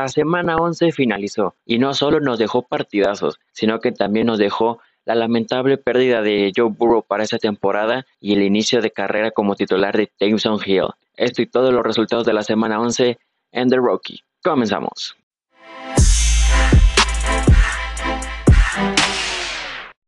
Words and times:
La 0.00 0.06
semana 0.06 0.54
11 0.54 0.92
finalizó 0.92 1.56
y 1.66 1.80
no 1.80 1.92
solo 1.92 2.20
nos 2.20 2.38
dejó 2.38 2.62
partidazos, 2.62 3.40
sino 3.52 3.80
que 3.80 3.90
también 3.90 4.28
nos 4.28 4.38
dejó 4.38 4.78
la 5.04 5.16
lamentable 5.16 5.76
pérdida 5.76 6.22
de 6.22 6.52
Joe 6.54 6.70
Burrow 6.70 7.02
para 7.02 7.24
esta 7.24 7.38
temporada 7.38 8.06
y 8.20 8.34
el 8.34 8.42
inicio 8.42 8.80
de 8.80 8.92
carrera 8.92 9.32
como 9.32 9.56
titular 9.56 9.96
de 9.96 10.08
Taysom 10.16 10.60
Hill. 10.64 10.84
Esto 11.16 11.42
y 11.42 11.46
todos 11.46 11.74
los 11.74 11.82
resultados 11.82 12.24
de 12.24 12.32
la 12.32 12.44
semana 12.44 12.80
11 12.80 13.18
en 13.50 13.68
The 13.68 13.76
Rocky. 13.76 14.20
Comenzamos. 14.40 15.16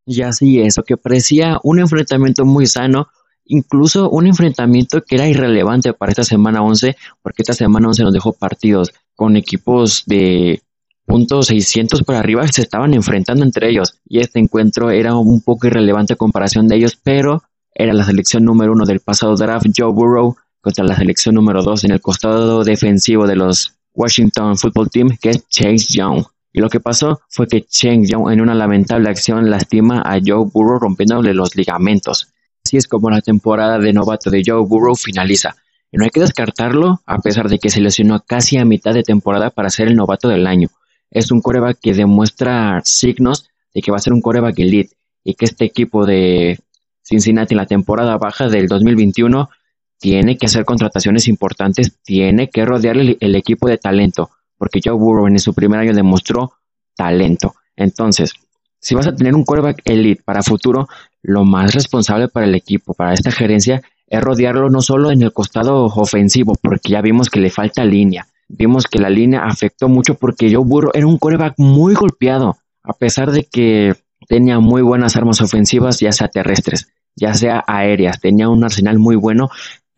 Y 0.07 0.23
así 0.23 0.61
es, 0.61 0.77
lo 0.77 0.85
que 0.85 0.97
parecía 0.99 1.59
un 1.65 1.81
enfrentamiento 1.81 2.45
muy 2.45 2.67
sano, 2.67 3.09
incluso 3.45 4.09
un 4.09 4.29
enfrentamiento 4.29 5.03
que 5.03 5.17
era 5.17 5.27
irrelevante 5.27 5.93
para 5.95 6.13
esta 6.13 6.23
semana 6.23 6.63
11, 6.63 6.97
porque 7.23 7.43
esta 7.43 7.55
semana 7.55 7.89
11 7.89 8.05
nos 8.05 8.13
dejó 8.13 8.33
partidos 8.33 8.93
con 9.21 9.37
equipos 9.37 10.05
de 10.07 10.63
puntos 11.05 11.49
600 11.49 12.05
por 12.05 12.15
arriba 12.15 12.49
se 12.49 12.63
estaban 12.63 12.95
enfrentando 12.95 13.45
entre 13.45 13.69
ellos 13.69 13.99
y 14.09 14.21
este 14.21 14.39
encuentro 14.39 14.91
era 14.91 15.15
un 15.15 15.43
poco 15.43 15.67
irrelevante 15.67 16.15
a 16.15 16.17
comparación 16.17 16.69
de 16.69 16.77
ellos, 16.77 16.97
pero 16.97 17.43
era 17.75 17.93
la 17.93 18.05
selección 18.05 18.47
número 18.47 18.73
uno 18.73 18.87
del 18.87 19.01
pasado 19.01 19.37
draft, 19.37 19.67
Joe 19.77 19.93
Burrow, 19.93 20.37
contra 20.63 20.87
la 20.87 20.97
selección 20.97 21.35
número 21.35 21.63
dos 21.63 21.85
en 21.85 21.91
el 21.91 22.01
costado 22.01 22.65
defensivo 22.65 23.27
de 23.27 23.37
los 23.37 23.75
Washington 23.93 24.57
Football 24.57 24.89
Team, 24.89 25.19
que 25.21 25.29
es 25.29 25.47
Chase 25.51 25.99
Young. 25.99 26.25
Y 26.55 26.61
lo 26.61 26.71
que 26.71 26.81
pasó 26.81 27.21
fue 27.29 27.47
que 27.47 27.61
Chase 27.61 28.07
Young 28.07 28.33
en 28.33 28.41
una 28.41 28.55
lamentable 28.55 29.11
acción 29.11 29.51
lastima 29.51 30.01
a 30.01 30.19
Joe 30.25 30.47
Burrow 30.51 30.79
rompiéndole 30.79 31.35
los 31.35 31.55
ligamentos. 31.57 32.33
Así 32.65 32.79
es 32.79 32.89
como 32.89 33.11
la 33.11 33.21
temporada 33.21 33.79
de 33.79 33.93
novato 33.93 34.31
de 34.31 34.43
Joe 34.47 34.65
Burrow 34.65 34.95
finaliza. 34.95 35.57
Y 35.93 35.99
no 35.99 36.05
hay 36.05 36.11
que 36.11 36.21
descartarlo, 36.21 37.01
a 37.07 37.19
pesar 37.19 37.49
de 37.49 37.59
que 37.59 37.71
se 37.71 37.81
lesionó 37.81 38.21
casi 38.21 38.59
a 38.59 38.65
mitad 38.65 38.95
de 38.95 39.03
temporada 39.03 39.51
para 39.51 39.71
ser 39.71 39.89
el 39.89 39.97
novato 39.97 40.29
del 40.29 40.47
año 40.47 40.69
es 41.11 41.31
un 41.33 41.41
coreback 41.41 41.79
que 41.81 41.95
demuestra 41.95 42.81
signos 42.85 43.49
de 43.75 43.83
que 43.83 43.91
va 43.91 43.97
a 43.97 44.01
ser 44.01 44.13
un 44.13 44.23
coreback 44.23 44.59
elite 44.59 44.97
y 45.25 45.35
que 45.35 45.45
este 45.45 45.65
equipo 45.65 46.07
de 46.07 46.61
Cincinnati 47.03 47.55
en 47.55 47.59
la 47.59 47.67
temporada 47.67 48.17
baja 48.17 48.49
del 48.49 48.69
2021 48.69 49.51
tiene 49.99 50.39
que 50.39 50.47
hacer 50.47 50.65
contrataciones 50.65 51.29
importantes, 51.29 51.99
tiene 52.03 52.49
que 52.49 52.65
rodearle 52.65 53.19
el, 53.21 53.35
equipo 53.35 53.69
de 53.69 53.77
talento, 53.77 54.31
porque 54.57 54.81
Joe 54.83 54.95
Burrow 54.95 55.27
en 55.27 55.39
su 55.39 55.53
primer 55.53 55.81
año 55.81 55.93
demostró 55.93 56.55
talento. 56.97 57.55
Entonces, 57.77 58.33
si 58.79 58.95
vas 58.95 59.07
a 59.07 59.15
tener 59.15 59.35
un 59.35 59.45
coreback 59.45 59.83
elite 59.85 60.23
para 60.25 60.43
futuro, 60.43 60.89
lo 61.23 61.45
más 61.45 61.75
responsable 61.75 62.29
para 62.29 62.47
el 62.47 62.55
equipo, 62.55 62.95
para 62.95 63.13
esta 63.13 63.31
gerencia, 63.31 63.83
es 64.11 64.21
rodearlo 64.21 64.69
no 64.69 64.83
solo 64.83 65.11
en 65.11 65.23
el 65.23 65.33
costado 65.33 65.85
ofensivo, 65.85 66.55
porque 66.61 66.91
ya 66.91 67.01
vimos 67.01 67.31
que 67.31 67.41
le 67.41 67.49
falta 67.49 67.85
línea, 67.85 68.27
vimos 68.49 68.87
que 68.87 68.99
la 68.99 69.09
línea 69.09 69.45
afectó 69.45 69.89
mucho 69.89 70.17
porque 70.17 70.53
Joe 70.53 70.65
Burrow 70.65 70.91
era 70.93 71.07
un 71.07 71.17
coreback 71.17 71.55
muy 71.59 71.95
golpeado, 71.95 72.59
a 72.83 72.93
pesar 72.93 73.31
de 73.31 73.45
que 73.45 73.95
tenía 74.29 74.59
muy 74.59 74.83
buenas 74.83 75.17
armas 75.17 75.41
ofensivas, 75.41 76.01
ya 76.01 76.13
sea 76.13 76.29
terrestres, 76.29 76.89
ya 77.17 77.35
sea 77.35 77.65
aéreas, 77.67 78.21
tenía 78.21 78.49
un 78.49 78.65
arsenal 78.65 78.99
muy 78.99 79.17
bueno 79.17 79.49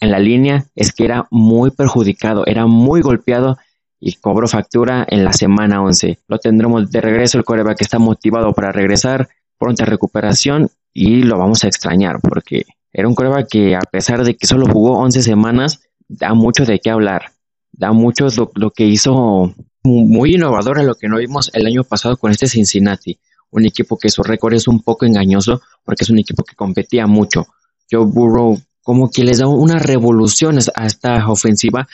en 0.00 0.10
la 0.10 0.19
línea, 0.19 0.66
es 0.74 0.92
que 0.92 1.04
era 1.04 1.26
muy 1.30 1.70
perjudicado, 1.70 2.44
era 2.47 2.66
muy 2.66 3.00
golpeado 3.00 3.56
y 3.98 4.14
cobró 4.14 4.48
factura 4.48 5.06
en 5.08 5.24
la 5.24 5.32
semana 5.32 5.80
11. 5.80 6.19
Lo 6.26 6.38
tendremos 6.38 6.91
de 6.91 7.00
regreso, 7.00 7.38
el 7.38 7.44
coreback 7.44 7.80
está 7.80 7.98
motivado 7.98 8.52
para 8.52 8.72
regresar, 8.72 9.28
pronta 9.58 9.84
recuperación 9.84 10.70
y 10.92 11.22
lo 11.22 11.38
vamos 11.38 11.62
a 11.64 11.69
extrañar 11.69 12.20
porque 12.20 12.66
era 12.92 13.08
un 13.08 13.14
coreback 13.14 13.48
que 13.48 13.74
a 13.74 13.80
pesar 13.80 14.24
de 14.24 14.36
que 14.36 14.46
solo 14.46 14.66
jugó 14.66 14.98
11 14.98 15.22
semanas, 15.22 15.80
da 16.08 16.34
mucho 16.34 16.64
de 16.64 16.78
qué 16.78 16.90
hablar. 16.90 17.32
Da 17.72 17.92
mucho 17.92 18.26
lo, 18.54 18.70
que 18.70 18.84
hizo 18.84 19.54
muy 19.82 20.34
innovador 20.34 20.78
a 20.78 20.82
lo 20.82 20.94
que 20.94 21.08
no 21.08 21.16
vimos 21.18 21.50
el 21.54 21.66
año 21.66 21.84
pasado 21.84 22.16
con 22.16 22.30
este 22.30 22.46
Cincinnati, 22.46 23.18
un 23.50 23.64
equipo 23.64 23.98
que 23.98 24.10
su 24.10 24.22
récord 24.22 24.54
es 24.54 24.68
un 24.68 24.82
poco 24.82 25.06
engañoso 25.06 25.62
porque 25.84 26.04
es 26.04 26.10
un 26.10 26.18
equipo 26.18 26.44
que 26.44 26.54
competía 26.54 27.06
mucho. 27.06 27.46
Joe 27.91 28.04
Burrow 28.04 28.60
como 28.82 29.10
que 29.10 29.25
les 29.25 29.38
da 29.38 29.47
una 29.47 29.78
revolución 29.78 30.58
a 30.75 30.86
esta 30.86 31.28
ofensiva 31.31 31.88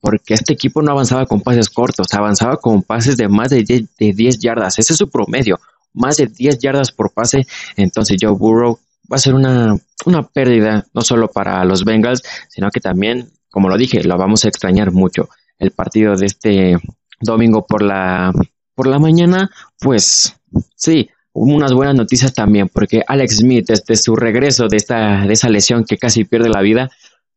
porque 0.00 0.34
este 0.34 0.52
equipo 0.52 0.82
no 0.82 0.90
avanzaba 0.90 1.26
con 1.26 1.40
pases 1.40 1.70
cortos, 1.70 2.08
avanzaba 2.12 2.56
con 2.56 2.82
pases 2.82 3.16
de 3.16 3.28
más 3.28 3.50
de 3.50 3.62
10, 3.62 3.96
de 3.96 4.12
10 4.12 4.38
yardas, 4.40 4.78
ese 4.80 4.92
es 4.92 4.98
su 4.98 5.08
promedio, 5.08 5.60
más 5.94 6.16
de 6.16 6.26
10 6.26 6.58
yardas 6.58 6.90
por 6.90 7.12
pase, 7.12 7.46
entonces 7.76 8.16
Joe 8.20 8.32
Burrow 8.32 8.80
va 9.12 9.16
a 9.16 9.20
ser 9.20 9.34
una, 9.34 9.76
una 10.06 10.22
pérdida 10.22 10.86
no 10.94 11.02
solo 11.02 11.28
para 11.28 11.64
los 11.64 11.84
Bengals, 11.84 12.22
sino 12.48 12.70
que 12.70 12.80
también 12.80 13.28
como 13.52 13.68
lo 13.68 13.76
dije, 13.76 14.02
lo 14.02 14.16
vamos 14.16 14.44
a 14.44 14.48
extrañar 14.48 14.90
mucho. 14.90 15.28
El 15.58 15.70
partido 15.70 16.16
de 16.16 16.26
este 16.26 16.76
domingo 17.20 17.66
por 17.66 17.82
la, 17.82 18.32
por 18.74 18.88
la 18.88 18.98
mañana, 18.98 19.50
pues 19.78 20.34
sí, 20.74 21.10
unas 21.34 21.72
buenas 21.74 21.94
noticias 21.94 22.32
también, 22.32 22.68
porque 22.72 23.02
Alex 23.06 23.36
Smith, 23.36 23.66
desde 23.68 23.94
su 23.96 24.16
regreso 24.16 24.68
de, 24.68 24.78
esta, 24.78 25.26
de 25.26 25.34
esa 25.34 25.50
lesión 25.50 25.84
que 25.84 25.98
casi 25.98 26.24
pierde 26.24 26.48
la 26.48 26.62
vida, 26.62 26.90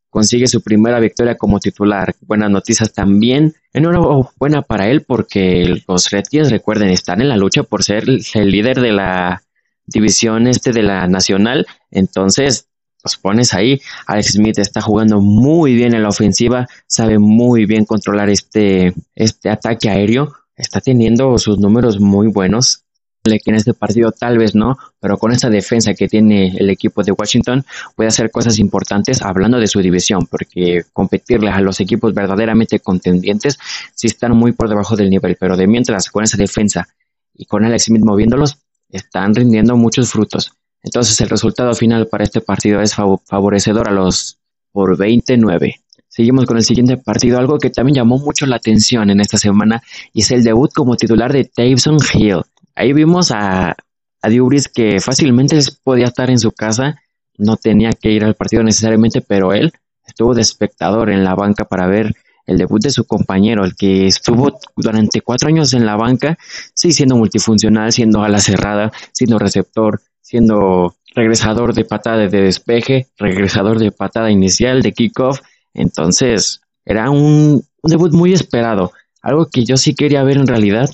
consigue 0.08 0.46
su 0.46 0.62
primera 0.62 0.98
victoria 1.00 1.36
como 1.36 1.60
titular. 1.60 2.14
Buenas 2.22 2.50
noticias 2.50 2.94
también. 2.94 3.54
Enhorabuena 3.74 4.62
para 4.62 4.88
él 4.88 5.02
porque 5.02 5.82
los 5.86 6.10
Redskins, 6.10 6.50
recuerden, 6.50 6.88
están 6.88 7.20
en 7.20 7.28
la 7.28 7.36
lucha 7.36 7.62
por 7.62 7.84
ser 7.84 8.04
el 8.08 8.50
líder 8.50 8.80
de 8.80 8.92
la 8.92 9.42
división 9.86 10.46
este 10.46 10.72
de 10.72 10.82
la 10.82 11.06
nacional. 11.06 11.66
Entonces, 11.90 12.68
los 13.06 13.16
pones 13.16 13.54
ahí. 13.54 13.80
Alex 14.06 14.32
Smith 14.32 14.58
está 14.58 14.80
jugando 14.80 15.20
muy 15.20 15.74
bien 15.74 15.94
en 15.94 16.02
la 16.02 16.08
ofensiva, 16.08 16.66
sabe 16.88 17.18
muy 17.18 17.64
bien 17.64 17.84
controlar 17.84 18.28
este, 18.30 18.92
este 19.14 19.48
ataque 19.48 19.88
aéreo, 19.88 20.34
está 20.56 20.80
teniendo 20.80 21.38
sus 21.38 21.58
números 21.58 22.00
muy 22.00 22.26
buenos. 22.28 22.82
Que 23.26 23.50
en 23.50 23.56
este 23.56 23.74
partido 23.74 24.12
tal 24.12 24.38
vez 24.38 24.54
no, 24.54 24.78
pero 25.00 25.18
con 25.18 25.32
esta 25.32 25.50
defensa 25.50 25.94
que 25.94 26.06
tiene 26.06 26.56
el 26.56 26.70
equipo 26.70 27.02
de 27.02 27.10
Washington 27.10 27.64
puede 27.96 28.06
hacer 28.06 28.30
cosas 28.30 28.60
importantes 28.60 29.20
hablando 29.20 29.58
de 29.58 29.66
su 29.66 29.80
división, 29.80 30.26
porque 30.30 30.84
competirle 30.92 31.50
a 31.50 31.60
los 31.60 31.80
equipos 31.80 32.14
verdaderamente 32.14 32.78
contendientes 32.78 33.58
sí 33.96 34.06
están 34.06 34.36
muy 34.36 34.52
por 34.52 34.68
debajo 34.68 34.94
del 34.94 35.10
nivel, 35.10 35.36
pero 35.40 35.56
de 35.56 35.66
mientras 35.66 36.08
con 36.08 36.22
esa 36.22 36.36
defensa 36.36 36.86
y 37.34 37.46
con 37.46 37.64
Alex 37.64 37.86
Smith 37.86 38.04
moviéndolos, 38.04 38.58
están 38.88 39.34
rindiendo 39.34 39.76
muchos 39.76 40.10
frutos. 40.10 40.52
Entonces 40.82 41.20
el 41.20 41.28
resultado 41.28 41.74
final 41.74 42.06
para 42.06 42.24
este 42.24 42.40
partido 42.40 42.80
es 42.80 42.94
favorecedor 42.94 43.88
a 43.88 43.92
los 43.92 44.38
por 44.72 44.96
29. 44.96 45.80
Seguimos 46.08 46.46
con 46.46 46.56
el 46.56 46.62
siguiente 46.62 46.96
partido, 46.96 47.38
algo 47.38 47.58
que 47.58 47.70
también 47.70 47.96
llamó 47.96 48.18
mucho 48.18 48.46
la 48.46 48.56
atención 48.56 49.10
en 49.10 49.20
esta 49.20 49.36
semana 49.36 49.82
y 50.12 50.20
es 50.20 50.30
el 50.30 50.44
debut 50.44 50.72
como 50.72 50.96
titular 50.96 51.32
de 51.32 51.44
Taysom 51.44 51.98
Hill. 52.14 52.42
Ahí 52.74 52.92
vimos 52.92 53.30
a, 53.32 53.70
a 53.70 54.30
que 54.72 55.00
fácilmente 55.00 55.58
podía 55.82 56.06
estar 56.06 56.30
en 56.30 56.38
su 56.38 56.52
casa, 56.52 57.00
no 57.38 57.56
tenía 57.56 57.90
que 57.90 58.10
ir 58.10 58.24
al 58.24 58.34
partido 58.34 58.62
necesariamente, 58.62 59.20
pero 59.20 59.52
él 59.52 59.72
estuvo 60.06 60.34
de 60.34 60.42
espectador 60.42 61.10
en 61.10 61.24
la 61.24 61.34
banca 61.34 61.64
para 61.64 61.86
ver 61.86 62.14
el 62.46 62.58
debut 62.58 62.82
de 62.82 62.90
su 62.90 63.04
compañero, 63.04 63.64
el 63.64 63.74
que 63.74 64.06
estuvo 64.06 64.58
durante 64.76 65.20
cuatro 65.20 65.48
años 65.48 65.74
en 65.74 65.84
la 65.84 65.96
banca, 65.96 66.38
sí 66.74 66.92
siendo 66.92 67.16
multifuncional, 67.16 67.92
siendo 67.92 68.22
ala 68.22 68.38
cerrada, 68.38 68.92
siendo 69.12 69.38
receptor, 69.38 70.00
siendo 70.20 70.94
regresador 71.14 71.74
de 71.74 71.84
patada 71.84 72.18
de 72.18 72.40
despeje, 72.40 73.08
regresador 73.16 73.78
de 73.78 73.90
patada 73.90 74.30
inicial, 74.30 74.82
de 74.82 74.92
kickoff. 74.92 75.40
Entonces, 75.74 76.60
era 76.84 77.10
un, 77.10 77.64
debut 77.82 78.12
muy 78.12 78.32
esperado, 78.32 78.92
algo 79.22 79.46
que 79.46 79.64
yo 79.64 79.76
sí 79.76 79.94
quería 79.94 80.22
ver 80.22 80.36
en 80.36 80.46
realidad. 80.46 80.88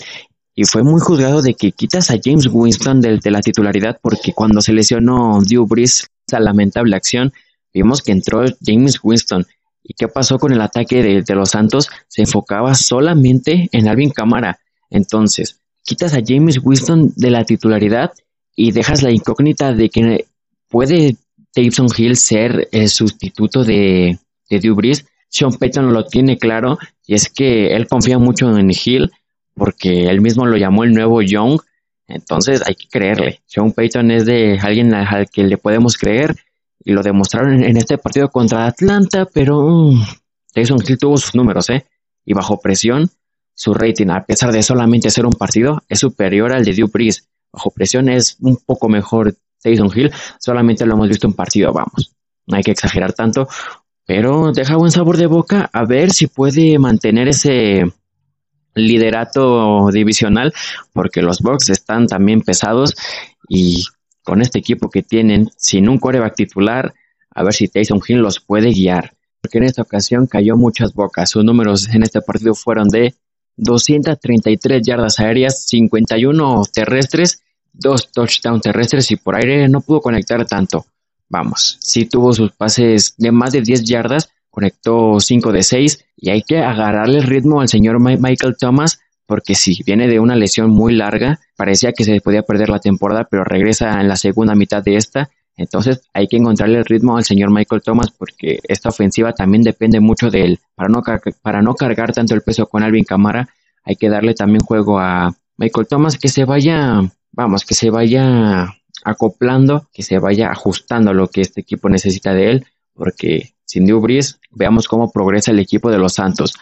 Y 0.55 0.65
fue 0.65 0.83
muy 0.83 1.01
juzgado 1.01 1.41
de 1.43 1.55
que 1.55 1.73
quitas 1.73 2.11
a 2.11 2.19
James 2.23 2.47
Winston 2.51 3.01
de, 3.01 3.19
de 3.19 3.31
la 3.31 3.41
titularidad 3.41 3.99
porque 4.03 4.33
cuando 4.33 4.61
se 4.61 4.73
lesionó 4.73 5.41
Drew 5.41 5.67
Brees, 5.67 6.09
esa 6.27 6.41
lamentable 6.41 6.95
acción, 6.95 7.33
vimos 7.73 8.03
que 8.03 8.13
entró 8.13 8.45
James 8.65 9.01
Winston. 9.03 9.47
¿Y 9.83 9.95
qué 9.95 10.09
pasó 10.09 10.39
con 10.39 10.53
el 10.53 10.61
ataque 10.61 11.23
de, 11.23 11.35
los 11.35 11.51
Santos? 11.51 11.89
Se 12.09 12.23
enfocaba 12.23 12.75
solamente 12.75 13.69
en 13.73 13.89
Alvin 13.89 14.11
Camara. 14.11 14.59
Entonces, 14.91 15.59
quitas 15.83 16.15
a 16.15 16.21
James 16.25 16.61
Winston 16.63 17.13
de 17.17 17.31
la 17.31 17.45
titularidad 17.45 18.13
y 18.55 18.73
dejas 18.73 19.03
la 19.03 19.11
incógnita 19.11 19.73
de 19.73 19.89
que 19.89 20.27
puede 20.69 21.17
Taysom 21.53 21.89
Hill 21.97 22.17
ser 22.17 22.69
el 22.71 22.89
sustituto 22.89 23.65
de, 23.65 24.19
de 24.49 24.59
Sean 25.29 25.53
Payton 25.53 25.93
lo 25.93 26.05
tiene 26.05 26.39
claro 26.39 26.79
y 27.07 27.15
es 27.15 27.31
que 27.31 27.75
él 27.75 27.89
confía 27.89 28.19
mucho 28.19 28.57
en 28.57 28.71
Hill 28.71 29.11
porque 29.55 30.09
él 30.09 30.21
mismo 30.21 30.47
lo 30.47 30.57
llamó 30.57 30.85
el 30.85 30.93
nuevo 30.93 31.23
Young. 31.23 31.59
Entonces 32.07 32.63
hay 32.67 32.75
que 32.75 32.87
creerle. 32.89 33.41
Sean 33.47 33.73
Payton 33.73 34.11
es 34.11 34.27
de 34.27 34.59
alguien 34.61 34.95
al 34.95 35.29
que 35.31 35.45
le 35.45 35.57
podemos 35.57 35.97
creer 35.97 36.37
lo 36.85 37.03
demostraron 37.03 37.63
en, 37.63 37.77
este 37.77 37.99
partido 37.99 38.29
contra 38.29 38.67
Atlanta, 38.67 39.27
pero 39.33 39.59
um, 39.59 40.05
Taysom 40.53 40.79
Hill 40.87 40.99
tuvo 40.99 41.17
sus 41.17 41.35
números, 41.35 41.71
¿eh? 41.71 41.87
Y 42.25 42.35
bajo 42.35 42.61
presión, 42.61 43.11
su 43.55 43.75
rating, 43.75 44.09
a 44.09 44.25
pesar 44.25 44.53
de 44.53 44.63
solamente 44.63 45.11
ser 45.11 45.27
un 45.27 45.33
partido, 45.33 45.83
es 45.89 46.01
superior 46.01 46.53
al 46.53 46.65
de 46.65 46.73
Drew 46.73 46.91
bajo 47.53 47.71
presión 47.71 48.09
es 48.09 48.37
un 48.41 48.57
poco 48.57 48.89
mejor 48.89 49.37
Tyson 49.61 49.91
Hill, 49.95 50.11
solamente 50.41 50.87
lo 50.87 50.95
hemos 50.95 51.09
visto 51.09 51.27
en 51.27 51.35
partido, 51.35 51.73
vamos, 51.73 52.15
no 52.47 52.57
hay 52.57 52.63
que 52.63 52.71
exagerar 52.71 53.13
tanto, 53.13 53.47
pero 54.07 54.53
deja 54.53 54.77
buen 54.77 54.91
sabor 54.91 55.17
de 55.17 55.27
boca, 55.27 55.69
a 55.73 55.85
ver 55.85 56.11
si 56.11 56.27
puede 56.27 56.79
mantener 56.79 57.29
ese, 57.29 57.85
liderato 58.75 59.89
divisional 59.93 60.53
porque 60.93 61.23
los 61.23 61.41
Bucks 61.41 61.71
están 61.71 62.07
también 62.07 62.41
pesados 62.43 62.95
y 63.49 63.85
con 64.23 64.43
este 64.43 64.59
equipo 64.59 64.91
que 64.91 65.03
tienen 65.03 65.51
sin 65.57 65.89
un 65.89 65.99
coreback 65.99 66.35
titular, 66.35 66.95
a 67.31 67.43
ver 67.43 67.55
si 67.55 67.69
Taysom 67.69 68.01
Hill 68.07 68.19
los 68.19 68.41
puede 68.41 68.73
guiar. 68.73 69.15
Porque 69.41 69.59
en 69.59 69.65
esta 69.65 69.83
ocasión 69.83 70.27
cayó 70.27 70.57
muchas 70.57 70.95
bocas. 70.95 71.31
Sus 71.31 71.45
números 71.45 71.89
en 71.89 72.03
este 72.03 72.21
partido 72.21 72.55
fueron 72.55 72.89
de 72.89 73.15
233 73.57 74.83
yardas 74.83 75.19
aéreas, 75.19 75.67
51 75.67 76.63
terrestres, 76.73 77.43
dos 77.73 78.13
touchdowns 78.13 78.63
terrestres 78.63 79.11
y 79.11 79.17
por 79.17 79.37
aire 79.37 79.69
no 79.69 79.81
pudo 79.81 80.01
conectar 80.01 80.45
tanto. 80.47 80.87
Vamos, 81.29 81.79
sí 81.81 82.05
tuvo 82.05 82.33
sus 82.33 82.53
pases 82.53 83.15
de 83.17 83.33
más 83.33 83.53
de 83.53 83.63
10 83.63 83.85
yardas, 83.85 84.31
conectó 84.51 85.19
5 85.19 85.53
de 85.53 85.63
6 85.63 86.05
y 86.17 86.31
hay 86.31 86.43
que 86.43 86.59
agarrarle 86.59 87.19
el 87.19 87.25
ritmo 87.25 87.61
al 87.61 87.69
señor 87.69 88.01
Michael 88.01 88.57
Thomas 88.59 89.01
porque 89.27 89.55
sí, 89.55 89.81
viene 89.87 90.09
de 90.09 90.21
una 90.21 90.37
lesión 90.37 90.71
muy 90.71 90.95
larga, 90.95 91.41
parecía 91.57 91.93
que 91.93 92.05
se 92.05 92.21
podía 92.21 92.43
perder 92.43 92.69
la 92.69 92.79
temporada, 92.79 93.27
pero 93.31 93.45
regresa 93.45 94.01
en 94.01 94.09
la 94.09 94.17
segunda 94.17 94.55
mitad 94.55 94.83
de 94.83 94.97
esta, 94.97 95.31
entonces 95.57 96.03
hay 96.15 96.29
que 96.29 96.37
encontrarle 96.37 96.79
el 96.79 96.85
ritmo 96.85 97.17
al 97.17 97.25
señor 97.25 97.51
Michael 97.51 97.83
Thomas 97.83 98.11
porque 98.11 98.59
esta 98.69 98.89
ofensiva 98.89 99.33
también 99.33 99.63
depende 99.63 100.01
mucho 100.01 100.31
de 100.31 100.45
él. 100.45 100.61
Para 100.75 100.89
no, 100.89 101.03
para 101.43 101.63
no 101.63 101.75
cargar 101.75 102.13
tanto 102.13 102.35
el 102.35 102.43
peso 102.43 102.67
con 102.67 102.83
Alvin 102.83 103.05
Camara, 103.05 103.49
hay 103.85 103.97
que 103.97 104.09
darle 104.09 104.35
también 104.35 104.61
juego 104.61 104.99
a 104.99 105.35
Michael 105.57 105.87
Thomas 105.87 106.19
que 106.19 106.29
se 106.29 106.45
vaya, 106.45 107.01
vamos, 107.33 107.65
que 107.65 107.75
se 107.75 107.91
vaya 107.91 108.75
acoplando, 109.05 109.89
que 109.93 110.03
se 110.03 110.19
vaya 110.19 110.51
ajustando 110.51 111.11
a 111.11 111.15
lo 111.15 111.29
que 111.29 111.43
este 111.43 111.61
equipo 111.61 111.89
necesita 111.89 112.33
de 112.33 112.51
él, 112.51 112.67
porque 112.95 113.55
sin 113.65 113.87
Drew 113.87 114.03
veamos 114.51 114.87
cómo 114.87 115.11
progresa 115.11 115.51
el 115.51 115.59
equipo 115.59 115.91
de 115.91 115.99
los 115.99 116.15
Santos. 116.15 116.55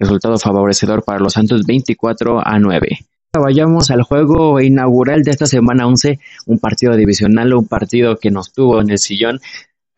Resultado 0.00 0.38
favorecedor 0.38 1.04
para 1.04 1.20
los 1.20 1.34
Santos 1.34 1.66
24 1.66 2.40
a 2.44 2.58
9. 2.58 2.98
Vayamos 3.38 3.90
al 3.92 4.02
juego 4.02 4.60
inaugural 4.60 5.22
de 5.22 5.30
esta 5.30 5.46
semana 5.46 5.86
11, 5.86 6.18
un 6.46 6.58
partido 6.58 6.96
divisional, 6.96 7.54
un 7.54 7.68
partido 7.68 8.16
que 8.16 8.30
nos 8.30 8.52
tuvo 8.52 8.80
en 8.80 8.90
el 8.90 8.98
sillón, 8.98 9.40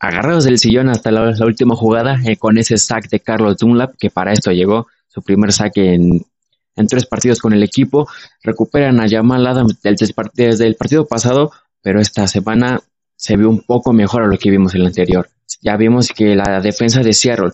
agarrados 0.01 0.45
del 0.45 0.59
sillón 0.59 0.89
hasta 0.89 1.13
la, 1.13 1.33
última 1.47 1.77
jugada, 1.77 2.21
eh, 2.27 2.37
con 2.37 2.59
ese 2.59 2.77
sack 2.77 3.09
de 3.09 3.21
Carlos 3.21 3.57
Dunlap, 3.59 3.95
que 3.97 4.11
para 4.11 4.33
esto 4.33 4.51
llegó 4.51 4.89
su 5.07 5.23
primer 5.23 5.53
saque 5.53 5.95
en, 5.95 6.27
tres 6.89 7.07
partidos 7.07 7.39
con 7.39 7.53
el 7.53 7.63
equipo. 7.63 8.09
Recuperan 8.43 9.01
a 9.01 9.09
Jamal 9.09 9.47
Adams 9.47 9.79
desde 9.81 10.67
el 10.67 10.75
partido 10.75 11.07
pasado, 11.07 11.53
pero 11.81 12.01
esta 12.01 12.27
semana 12.27 12.81
se 13.17 13.37
vio 13.37 13.49
un 13.49 13.63
poco 13.63 13.93
mejor 13.93 14.23
a 14.23 14.27
lo 14.27 14.37
que 14.37 14.51
vimos 14.51 14.75
el 14.75 14.85
anterior. 14.85 15.31
Ya 15.61 15.77
vimos 15.77 16.09
que 16.09 16.35
la 16.35 16.61
defensa 16.61 17.03
de 17.03 17.13
Seattle, 17.13 17.53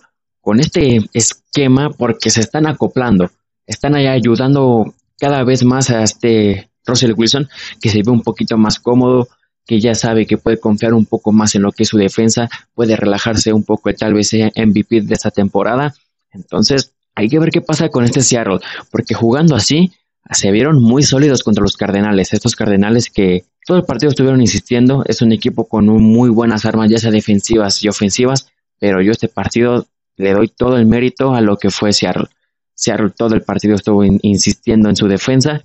con 0.49 0.59
este 0.59 1.01
esquema, 1.13 1.91
porque 1.91 2.31
se 2.31 2.39
están 2.39 2.65
acoplando, 2.65 3.29
están 3.67 3.93
allá 3.93 4.13
ayudando 4.13 4.95
cada 5.19 5.43
vez 5.43 5.63
más 5.63 5.91
a 5.91 6.01
este 6.01 6.71
Russell 6.87 7.13
Wilson, 7.15 7.47
que 7.79 7.89
se 7.89 8.01
ve 8.01 8.09
un 8.11 8.23
poquito 8.23 8.57
más 8.57 8.79
cómodo, 8.79 9.27
que 9.67 9.79
ya 9.79 9.93
sabe 9.93 10.25
que 10.25 10.39
puede 10.39 10.59
confiar 10.59 10.95
un 10.95 11.05
poco 11.05 11.31
más 11.31 11.53
en 11.53 11.61
lo 11.61 11.71
que 11.71 11.83
es 11.83 11.89
su 11.89 11.99
defensa, 11.99 12.49
puede 12.73 12.95
relajarse 12.95 13.53
un 13.53 13.63
poco, 13.63 13.93
tal 13.93 14.15
vez 14.15 14.29
sea 14.29 14.49
MVP 14.55 15.01
de 15.01 15.13
esta 15.13 15.29
temporada. 15.29 15.93
Entonces, 16.31 16.95
hay 17.13 17.29
que 17.29 17.37
ver 17.37 17.51
qué 17.51 17.61
pasa 17.61 17.89
con 17.89 18.03
este 18.03 18.23
Seattle, 18.23 18.57
porque 18.89 19.13
jugando 19.13 19.55
así, 19.55 19.91
se 20.31 20.49
vieron 20.49 20.81
muy 20.81 21.03
sólidos 21.03 21.43
contra 21.43 21.61
los 21.61 21.77
Cardenales. 21.77 22.33
Estos 22.33 22.55
Cardenales 22.55 23.11
que 23.11 23.45
todo 23.67 23.77
el 23.77 23.83
partido 23.83 24.09
estuvieron 24.09 24.41
insistiendo, 24.41 25.03
es 25.05 25.21
un 25.21 25.31
equipo 25.31 25.65
con 25.65 25.85
muy 25.85 26.31
buenas 26.31 26.65
armas, 26.65 26.89
ya 26.89 26.97
sea 26.97 27.11
defensivas 27.11 27.83
y 27.83 27.87
ofensivas, 27.87 28.47
pero 28.79 28.99
yo 29.03 29.11
este 29.11 29.27
partido 29.27 29.85
le 30.19 30.33
doy 30.33 30.49
todo 30.49 30.77
el 30.77 30.85
mérito 30.85 31.33
a 31.33 31.41
lo 31.41 31.57
que 31.57 31.71
fue 31.71 31.93
Seattle. 31.93 32.27
Seattle 32.75 33.11
todo 33.11 33.35
el 33.35 33.41
partido 33.41 33.75
estuvo 33.75 34.03
insistiendo 34.03 34.89
en 34.89 34.95
su 34.97 35.07
defensa 35.07 35.63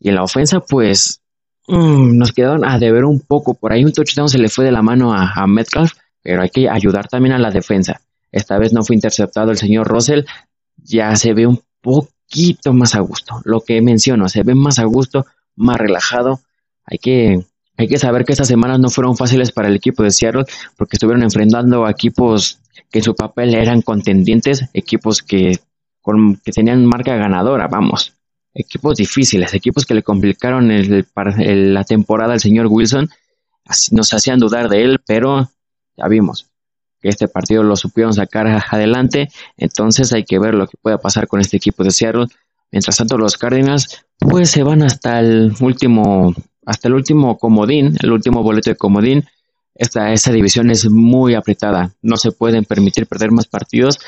y 0.00 0.08
en 0.08 0.14
la 0.14 0.22
ofensa 0.22 0.60
pues 0.60 1.20
mm, 1.68 2.16
nos 2.16 2.32
quedaron 2.32 2.64
a 2.64 2.78
deber 2.78 3.04
un 3.04 3.20
poco. 3.20 3.52
Por 3.52 3.70
ahí 3.70 3.84
un 3.84 3.92
touchdown 3.92 4.30
se 4.30 4.38
le 4.38 4.48
fue 4.48 4.64
de 4.64 4.72
la 4.72 4.80
mano 4.80 5.12
a, 5.12 5.32
a 5.34 5.46
Metcalf, 5.46 5.92
pero 6.22 6.40
hay 6.40 6.48
que 6.48 6.70
ayudar 6.70 7.06
también 7.08 7.34
a 7.34 7.38
la 7.38 7.50
defensa. 7.50 8.00
Esta 8.30 8.58
vez 8.58 8.72
no 8.72 8.82
fue 8.82 8.96
interceptado 8.96 9.50
el 9.50 9.58
señor 9.58 9.86
Russell, 9.86 10.24
ya 10.76 11.14
se 11.16 11.34
ve 11.34 11.46
un 11.46 11.60
poquito 11.82 12.72
más 12.72 12.94
a 12.94 13.00
gusto. 13.00 13.42
Lo 13.44 13.60
que 13.60 13.82
menciono, 13.82 14.30
se 14.30 14.42
ve 14.42 14.54
más 14.54 14.78
a 14.78 14.84
gusto, 14.84 15.26
más 15.54 15.76
relajado. 15.76 16.40
Hay 16.86 16.96
que 16.96 17.44
hay 17.82 17.88
que 17.88 17.98
saber 17.98 18.24
que 18.24 18.32
estas 18.32 18.48
semanas 18.48 18.78
no 18.80 18.90
fueron 18.90 19.16
fáciles 19.16 19.52
para 19.52 19.68
el 19.68 19.76
equipo 19.76 20.02
de 20.02 20.10
Seattle 20.10 20.44
porque 20.76 20.96
estuvieron 20.96 21.22
enfrentando 21.22 21.84
a 21.84 21.90
equipos 21.90 22.60
que 22.90 23.00
en 23.00 23.04
su 23.04 23.14
papel 23.14 23.54
eran 23.54 23.82
contendientes, 23.82 24.66
equipos 24.72 25.22
que, 25.22 25.58
que 26.44 26.52
tenían 26.52 26.86
marca 26.86 27.16
ganadora, 27.16 27.66
vamos, 27.68 28.14
equipos 28.54 28.96
difíciles, 28.96 29.54
equipos 29.54 29.84
que 29.84 29.94
le 29.94 30.02
complicaron 30.02 30.68
la 31.14 31.84
temporada 31.84 32.34
al 32.34 32.40
señor 32.40 32.66
Wilson, 32.68 33.08
nos 33.90 34.14
hacían 34.14 34.38
dudar 34.38 34.68
de 34.68 34.84
él, 34.84 35.00
pero 35.06 35.50
ya 35.96 36.06
vimos 36.08 36.48
que 37.00 37.08
este 37.08 37.26
partido 37.26 37.64
lo 37.64 37.74
supieron 37.74 38.14
sacar 38.14 38.46
adelante, 38.70 39.28
entonces 39.56 40.12
hay 40.12 40.24
que 40.24 40.38
ver 40.38 40.54
lo 40.54 40.68
que 40.68 40.76
pueda 40.80 40.98
pasar 40.98 41.26
con 41.26 41.40
este 41.40 41.56
equipo 41.56 41.82
de 41.82 41.90
Seattle. 41.90 42.26
Mientras 42.70 42.96
tanto, 42.96 43.18
los 43.18 43.36
Cardinals 43.36 44.04
pues 44.18 44.50
se 44.50 44.62
van 44.62 44.82
hasta 44.82 45.18
el 45.18 45.52
último 45.60 46.32
hasta 46.64 46.88
el 46.88 46.94
último 46.94 47.38
comodín, 47.38 47.96
el 48.02 48.12
último 48.12 48.42
boleto 48.42 48.70
de 48.70 48.76
comodín. 48.76 49.24
Esta, 49.74 50.12
esta 50.12 50.32
división 50.32 50.70
es 50.70 50.88
muy 50.90 51.34
apretada. 51.34 51.94
No 52.02 52.16
se 52.16 52.32
pueden 52.32 52.64
permitir 52.64 53.06
perder 53.06 53.32
más 53.32 53.46
partidos 53.46 53.98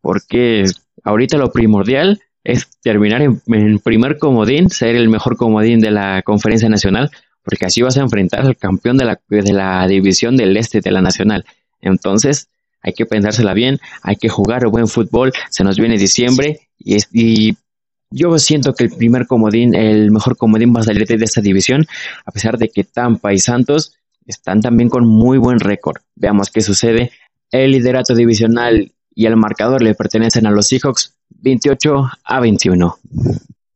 porque 0.00 0.64
ahorita 1.04 1.38
lo 1.38 1.52
primordial 1.52 2.20
es 2.44 2.68
terminar 2.80 3.22
en, 3.22 3.78
primer 3.78 4.18
comodín, 4.18 4.68
ser 4.68 4.96
el 4.96 5.08
mejor 5.08 5.36
comodín 5.36 5.80
de 5.80 5.92
la 5.92 6.22
conferencia 6.22 6.68
nacional, 6.68 7.10
porque 7.44 7.66
así 7.66 7.82
vas 7.82 7.96
a 7.96 8.00
enfrentar 8.00 8.40
al 8.40 8.56
campeón 8.56 8.98
de 8.98 9.04
la, 9.04 9.20
de 9.28 9.52
la 9.52 9.86
división 9.86 10.36
del 10.36 10.56
este 10.56 10.80
de 10.80 10.90
la 10.90 11.00
nacional. 11.00 11.44
Entonces, 11.80 12.48
hay 12.82 12.94
que 12.94 13.06
pensársela 13.06 13.54
bien, 13.54 13.78
hay 14.02 14.16
que 14.16 14.28
jugar 14.28 14.66
buen 14.66 14.88
fútbol, 14.88 15.32
se 15.50 15.62
nos 15.62 15.78
viene 15.78 15.96
diciembre 15.98 16.68
y, 16.78 16.96
y 17.12 17.56
yo 18.12 18.38
siento 18.38 18.74
que 18.74 18.84
el 18.84 18.90
primer 18.90 19.26
comodín, 19.26 19.74
el 19.74 20.10
mejor 20.10 20.36
comodín 20.36 20.74
va 20.74 20.80
a 20.80 20.84
salir 20.84 21.06
de 21.06 21.24
esta 21.24 21.40
división, 21.40 21.86
a 22.24 22.30
pesar 22.30 22.58
de 22.58 22.68
que 22.68 22.84
Tampa 22.84 23.32
y 23.32 23.38
Santos 23.38 23.94
están 24.26 24.60
también 24.60 24.88
con 24.88 25.06
muy 25.06 25.38
buen 25.38 25.58
récord. 25.58 26.00
Veamos 26.14 26.50
qué 26.50 26.60
sucede. 26.60 27.10
El 27.50 27.72
liderato 27.72 28.14
divisional 28.14 28.92
y 29.14 29.26
el 29.26 29.36
marcador 29.36 29.82
le 29.82 29.94
pertenecen 29.94 30.46
a 30.46 30.50
los 30.50 30.68
Seahawks 30.68 31.16
28 31.30 32.10
a 32.24 32.40
21. 32.40 32.98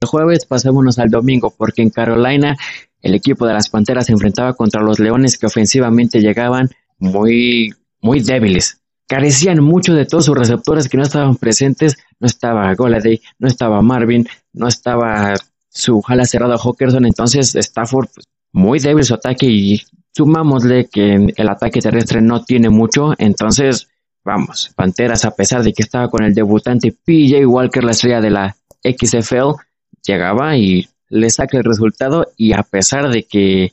El 0.00 0.08
jueves 0.08 0.46
pasémonos 0.46 0.98
al 0.98 1.10
domingo 1.10 1.52
porque 1.56 1.82
en 1.82 1.90
Carolina 1.90 2.56
el 3.02 3.14
equipo 3.14 3.46
de 3.46 3.55
las 3.55 3.69
Panteras 3.69 4.06
se 4.06 4.12
enfrentaba 4.12 4.55
contra 4.55 4.82
los 4.82 4.98
Leones 4.98 5.38
que 5.38 5.46
ofensivamente 5.46 6.20
llegaban 6.20 6.70
muy 6.98 7.74
muy 8.00 8.20
débiles 8.20 8.81
carecían 9.06 9.63
mucho 9.63 9.94
de 9.94 10.06
todos 10.06 10.27
sus 10.27 10.36
receptores 10.36 10.89
que 10.89 10.96
no 10.96 11.03
estaban 11.03 11.36
presentes. 11.36 11.96
No 12.19 12.27
estaba 12.27 12.75
Goladay, 12.75 13.20
no 13.39 13.48
estaba 13.48 13.82
Marvin, 13.82 14.29
no 14.53 14.69
estaba 14.69 15.34
su 15.69 16.01
jala 16.03 16.25
cerrada 16.25 16.58
Hawkerson. 16.58 17.06
Entonces, 17.06 17.55
Stafford, 17.55 18.08
pues, 18.15 18.27
muy 18.53 18.79
débil 18.79 19.05
su 19.05 19.15
ataque 19.15 19.46
y 19.46 19.82
sumámosle 20.15 20.86
que 20.86 21.32
el 21.36 21.48
ataque 21.48 21.81
terrestre 21.81 22.20
no 22.20 22.43
tiene 22.43 22.70
mucho. 22.70 23.13
Entonces, 23.19 23.89
vamos, 24.25 24.72
Panteras, 24.75 25.25
a 25.25 25.32
pesar 25.32 25.63
de 25.63 25.72
que 25.72 25.82
estaba 25.82 26.08
con 26.08 26.25
el 26.25 26.34
debutante 26.34 26.93
PJ 26.93 27.46
Walker, 27.46 27.84
la 27.84 27.91
estrella 27.91 28.20
de 28.20 28.31
la 28.31 28.56
XFL, 28.82 29.56
llegaba 30.03 30.56
y 30.56 30.89
le 31.08 31.31
saca 31.31 31.58
el 31.58 31.65
resultado. 31.65 32.27
Y 32.36 32.55
a 32.55 32.63
pesar 32.63 33.10
de 33.10 33.25
que 33.25 33.72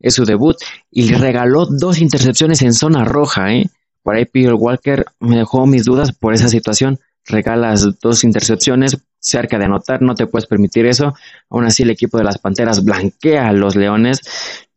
es 0.00 0.14
su 0.14 0.24
debut, 0.24 0.56
y 0.90 1.08
le 1.08 1.16
regaló 1.16 1.66
dos 1.66 2.00
intercepciones 2.00 2.62
en 2.62 2.74
zona 2.74 3.04
roja, 3.04 3.54
¿eh? 3.54 3.70
Por 4.06 4.14
ahí 4.14 4.24
Peter 4.24 4.54
Walker 4.54 5.04
me 5.18 5.36
dejó 5.36 5.66
mis 5.66 5.84
dudas 5.84 6.12
por 6.12 6.32
esa 6.32 6.46
situación. 6.46 7.00
Regalas 7.24 7.98
dos 7.98 8.22
intercepciones 8.22 8.98
cerca 9.18 9.58
de 9.58 9.64
anotar, 9.64 10.00
no 10.00 10.14
te 10.14 10.28
puedes 10.28 10.46
permitir 10.46 10.86
eso. 10.86 11.12
Aún 11.50 11.64
así, 11.64 11.82
el 11.82 11.90
equipo 11.90 12.16
de 12.16 12.22
las 12.22 12.38
Panteras 12.38 12.84
blanquea 12.84 13.48
a 13.48 13.52
los 13.52 13.74
Leones. 13.74 14.20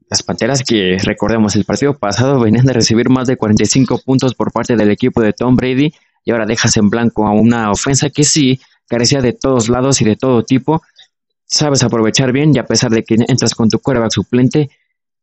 Las 0.10 0.24
Panteras 0.24 0.64
que, 0.64 0.98
recordemos, 1.04 1.56
el 1.56 1.64
partido 1.64 1.96
pasado 1.96 2.40
venían 2.40 2.66
de 2.66 2.74
recibir 2.74 3.10
más 3.10 3.28
de 3.28 3.38
45 3.38 4.02
puntos 4.04 4.34
por 4.34 4.52
parte 4.52 4.76
del 4.76 4.90
equipo 4.90 5.22
de 5.22 5.32
Tom 5.32 5.56
Brady 5.56 5.94
y 6.26 6.32
ahora 6.32 6.48
dejas 6.48 6.76
en 6.78 6.90
blanco 6.90 7.28
a 7.28 7.32
una 7.32 7.70
ofensa 7.70 8.10
que 8.10 8.24
sí 8.24 8.60
carecía 8.88 9.22
de 9.22 9.34
todos 9.34 9.70
lados 9.70 10.02
y 10.02 10.06
de 10.06 10.16
todo 10.16 10.44
tipo. 10.44 10.82
Sabes 11.46 11.84
aprovechar 11.84 12.32
bien 12.32 12.56
y 12.56 12.58
a 12.58 12.66
pesar 12.66 12.90
de 12.90 13.04
que 13.04 13.14
entras 13.28 13.54
con 13.54 13.70
tu 13.70 13.78
quarterback 13.78 14.12
suplente, 14.12 14.72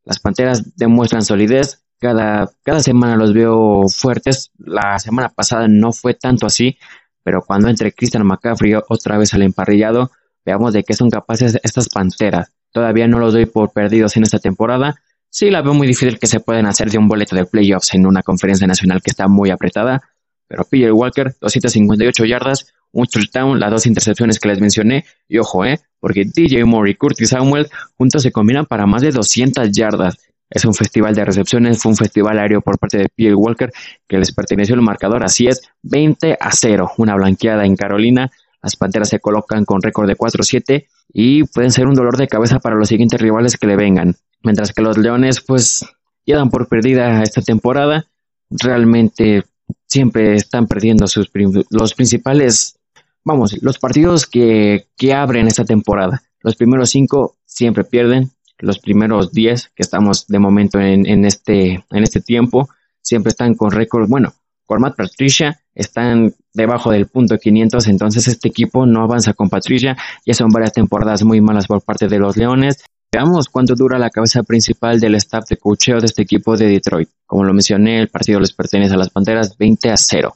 las 0.05 0.21
Panteras 0.21 0.77
demuestran 0.77 1.25
solidez, 1.25 1.81
cada, 1.99 2.51
cada 2.63 2.81
semana 2.81 3.17
los 3.17 3.33
veo 3.33 3.89
fuertes. 3.89 4.51
La 4.59 4.99
semana 4.99 5.29
pasada 5.29 5.69
no 5.69 5.93
fue 5.93 6.15
tanto 6.15 6.47
así, 6.47 6.79
pero 7.23 7.43
cuando 7.43 7.69
entre 7.69 7.93
Christian 7.93 8.27
McCaffrey 8.27 8.75
otra 8.89 9.19
vez 9.19 9.35
al 9.35 9.43
emparrillado, 9.43 10.11
veamos 10.45 10.73
de 10.73 10.85
qué 10.85 10.95
son 10.95 11.11
capaces 11.11 11.59
estas 11.63 11.89
panteras. 11.89 12.53
Todavía 12.73 13.09
no 13.09 13.19
los 13.19 13.33
doy 13.33 13.47
por 13.47 13.73
perdidos 13.73 14.17
en 14.17 14.23
esta 14.23 14.39
temporada. 14.39 14.97
Sí, 15.29 15.51
la 15.51 15.63
veo 15.63 15.75
muy 15.75 15.87
difícil 15.87 16.19
que 16.19 16.27
se 16.27 16.41
pueden 16.41 16.67
hacer 16.67 16.91
de 16.91 16.99
un 16.99 17.09
boleto 17.09 17.35
de 17.35 17.45
playoffs 17.45 17.95
en 17.95 18.07
una 18.07 18.23
conferencia 18.23 18.67
nacional 18.67 19.03
que 19.03 19.11
está 19.11 19.29
muy 19.29 19.51
apretada. 19.51 20.03
Pero 20.49 20.65
PJ 20.65 20.93
Walker, 20.93 21.35
258 21.41 22.25
yardas, 22.25 22.73
un 22.93 23.07
touchdown, 23.07 23.59
las 23.59 23.71
dos 23.71 23.87
intercepciones 23.87 24.39
que 24.39 24.49
les 24.49 24.61
mencioné. 24.61 25.05
Y 25.29 25.39
ojo, 25.39 25.65
eh, 25.65 25.81
porque 26.01 26.25
DJ 26.25 26.65
Moore 26.65 26.93
y 26.93 26.95
Curtis 26.95 27.31
Samuel 27.31 27.67
juntos 27.97 28.23
se 28.23 28.31
combinan 28.31 28.67
para 28.67 28.87
más 28.87 29.03
de 29.03 29.11
200 29.11 29.71
yardas. 29.73 30.17
Es 30.49 30.65
un 30.65 30.75
festival 30.75 31.15
de 31.15 31.25
recepciones, 31.25 31.83
fue 31.83 31.91
un 31.91 31.97
festival 31.97 32.39
aéreo 32.39 32.61
por 32.61 32.79
parte 32.79 32.99
de 32.99 33.09
Pierre 33.09 33.35
Walker 33.35 33.73
que 34.07 34.19
les 34.19 34.33
perteneció 34.33 34.75
el 34.75 34.83
marcador. 34.83 35.25
Así 35.25 35.47
es, 35.47 35.63
20 35.83 36.39
a 36.41 36.53
0, 36.53 36.93
una 36.99 37.17
blanqueada 37.17 37.65
en 37.65 37.77
Carolina. 37.77 38.31
Las 38.63 38.77
Panteras 38.77 39.09
se 39.09 39.21
colocan 39.21 39.65
con 39.65 39.83
récord 39.83 40.07
de 40.07 40.17
4-7 40.17 40.87
y 41.13 41.45
pueden 41.45 41.71
ser 41.71 41.87
un 41.87 41.95
dolor 41.95 42.17
de 42.17 42.29
cabeza 42.29 42.59
para 42.59 42.77
los 42.77 42.89
siguientes 42.89 43.21
rivales 43.21 43.57
que 43.57 43.67
le 43.67 43.77
vengan. 43.77 44.17
Mientras 44.43 44.73
que 44.73 44.83
los 44.83 44.99
Leones, 44.99 45.41
pues, 45.41 45.85
ya 46.27 46.37
dan 46.37 46.51
por 46.51 46.69
perdida 46.69 47.23
esta 47.23 47.43
temporada. 47.43 48.07
Realmente 48.51 49.45
siempre 49.87 50.35
están 50.35 50.67
perdiendo 50.67 51.07
sus 51.07 51.31
los 51.71 51.95
principales, 51.95 52.79
vamos, 53.25 53.57
los 53.63 53.79
partidos 53.79 54.27
que, 54.27 54.87
que 54.97 55.15
abren 55.15 55.47
esta 55.47 55.65
temporada. 55.65 56.23
Los 56.41 56.57
primeros 56.57 56.91
cinco 56.91 57.37
siempre 57.45 57.85
pierden, 57.85 58.31
los 58.59 58.79
primeros 58.79 59.33
10 59.33 59.73
que 59.75 59.83
estamos 59.83 60.27
de 60.27 60.39
momento 60.39 60.81
en, 60.81 61.07
en, 61.07 61.25
este, 61.25 61.85
en 61.91 62.03
este 62.03 62.21
tiempo, 62.21 62.69
siempre 63.03 63.31
están 63.31 63.55
con 63.55 63.71
récord, 63.71 64.09
bueno, 64.09 64.35
con 64.67 64.81
Matt 64.81 64.97
Patricia 64.97 65.61
están 65.75 66.35
debajo 66.53 66.91
del 66.91 67.07
punto 67.07 67.39
500, 67.39 67.87
entonces 67.87 68.27
este 68.29 68.49
equipo 68.49 68.87
no 68.87 69.03
avanza 69.03 69.35
con 69.35 69.49
Patricia, 69.49 69.97
ya 70.25 70.35
son 70.35 70.51
varias 70.51 70.73
temporadas 70.73 71.23
muy 71.23 71.41
malas 71.41 71.67
por 71.67 71.83
parte 71.83 72.09
de 72.09 72.19
los 72.19 72.37
Leones. 72.37 72.83
Veamos 73.13 73.49
cuánto 73.49 73.75
dura 73.75 73.99
la 73.99 74.11
cabeza 74.11 74.43
principal 74.43 74.99
del 74.99 75.15
staff 75.15 75.49
de 75.49 75.59
cocheo 75.59 76.01
de 76.01 76.07
este 76.07 76.23
equipo 76.23 76.57
de 76.57 76.67
Detroit. 76.67 77.09
Como 77.27 77.45
lo 77.45 77.53
mencioné, 77.53 78.01
el 78.01 78.09
partido 78.09 78.41
les 78.41 78.53
pertenece 78.53 78.95
a 78.95 78.97
las 78.97 79.11
Panteras 79.11 79.57
20 79.57 79.91
a 79.91 79.97
0. 79.97 80.35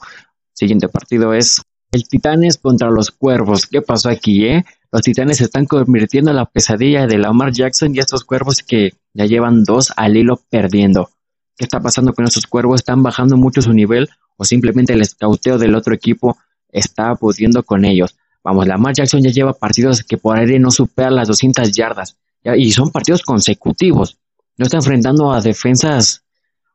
Siguiente 0.53 0.89
partido 0.89 1.35
es 1.35 1.63
el 1.93 2.07
Titanes 2.07 2.59
contra 2.59 2.91
los 2.91 3.11
Cuervos. 3.11 3.67
¿Qué 3.67 3.83
pasó 3.83 4.09
aquí, 4.09 4.47
eh? 4.47 4.65
Los 4.93 5.03
Titanes 5.03 5.39
se 5.39 5.45
están 5.45 5.67
convirtiendo 5.67 6.31
en 6.31 6.37
la 6.37 6.47
pesadilla 6.47 7.07
de 7.07 7.19
Lamar 7.19 7.53
Jackson 7.53 7.95
y 7.95 7.99
estos 7.99 8.25
Cuervos 8.25 8.63
que 8.63 8.95
ya 9.13 9.27
llevan 9.27 9.65
dos 9.65 9.93
al 9.97 10.17
hilo 10.17 10.41
perdiendo. 10.51 11.11
¿Qué 11.57 11.65
está 11.65 11.81
pasando 11.81 12.13
con 12.13 12.25
estos 12.25 12.47
Cuervos? 12.47 12.81
¿Están 12.81 13.03
bajando 13.03 13.37
mucho 13.37 13.61
su 13.63 13.73
nivel 13.73 14.09
o 14.37 14.45
simplemente 14.45 14.93
el 14.93 15.03
escauteo 15.03 15.59
del 15.59 15.75
otro 15.75 15.95
equipo 15.95 16.39
está 16.69 17.15
pudiendo 17.17 17.63
con 17.63 17.85
ellos? 17.85 18.17
Vamos, 18.43 18.67
Lamar 18.67 18.95
Jackson 18.95 19.23
ya 19.23 19.31
lleva 19.31 19.53
partidos 19.53 20.03
que 20.03 20.17
por 20.17 20.39
aire 20.39 20.59
no 20.59 20.71
superan 20.71 21.17
las 21.17 21.29
200 21.29 21.73
yardas 21.73 22.17
y 22.45 22.73
son 22.73 22.91
partidos 22.91 23.23
consecutivos. 23.23 24.17
No 24.57 24.65
está 24.65 24.79
enfrentando 24.79 25.33
a 25.33 25.41
defensas 25.41 26.23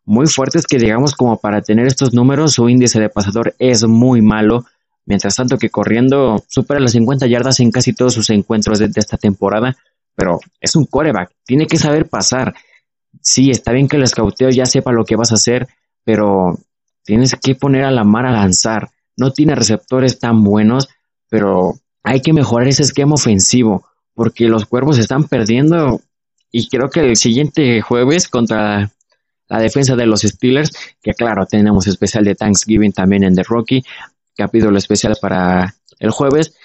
muy 0.03 0.27
fuertes 0.27 0.67
que 0.67 0.77
digamos 0.77 1.15
como 1.15 1.37
para 1.37 1.61
tener 1.61 1.87
estos 1.87 2.13
números, 2.13 2.53
su 2.53 2.69
índice 2.69 2.99
de 2.99 3.09
pasador 3.09 3.55
es 3.57 3.83
muy 3.87 4.21
malo 4.21 4.65
Mientras 5.05 5.35
tanto 5.35 5.57
que 5.57 5.69
corriendo 5.69 6.43
supera 6.47 6.79
las 6.79 6.93
50 6.93 7.27
yardas 7.27 7.59
en 7.59 7.71
casi 7.71 7.93
todos 7.93 8.13
sus 8.13 8.29
encuentros 8.31 8.79
de, 8.79 8.89
esta 8.95 9.17
temporada, 9.17 9.75
pero 10.15 10.39
es 10.59 10.75
un 10.75 10.85
coreback, 10.85 11.31
tiene 11.45 11.67
que 11.67 11.77
saber 11.77 12.09
pasar. 12.09 12.55
Sí, 13.21 13.51
está 13.51 13.71
bien 13.71 13.87
que 13.87 13.97
el 13.97 14.03
escauteo 14.03 14.49
ya 14.49 14.65
sepa 14.65 14.91
lo 14.91 15.05
que 15.05 15.15
vas 15.15 15.31
a 15.31 15.35
hacer, 15.35 15.67
pero 16.03 16.57
tienes 17.03 17.35
que 17.35 17.55
poner 17.55 17.83
a 17.83 17.91
la 17.91 18.03
mar 18.03 18.25
a 18.25 18.31
lanzar. 18.31 18.89
No 19.15 19.31
tiene 19.31 19.55
receptores 19.55 20.19
tan 20.19 20.43
buenos, 20.43 20.89
pero 21.29 21.75
hay 22.03 22.21
que 22.21 22.33
mejorar 22.33 22.67
ese 22.67 22.83
esquema 22.83 23.15
ofensivo, 23.15 23.85
porque 24.13 24.47
los 24.47 24.65
cuervos 24.65 24.97
están 24.97 25.25
perdiendo. 25.25 26.01
Y 26.51 26.67
creo 26.69 26.89
que 26.89 27.01
el 27.01 27.15
siguiente 27.15 27.81
jueves 27.81 28.27
contra 28.27 28.91
la 29.47 29.59
defensa 29.59 29.95
de 29.95 30.05
los 30.05 30.21
Steelers, 30.21 30.71
que 31.01 31.13
claro, 31.13 31.45
tenemos 31.45 31.87
especial 31.87 32.23
de 32.23 32.35
Thanksgiving 32.35 32.91
también 32.91 33.23
en 33.23 33.35
The 33.35 33.43
Rocky, 33.43 33.83
capítulo 34.35 34.77
especial 34.77 35.15
para 35.21 35.75
el 35.99 36.11
jueves. 36.11 36.55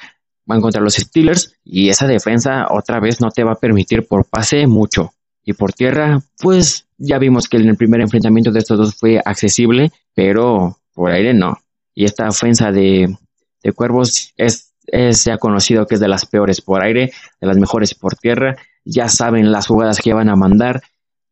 Van 0.45 0.61
contra 0.61 0.83
los 0.83 0.95
Steelers 0.95 1.55
y 1.65 1.89
esa 1.89 2.07
defensa 2.07 2.67
otra 2.71 3.01
vez 3.01 3.21
no 3.21 3.31
te 3.31 3.45
va 3.45 3.53
a 3.53 3.59
permitir 3.59 4.07
por 4.07 4.25
pase 4.25 4.67
mucho. 4.67 5.13
Y 5.45 5.53
por 5.53 5.73
tierra, 5.73 6.21
pues 6.39 6.87
ya 6.99 7.19
vimos 7.19 7.49
que 7.49 7.57
en 7.57 7.69
el 7.69 7.77
primer 7.77 8.01
enfrentamiento 8.01 8.51
de 8.51 8.59
estos 8.59 8.79
dos 8.79 8.95
fue 8.95 9.21
accesible, 9.25 9.91
pero 10.15 10.79
por 10.93 11.11
aire 11.11 11.33
no. 11.33 11.59
Y 11.95 12.05
esta 12.05 12.29
ofensa 12.29 12.73
de, 12.73 13.17
de 13.63 13.73
Cuervos 13.73 14.33
es, 14.37 14.75
es 14.87 15.25
ya 15.25 15.39
conocido 15.39 15.87
que 15.87 15.95
es 15.95 16.01
de 16.01 16.09
las 16.09 16.27
peores 16.27 16.61
por 16.61 16.83
aire, 16.83 17.13
de 17.41 17.47
las 17.47 17.57
mejores 17.57 17.95
por 17.95 18.17
tierra. 18.17 18.57
Ya 18.85 19.09
saben 19.09 19.53
las 19.53 19.67
jugadas 19.67 20.01
que 20.01 20.13
van 20.13 20.29
a 20.29 20.37
mandar 20.37 20.83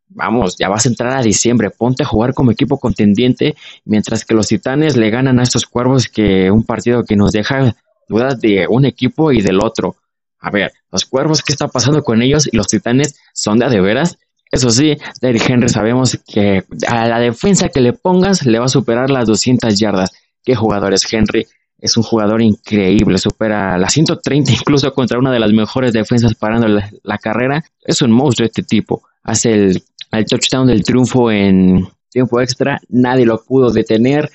vamos, 0.09 0.57
ya 0.57 0.69
vas 0.69 0.85
a 0.85 0.89
entrar 0.89 1.15
a 1.15 1.21
diciembre, 1.21 1.69
ponte 1.69 2.03
a 2.03 2.05
jugar 2.05 2.33
como 2.33 2.51
equipo 2.51 2.77
contendiente, 2.79 3.55
mientras 3.85 4.25
que 4.25 4.33
los 4.33 4.47
titanes 4.47 4.97
le 4.97 5.09
ganan 5.09 5.39
a 5.39 5.43
estos 5.43 5.65
cuervos 5.65 6.07
que 6.07 6.51
un 6.51 6.63
partido 6.63 7.03
que 7.03 7.15
nos 7.15 7.31
deja 7.31 7.75
dudas 8.07 8.41
de 8.41 8.67
un 8.67 8.85
equipo 8.85 9.31
y 9.31 9.41
del 9.41 9.59
otro. 9.59 9.95
A 10.39 10.49
ver, 10.51 10.73
los 10.91 11.05
cuervos, 11.05 11.41
¿qué 11.43 11.53
está 11.53 11.67
pasando 11.67 12.01
con 12.03 12.21
ellos? 12.21 12.47
Y 12.51 12.57
los 12.57 12.67
titanes 12.67 13.19
son 13.33 13.59
de 13.59 13.69
de 13.69 13.81
veras. 13.81 14.17
Eso 14.51 14.69
sí, 14.71 14.97
Derrick 15.21 15.47
Henry 15.47 15.69
sabemos 15.69 16.17
que 16.27 16.63
a 16.87 17.07
la 17.07 17.19
defensa 17.19 17.69
que 17.69 17.81
le 17.81 17.93
pongas 17.93 18.45
le 18.45 18.57
va 18.57 18.65
a 18.65 18.69
superar 18.69 19.11
las 19.11 19.27
200 19.27 19.77
yardas. 19.77 20.11
¿Qué 20.43 20.55
jugador 20.55 20.93
es 20.93 21.11
Henry? 21.11 21.45
Es 21.77 21.97
un 21.97 22.03
jugador 22.03 22.41
increíble, 22.41 23.19
supera 23.19 23.77
las 23.77 23.93
130 23.93 24.51
incluso 24.51 24.91
contra 24.93 25.19
una 25.19 25.31
de 25.31 25.39
las 25.39 25.53
mejores 25.53 25.93
defensas 25.93 26.33
parando 26.33 26.67
la, 26.67 26.89
la 27.03 27.17
carrera. 27.19 27.63
Es 27.81 28.01
un 28.01 28.11
monstruo 28.11 28.47
este 28.47 28.63
tipo. 28.63 29.03
Hace 29.23 29.53
el 29.53 29.83
al 30.11 30.25
touchdown 30.25 30.67
del 30.67 30.83
triunfo 30.83 31.31
en 31.31 31.87
tiempo 32.09 32.41
extra, 32.41 32.79
nadie 32.89 33.25
lo 33.25 33.43
pudo 33.43 33.71
detener. 33.71 34.29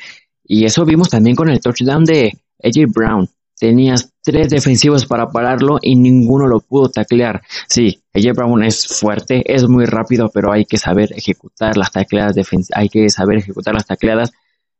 Y 0.45 0.65
eso 0.65 0.85
vimos 0.85 1.09
también 1.09 1.37
con 1.37 1.49
el 1.49 1.61
touchdown 1.61 2.05
de 2.05 2.39
AJ 2.63 2.93
Brown. 2.93 3.29
Tenías 3.57 4.13
tres 4.23 4.51
defensivos 4.51 5.07
para 5.07 5.31
pararlo 5.31 5.79
y 5.81 5.95
ninguno 5.95 6.47
lo 6.47 6.61
pudo 6.61 6.89
taclear. 6.89 7.43
Sí, 7.69 8.03
AJ 8.13 8.35
Brown 8.35 8.65
es 8.65 8.87
fuerte, 8.87 9.43
es 9.53 9.69
muy 9.69 9.87
rápido, 9.87 10.31
pero 10.33 10.53
hay 10.53 10.65
que 10.65 10.77
saber 10.77 11.13
ejecutar 11.13 11.77
las 11.77 11.93
tacleadas, 11.93 12.37
hay 12.75 12.89
que 12.89 13.09
saber 13.11 13.39
ejecutar 13.39 13.75
las 13.75 13.87
tacleadas 13.87 14.33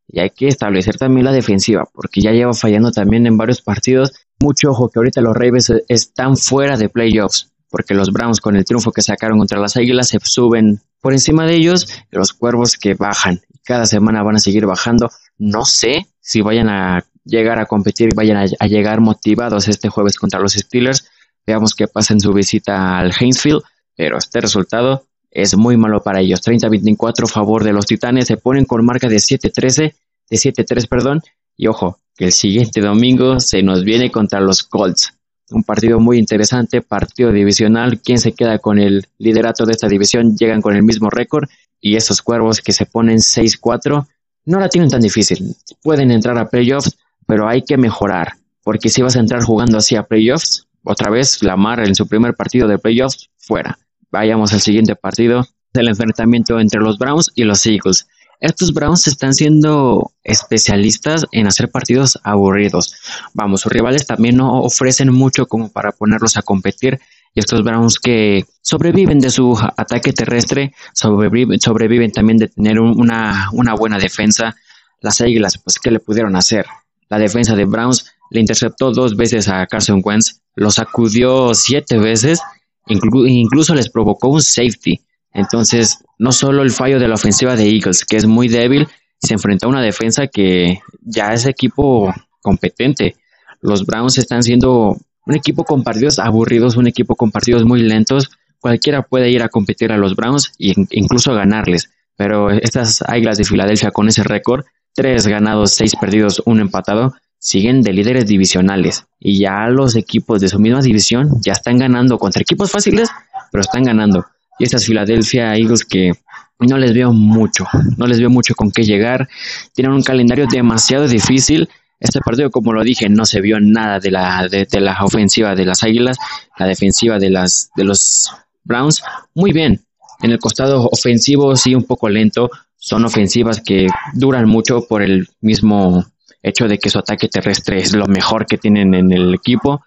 y 0.09 0.21
hay 0.21 0.31
que 0.31 0.49
establecer 0.49 0.97
también 0.97 1.25
la 1.25 1.33
defensiva, 1.33 1.89
porque 1.93 2.21
ya 2.21 2.33
lleva 2.33 2.53
fallando 2.53 2.91
también 2.91 3.27
en 3.27 3.37
varios 3.37 3.63
partidos. 3.63 4.13
Mucho 4.41 4.71
ojo 4.71 4.91
que 4.91 4.99
ahorita 4.99 5.21
los 5.21 5.35
Ravens 5.35 5.73
están 5.89 6.37
fuera 6.37 6.77
de 6.77 6.89
playoffs 6.89 7.54
porque 7.75 7.93
los 7.93 8.13
Browns 8.13 8.41
con 8.41 8.55
el 8.55 8.65
triunfo 8.65 8.93
que 8.93 9.03
sacaron 9.03 9.37
contra 9.37 9.59
las 9.59 9.77
Águilas 9.77 10.07
se 10.07 10.21
suben 10.23 10.81
por 11.01 11.13
encima 11.13 11.45
de 11.45 11.57
ellos 11.57 11.89
y 12.13 12.17
los 12.17 12.33
Cuervos 12.33 12.77
que 12.77 12.95
bajan. 12.95 13.41
Cada 13.65 13.85
semana 13.85 14.23
van 14.23 14.37
a 14.37 14.39
seguir 14.39 14.65
bajando. 14.65 15.11
No 15.39 15.65
sé 15.65 16.07
si 16.21 16.41
vayan 16.41 16.69
a 16.69 17.05
llegar 17.25 17.59
a 17.59 17.67
competir 17.67 18.11
y 18.13 18.15
vayan 18.15 18.37
a, 18.37 18.67
llegar 18.69 19.01
motivados 19.01 19.67
este 19.67 19.89
jueves 19.89 20.19
contra 20.19 20.39
los 20.39 20.53
Steelers. 20.53 21.11
Veamos 21.45 21.75
qué 21.75 21.89
pasa 21.89 22.13
en 22.13 22.21
su 22.21 22.33
visita 22.33 22.97
al 22.97 23.11
Hainesfield, 23.11 23.63
pero 23.97 24.19
este 24.19 24.41
resultado 24.41 25.09
es 25.33 25.57
muy 25.57 25.77
malo 25.77 26.01
para 26.01 26.21
ellos. 26.21 26.47
30-24 26.47 27.25
a 27.25 27.27
favor 27.27 27.65
de 27.65 27.73
los 27.73 27.87
Titanes, 27.87 28.29
se 28.29 28.37
ponen 28.37 28.67
con 28.67 28.85
marca 28.85 29.09
de 29.09 29.17
7-13, 29.17 29.95
de 30.31 30.37
7-3, 30.37 30.87
perdón, 30.87 31.23
y 31.57 31.67
ojo, 31.67 31.99
que 32.17 32.27
el 32.27 32.33
siguiente 32.33 32.81
domingo 32.81 33.41
se 33.41 33.65
nos 33.65 33.83
viene 33.83 34.13
contra 34.13 34.41
los 34.41 34.63
Colts 34.63 35.13
un 35.51 35.63
partido 35.63 36.01
muy 36.01 36.19
interesante, 36.19 36.81
partido 36.81 37.33
divisional. 37.33 38.01
¿Quién 38.01 38.19
se 38.19 38.33
queda 38.33 38.59
con 38.59 38.79
el 38.79 39.07
liderato 39.19 39.67
de 39.67 39.73
esta 39.73 39.89
división? 39.89 40.37
Llegan 40.37 40.63
con 40.63 40.75
el 40.77 40.83
mismo 40.83 41.11
récord 41.11 41.49
y 41.81 41.97
esos 41.97 42.23
cuervos 42.23 42.61
que 42.61 42.73
se 42.73 42.87
ponen 42.87 43.19
6-4 43.19 44.07
no 44.47 44.61
la 44.61 44.69
tienen 44.69 44.91
tan 44.91 45.01
difícil. 45.01 45.55
Pueden 45.83 46.11
entrar 46.11 46.39
a 46.39 46.49
playoffs, 46.49 46.97
pero 47.27 47.49
hay 47.49 47.63
que 47.63 47.77
mejorar, 47.77 48.33
porque 48.63 48.89
si 48.89 49.03
vas 49.03 49.17
a 49.17 49.21
entrar 49.21 49.43
jugando 49.43 49.79
así 49.79 49.97
a 49.97 50.03
playoffs, 50.03 50.67
otra 50.83 51.11
vez 51.11 51.43
Lamar 51.43 51.81
en 51.81 51.95
su 51.95 52.07
primer 52.07 52.35
partido 52.35 52.69
de 52.69 52.79
playoffs, 52.79 53.31
fuera. 53.39 53.79
Vayamos 54.11 54.53
al 54.53 54.61
siguiente 54.61 54.97
partido, 54.97 55.47
del 55.73 55.89
enfrentamiento 55.89 56.61
entre 56.61 56.81
los 56.81 56.99
Browns 56.99 57.33
y 57.35 57.45
los 57.45 57.67
Eagles. 57.67 58.07
Estos 58.41 58.73
Browns 58.73 59.07
están 59.07 59.35
siendo 59.35 60.13
especialistas 60.23 61.27
en 61.33 61.47
hacer 61.47 61.71
partidos 61.71 62.19
aburridos. 62.25 62.95
Vamos, 63.33 63.63
sus 63.63 63.73
rivales 63.73 64.07
también 64.07 64.37
no 64.37 64.61
ofrecen 64.61 65.13
mucho 65.13 65.47
como 65.47 65.71
para 65.71 65.93
ponerlos 65.93 66.37
a 66.37 66.43
competir. 66.43 67.01
Y 67.35 67.41
estos 67.41 67.65
Browns 67.65 67.99
que 67.99 68.45
sobreviven 68.63 69.19
de 69.19 69.31
su 69.31 69.59
ataque 69.77 70.13
terrestre, 70.13 70.73
sobreviven, 70.93 72.13
también 72.13 72.39
de 72.39 72.49
tener 72.49 72.79
una, 72.79 73.49
buena 73.77 73.99
defensa. 73.99 74.55
Las 75.01 75.21
Águilas, 75.21 75.59
pues, 75.59 75.79
¿qué 75.79 75.91
le 75.91 75.99
pudieron 75.99 76.37
hacer? 76.37 76.65
La 77.09 77.19
defensa 77.19 77.57
de 77.57 77.65
Browns 77.65 78.07
le 78.31 78.41
interceptó 78.41 78.93
dos 78.93 79.17
veces 79.17 79.49
a 79.49 79.67
Carson 79.67 80.01
Wentz, 80.05 80.41
lo 80.55 80.71
sacudió 80.71 81.55
siete 81.55 81.99
veces, 81.99 82.41
incluso 82.87 83.75
les 83.75 83.91
provocó 83.91 84.29
un 84.29 84.43
safety. 84.43 85.01
Entonces, 85.35 85.99
no 86.19 86.33
solo 86.33 86.63
el 86.63 86.71
fallo 86.71 86.99
de 86.99 87.09
la 87.09 87.15
ofensiva 87.15 87.57
de 87.57 87.69
Eagles, 87.69 88.05
que 88.05 88.17
es 88.17 88.27
muy 88.27 88.49
débil, 88.49 88.89
se 89.21 89.35
enfrenta 89.35 89.67
a 89.67 89.71
una 89.71 89.83
defensa 89.83 90.29
que 90.29 90.81
ya 91.03 91.33
es 91.35 91.45
equipo 91.47 92.15
competente. 92.41 93.17
Los 93.61 93.85
Browns 93.85 94.17
están 94.19 94.43
siendo 94.43 94.97
un 95.27 95.35
equipo 95.35 95.65
con 95.65 95.83
partidos 95.83 96.19
aburridos, 96.19 96.77
un 96.77 96.87
equipo 96.87 97.17
con 97.17 97.31
partidos 97.31 97.65
muy 97.65 97.81
lentos. 97.83 98.31
Cualquiera 98.61 99.03
puede 99.03 99.31
ir 99.31 99.43
a 99.43 99.49
competir 99.49 99.93
a 99.93 99.97
los 99.97 100.15
Browns 100.15 100.53
e 100.59 100.75
incluso 100.91 101.35
ganarles. 101.35 101.91
Pero 102.17 102.51
estas 102.51 103.03
Águilas 103.07 103.39
de 103.39 103.45
Filadelfia 103.45 103.91
con 103.91 104.09
ese 104.09 104.23
récord, 104.23 104.65
tres 104.95 105.27
ganados, 105.27 105.73
seis 105.73 105.97
perdidos, 105.97 106.43
uno 106.47 106.63
empatado, 106.63 107.15
siguen 107.39 107.83
de 107.83 107.93
líderes 107.93 108.27
divisionales 108.27 109.07
y 109.19 109.39
ya 109.39 109.67
los 109.69 109.97
equipos 109.97 110.41
de 110.41 110.49
su 110.49 110.59
misma 110.59 110.81
división 110.81 111.29
ya 111.43 111.53
están 111.53 111.79
ganando 111.79 112.19
contra 112.19 112.41
equipos 112.41 112.71
fáciles, 112.71 113.11
pero 113.51 113.63
están 113.63 113.83
ganando. 113.85 114.25
Y 114.59 114.65
estas 114.65 114.85
Philadelphia 114.85 115.55
Eagles 115.55 115.85
que 115.85 116.13
no 116.61 116.79
les 116.79 116.95
veo 116.95 117.13
mucho, 117.13 117.67
no 117.97 118.07
les 118.07 118.21
veo 118.21 118.31
mucho 118.31 118.55
con 118.55 118.71
qué 118.71 118.83
llegar, 118.83 119.29
tienen 119.75 119.93
un 119.93 120.03
calendario 120.03 120.47
demasiado 120.47 121.09
difícil. 121.09 121.69
Este 122.01 122.21
partido, 122.21 122.51
como 122.51 122.73
lo 122.73 122.83
dije, 122.83 123.09
no 123.09 123.25
se 123.25 123.41
vio 123.41 123.61
nada 123.61 123.99
de 123.99 124.11
la, 124.11 124.47
de, 124.49 124.67
de 124.71 124.81
la 124.81 125.03
ofensiva 125.03 125.55
de 125.55 125.65
las 125.65 125.83
Águilas, 125.83 126.19
la 126.59 126.67
defensiva 126.67 127.19
de, 127.19 127.31
las, 127.31 127.71
de 127.77 127.85
los 127.85 128.31
Browns, 128.65 129.03
muy 129.35 129.53
bien. 129.53 129.81
En 130.23 130.31
el 130.31 130.39
costado 130.39 130.89
ofensivo 130.91 131.57
sí 131.57 131.75
un 131.75 131.85
poco 131.85 132.09
lento, 132.09 132.51
son 132.77 133.05
ofensivas 133.05 133.61
que 133.61 133.87
duran 134.13 134.49
mucho 134.49 134.87
por 134.87 135.03
el 135.03 135.29
mismo 135.41 136.05
hecho 136.43 136.69
de 136.69 136.79
que 136.79 136.91
su 136.91 136.99
ataque 136.99 137.29
terrestre 137.29 137.79
es 137.79 137.95
lo 137.95 138.07
mejor 138.07 138.47
que 138.47 138.59
tienen 138.59 138.95
en 138.95 139.13
el 139.13 139.35
equipo. 139.35 139.83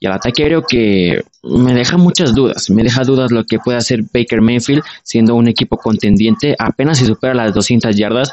Y 0.00 0.06
el 0.06 0.12
ataque 0.12 0.44
aéreo 0.44 0.62
que 0.62 1.22
me 1.42 1.74
deja 1.74 1.96
muchas 1.96 2.34
dudas. 2.34 2.70
Me 2.70 2.82
deja 2.82 3.04
dudas 3.04 3.32
lo 3.32 3.44
que 3.44 3.58
puede 3.58 3.78
hacer 3.78 4.02
Baker 4.12 4.40
Mayfield 4.40 4.82
siendo 5.02 5.34
un 5.34 5.48
equipo 5.48 5.76
contendiente. 5.76 6.54
Apenas 6.58 6.98
si 6.98 7.06
supera 7.06 7.34
las 7.34 7.54
200 7.54 7.96
yardas. 7.96 8.30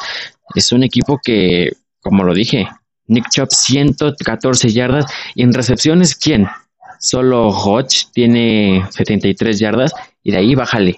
Es 0.54 0.72
un 0.72 0.84
equipo 0.84 1.20
que, 1.24 1.72
como 2.02 2.24
lo 2.24 2.34
dije, 2.34 2.68
Nick 3.08 3.30
Chubb 3.30 3.50
114 3.52 4.72
yardas. 4.72 5.06
Y 5.34 5.44
en 5.44 5.54
recepciones, 5.54 6.16
¿quién? 6.16 6.48
Solo 7.00 7.50
Hodge 7.50 8.08
tiene 8.14 8.86
73 8.92 9.58
yardas. 9.58 9.94
Y 10.24 10.32
de 10.32 10.38
ahí 10.38 10.56
bájale. 10.56 10.98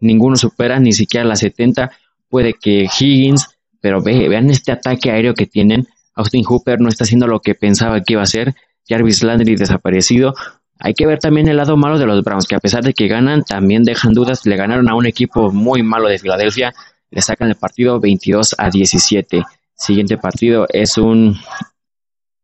Ninguno 0.00 0.36
supera 0.36 0.78
ni 0.78 0.92
siquiera 0.92 1.24
las 1.24 1.40
70. 1.40 1.90
Puede 2.28 2.54
que 2.54 2.86
Higgins. 2.98 3.48
Pero 3.80 4.02
vean 4.02 4.50
este 4.50 4.72
ataque 4.72 5.10
aéreo 5.10 5.34
que 5.34 5.46
tienen 5.46 5.88
Austin 6.14 6.44
Hooper 6.44 6.80
no 6.80 6.88
está 6.88 7.04
haciendo 7.04 7.26
lo 7.26 7.40
que 7.40 7.54
pensaba 7.54 8.00
que 8.00 8.14
iba 8.14 8.22
a 8.22 8.24
hacer. 8.24 8.54
Jarvis 8.88 9.22
Landry 9.22 9.56
desaparecido. 9.56 10.34
Hay 10.78 10.94
que 10.94 11.06
ver 11.06 11.18
también 11.18 11.48
el 11.48 11.56
lado 11.56 11.76
malo 11.76 11.98
de 11.98 12.06
los 12.06 12.22
Browns, 12.22 12.46
que 12.46 12.56
a 12.56 12.60
pesar 12.60 12.82
de 12.82 12.92
que 12.92 13.08
ganan, 13.08 13.44
también 13.44 13.84
dejan 13.84 14.14
dudas. 14.14 14.44
Le 14.46 14.56
ganaron 14.56 14.88
a 14.88 14.94
un 14.94 15.06
equipo 15.06 15.52
muy 15.52 15.82
malo 15.82 16.08
de 16.08 16.18
Filadelfia. 16.18 16.74
Le 17.10 17.22
sacan 17.22 17.48
el 17.48 17.56
partido 17.56 18.00
22 18.00 18.56
a 18.58 18.70
17. 18.70 19.44
Siguiente 19.74 20.16
partido 20.16 20.66
es 20.72 20.98
un 20.98 21.36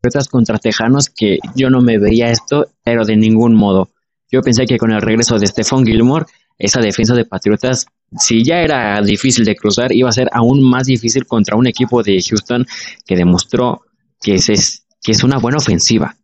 Patriotas 0.00 0.28
contra 0.28 0.58
Tejanos 0.58 1.10
que 1.10 1.38
yo 1.56 1.70
no 1.70 1.80
me 1.80 1.98
veía 1.98 2.30
esto, 2.30 2.66
pero 2.84 3.04
de 3.04 3.16
ningún 3.16 3.54
modo. 3.54 3.88
Yo 4.30 4.42
pensé 4.42 4.64
que 4.66 4.78
con 4.78 4.92
el 4.92 5.02
regreso 5.02 5.38
de 5.38 5.46
Stephon 5.46 5.84
Gilmore, 5.84 6.26
esa 6.56 6.80
defensa 6.80 7.14
de 7.14 7.24
Patriotas 7.24 7.86
si 8.16 8.42
ya 8.42 8.60
era 8.60 9.00
difícil 9.02 9.44
de 9.44 9.56
cruzar, 9.56 9.92
iba 9.92 10.08
a 10.08 10.12
ser 10.12 10.28
aún 10.32 10.62
más 10.62 10.86
difícil 10.86 11.26
contra 11.26 11.56
un 11.56 11.66
equipo 11.66 12.02
de 12.02 12.22
Houston 12.22 12.66
que 13.06 13.16
demostró 13.16 13.82
que 14.20 14.34
es, 14.34 14.86
que 15.02 15.12
es 15.12 15.22
una 15.22 15.38
buena 15.38 15.58
ofensiva. 15.58 16.16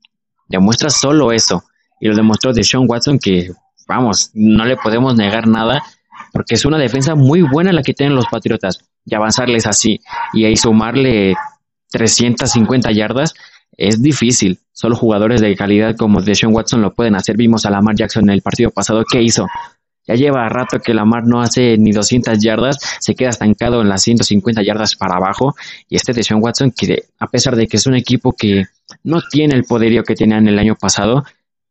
Demuestra 0.49 0.91
solo 0.91 1.33
eso. 1.33 1.65
Y 2.01 2.09
lo 2.09 2.17
demostró 2.17 2.53
de 2.53 2.63
Watson 2.87 3.19
que, 3.19 3.51
vamos, 3.89 4.31
no 4.35 4.65
le 4.65 4.77
podemos 4.77 5.15
negar 5.17 5.47
nada, 5.47 5.83
porque 6.33 6.55
es 6.55 6.65
una 6.65 6.79
defensa 6.79 7.15
muy 7.15 7.43
buena 7.43 7.73
la 7.73 7.83
que 7.83 7.95
tienen 7.95 8.17
los 8.17 8.27
Patriotas. 8.27 8.79
Y 9.07 9.15
avanzarles 9.15 9.67
así 9.67 10.01
y 10.33 10.47
ahí 10.47 10.57
sumarle 10.57 11.35
350 11.91 12.91
yardas 12.93 13.35
es 13.77 14.03
difícil. 14.03 14.59
Solo 14.73 14.97
jugadores 14.97 15.41
de 15.41 15.55
calidad 15.57 15.97
como 15.97 16.21
Deshaun 16.21 16.55
Watson 16.55 16.83
lo 16.83 16.95
pueden 16.95 17.15
hacer. 17.15 17.37
Vimos 17.37 17.67
a 17.67 17.71
Lamar 17.71 17.95
Jackson 17.97 18.25
en 18.25 18.31
el 18.31 18.43
partido 18.43 18.71
pasado. 18.71 19.05
¿Qué 19.11 19.23
hizo? 19.23 19.47
Ya 20.07 20.17
lleva 20.17 20.49
rato 20.49 20.81
que 20.81 20.93
Lamar 20.93 21.27
no 21.27 21.41
hace 21.41 21.79
ni 21.79 21.93
200 21.93 22.39
yardas, 22.39 22.79
se 23.01 23.15
queda 23.15 23.31
estancado 23.31 23.81
en 23.81 23.89
las 23.89 24.03
150 24.03 24.63
yardas 24.63 24.97
para 24.97 25.17
abajo. 25.17 25.55
Y 25.89 25.97
este 25.97 26.13
de 26.13 26.23
Sean 26.23 26.43
Watson, 26.43 26.73
que 26.73 27.05
a 27.19 27.27
pesar 27.27 27.57
de 27.57 27.67
que 27.67 27.79
es 27.79 27.87
un 27.87 27.95
equipo 27.95 28.33
que 28.33 28.65
no 29.05 29.23
tiene 29.31 29.55
el 29.55 29.65
poderío 29.65 30.03
que 30.03 30.15
tenían 30.15 30.49
el 30.49 30.59
año 30.59 30.75
pasado, 30.75 31.25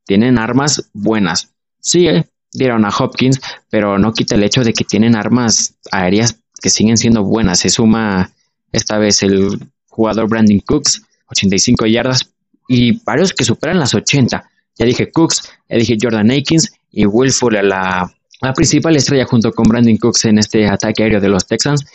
tienen 0.06 0.38
armas 0.38 0.90
buenas. 0.94 1.52
Sí, 1.80 2.08
eh, 2.08 2.26
dieron 2.54 2.86
a 2.86 2.90
Hopkins, 2.90 3.42
pero 3.70 3.98
no 3.98 4.14
quita 4.14 4.36
el 4.36 4.44
hecho 4.44 4.64
de 4.64 4.74
que 4.74 4.86
tienen 4.86 5.16
armas 5.16 5.76
aéreas 5.92 6.40
que 6.62 6.70
siguen 6.70 6.98
siendo 6.98 7.24
buenas. 7.24 7.60
Se 7.60 7.70
suma 7.70 8.32
esta 8.72 8.98
vez 8.98 9.22
el 9.24 9.60
jugador 9.90 10.30
Brandon 10.30 10.60
Cooks, 10.60 11.02
85 11.28 11.88
yardas, 11.88 12.32
y 12.70 13.04
varios 13.04 13.34
que 13.34 13.44
superan 13.44 13.80
las 13.80 13.94
80. 13.94 14.50
Ya 14.78 14.86
dije 14.86 15.12
Cooks, 15.12 15.52
ya 15.68 15.78
dije 15.78 15.98
Jordan 16.02 16.32
Akins 16.32 16.72
y 16.92 17.06
Will 17.06 17.32
Fuller, 17.32 17.66
la 17.66 18.10
la 18.44 18.54
principal 18.54 18.94
estrella 18.98 19.24
junto 19.24 19.54
con 19.54 19.64
Brandon 19.64 19.96
Cooks 19.96 20.26
en 20.26 20.38
este 20.38 20.68
ataque 20.68 21.02
aéreo 21.02 21.22
de 21.22 21.30
los 21.30 21.48
Texans 21.48 21.86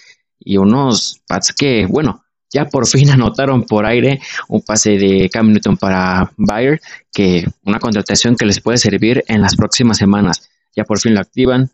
y 0.41 0.57
unos 0.57 1.21
Pats 1.29 1.53
que, 1.53 1.85
bueno, 1.85 2.25
ya 2.51 2.67
por 2.67 2.87
fin 2.87 3.11
anotaron 3.11 3.65
por 3.65 3.87
aire 3.87 4.21
un 4.49 4.63
pase 4.63 4.99
de 4.99 5.29
Cam 5.31 5.53
Newton 5.53 5.77
para 5.77 6.33
Bayer, 6.37 6.81
que 7.13 7.47
una 7.65 7.79
contratación 7.79 8.37
que 8.37 8.47
les 8.47 8.61
puede 8.61 8.79
servir 8.79 9.25
en 9.29 9.43
las 9.43 9.57
próximas 9.57 9.99
semanas. 9.99 10.49
Ya 10.75 10.85
por 10.85 10.99
fin 11.01 11.15
lo 11.15 11.21
activan. 11.21 11.71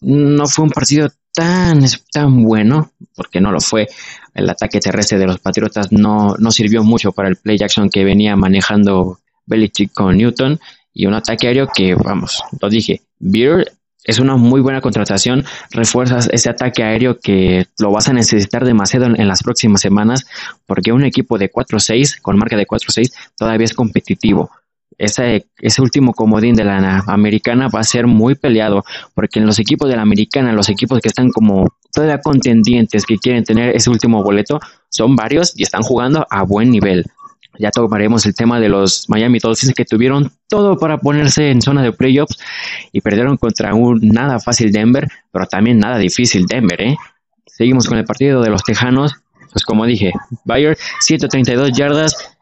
No 0.00 0.46
fue 0.46 0.64
un 0.64 0.70
partido 0.70 1.10
tan, 1.32 1.84
tan 2.12 2.44
bueno, 2.44 2.92
porque 3.14 3.40
no 3.40 3.50
lo 3.50 3.60
fue. 3.60 3.88
El 4.34 4.48
ataque 4.48 4.80
terrestre 4.80 5.18
de 5.18 5.26
los 5.26 5.38
Patriotas 5.40 5.90
no, 5.92 6.36
no 6.38 6.50
sirvió 6.50 6.82
mucho 6.84 7.12
para 7.12 7.28
el 7.28 7.36
play 7.36 7.58
action 7.62 7.90
que 7.90 8.04
venía 8.04 8.36
manejando 8.36 9.18
Belichick 9.46 9.92
con 9.92 10.16
Newton. 10.16 10.60
Y 10.92 11.06
un 11.06 11.14
ataque 11.14 11.48
aéreo 11.48 11.68
que, 11.74 11.94
vamos, 11.94 12.42
lo 12.60 12.68
dije, 12.68 13.02
Beer 13.18 13.72
es 14.04 14.18
una 14.18 14.36
muy 14.36 14.60
buena 14.60 14.80
contratación. 14.80 15.44
Refuerzas 15.70 16.28
ese 16.30 16.50
ataque 16.50 16.82
aéreo 16.82 17.18
que 17.18 17.66
lo 17.78 17.90
vas 17.90 18.08
a 18.08 18.12
necesitar 18.12 18.64
demasiado 18.64 19.06
en, 19.06 19.28
las 19.28 19.42
próximas 19.42 19.80
semanas, 19.80 20.26
porque 20.66 20.92
un 20.92 21.04
equipo 21.04 21.38
de 21.38 21.50
4-6, 21.50 22.20
con 22.20 22.38
marca 22.38 22.56
de 22.56 22.66
4-6, 22.66 23.12
todavía 23.36 23.64
es 23.64 23.74
competitivo. 23.74 24.50
Ese, 24.96 25.46
ese 25.58 25.82
último 25.82 26.12
comodín 26.12 26.54
de 26.54 26.64
la 26.64 27.02
americana 27.08 27.68
va 27.68 27.80
a 27.80 27.84
ser 27.84 28.06
muy 28.06 28.36
peleado, 28.36 28.84
porque 29.14 29.40
en 29.40 29.46
los 29.46 29.58
equipos 29.58 29.88
de 29.88 29.96
la 29.96 30.02
americana, 30.02 30.52
los 30.52 30.68
equipos 30.68 31.00
que 31.00 31.08
están 31.08 31.30
como 31.30 31.74
todavía 31.92 32.20
contendientes, 32.20 33.04
que 33.04 33.16
quieren 33.16 33.42
tener 33.42 33.74
ese 33.74 33.90
último 33.90 34.22
boleto, 34.22 34.60
son 34.90 35.16
varios 35.16 35.52
y 35.56 35.62
están 35.62 35.82
jugando 35.82 36.26
a 36.30 36.42
buen 36.42 36.70
nivel. 36.70 37.06
Ya 37.58 37.70
tomaremos 37.70 38.26
el 38.26 38.34
tema 38.34 38.58
de 38.58 38.68
los 38.68 39.08
Miami 39.08 39.38
Dolphins 39.38 39.74
que 39.74 39.84
tuvieron 39.84 40.32
todo 40.48 40.76
para 40.76 40.98
ponerse 40.98 41.50
en 41.50 41.62
zona 41.62 41.82
de 41.82 41.92
playoffs 41.92 42.38
y 42.92 43.00
perdieron 43.00 43.36
contra 43.36 43.74
un 43.74 44.00
nada 44.02 44.40
fácil 44.40 44.72
Denver, 44.72 45.08
pero 45.30 45.46
también 45.46 45.78
nada 45.78 45.98
difícil 45.98 46.46
Denver, 46.46 46.80
¿eh? 46.80 46.96
Seguimos 47.46 47.86
con 47.86 47.98
el 47.98 48.04
partido 48.04 48.42
de 48.42 48.50
los 48.50 48.64
Tejanos. 48.64 49.14
Pues 49.52 49.64
como 49.64 49.86
dije, 49.86 50.12
Bayer 50.44 50.76
132 51.00 51.72
yardas, 51.72 52.36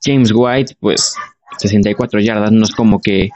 James 0.00 0.30
White 0.32 0.76
pues 0.78 1.16
64 1.58 2.20
yardas, 2.20 2.52
no 2.52 2.62
es 2.62 2.70
como 2.70 3.00
que 3.00 3.30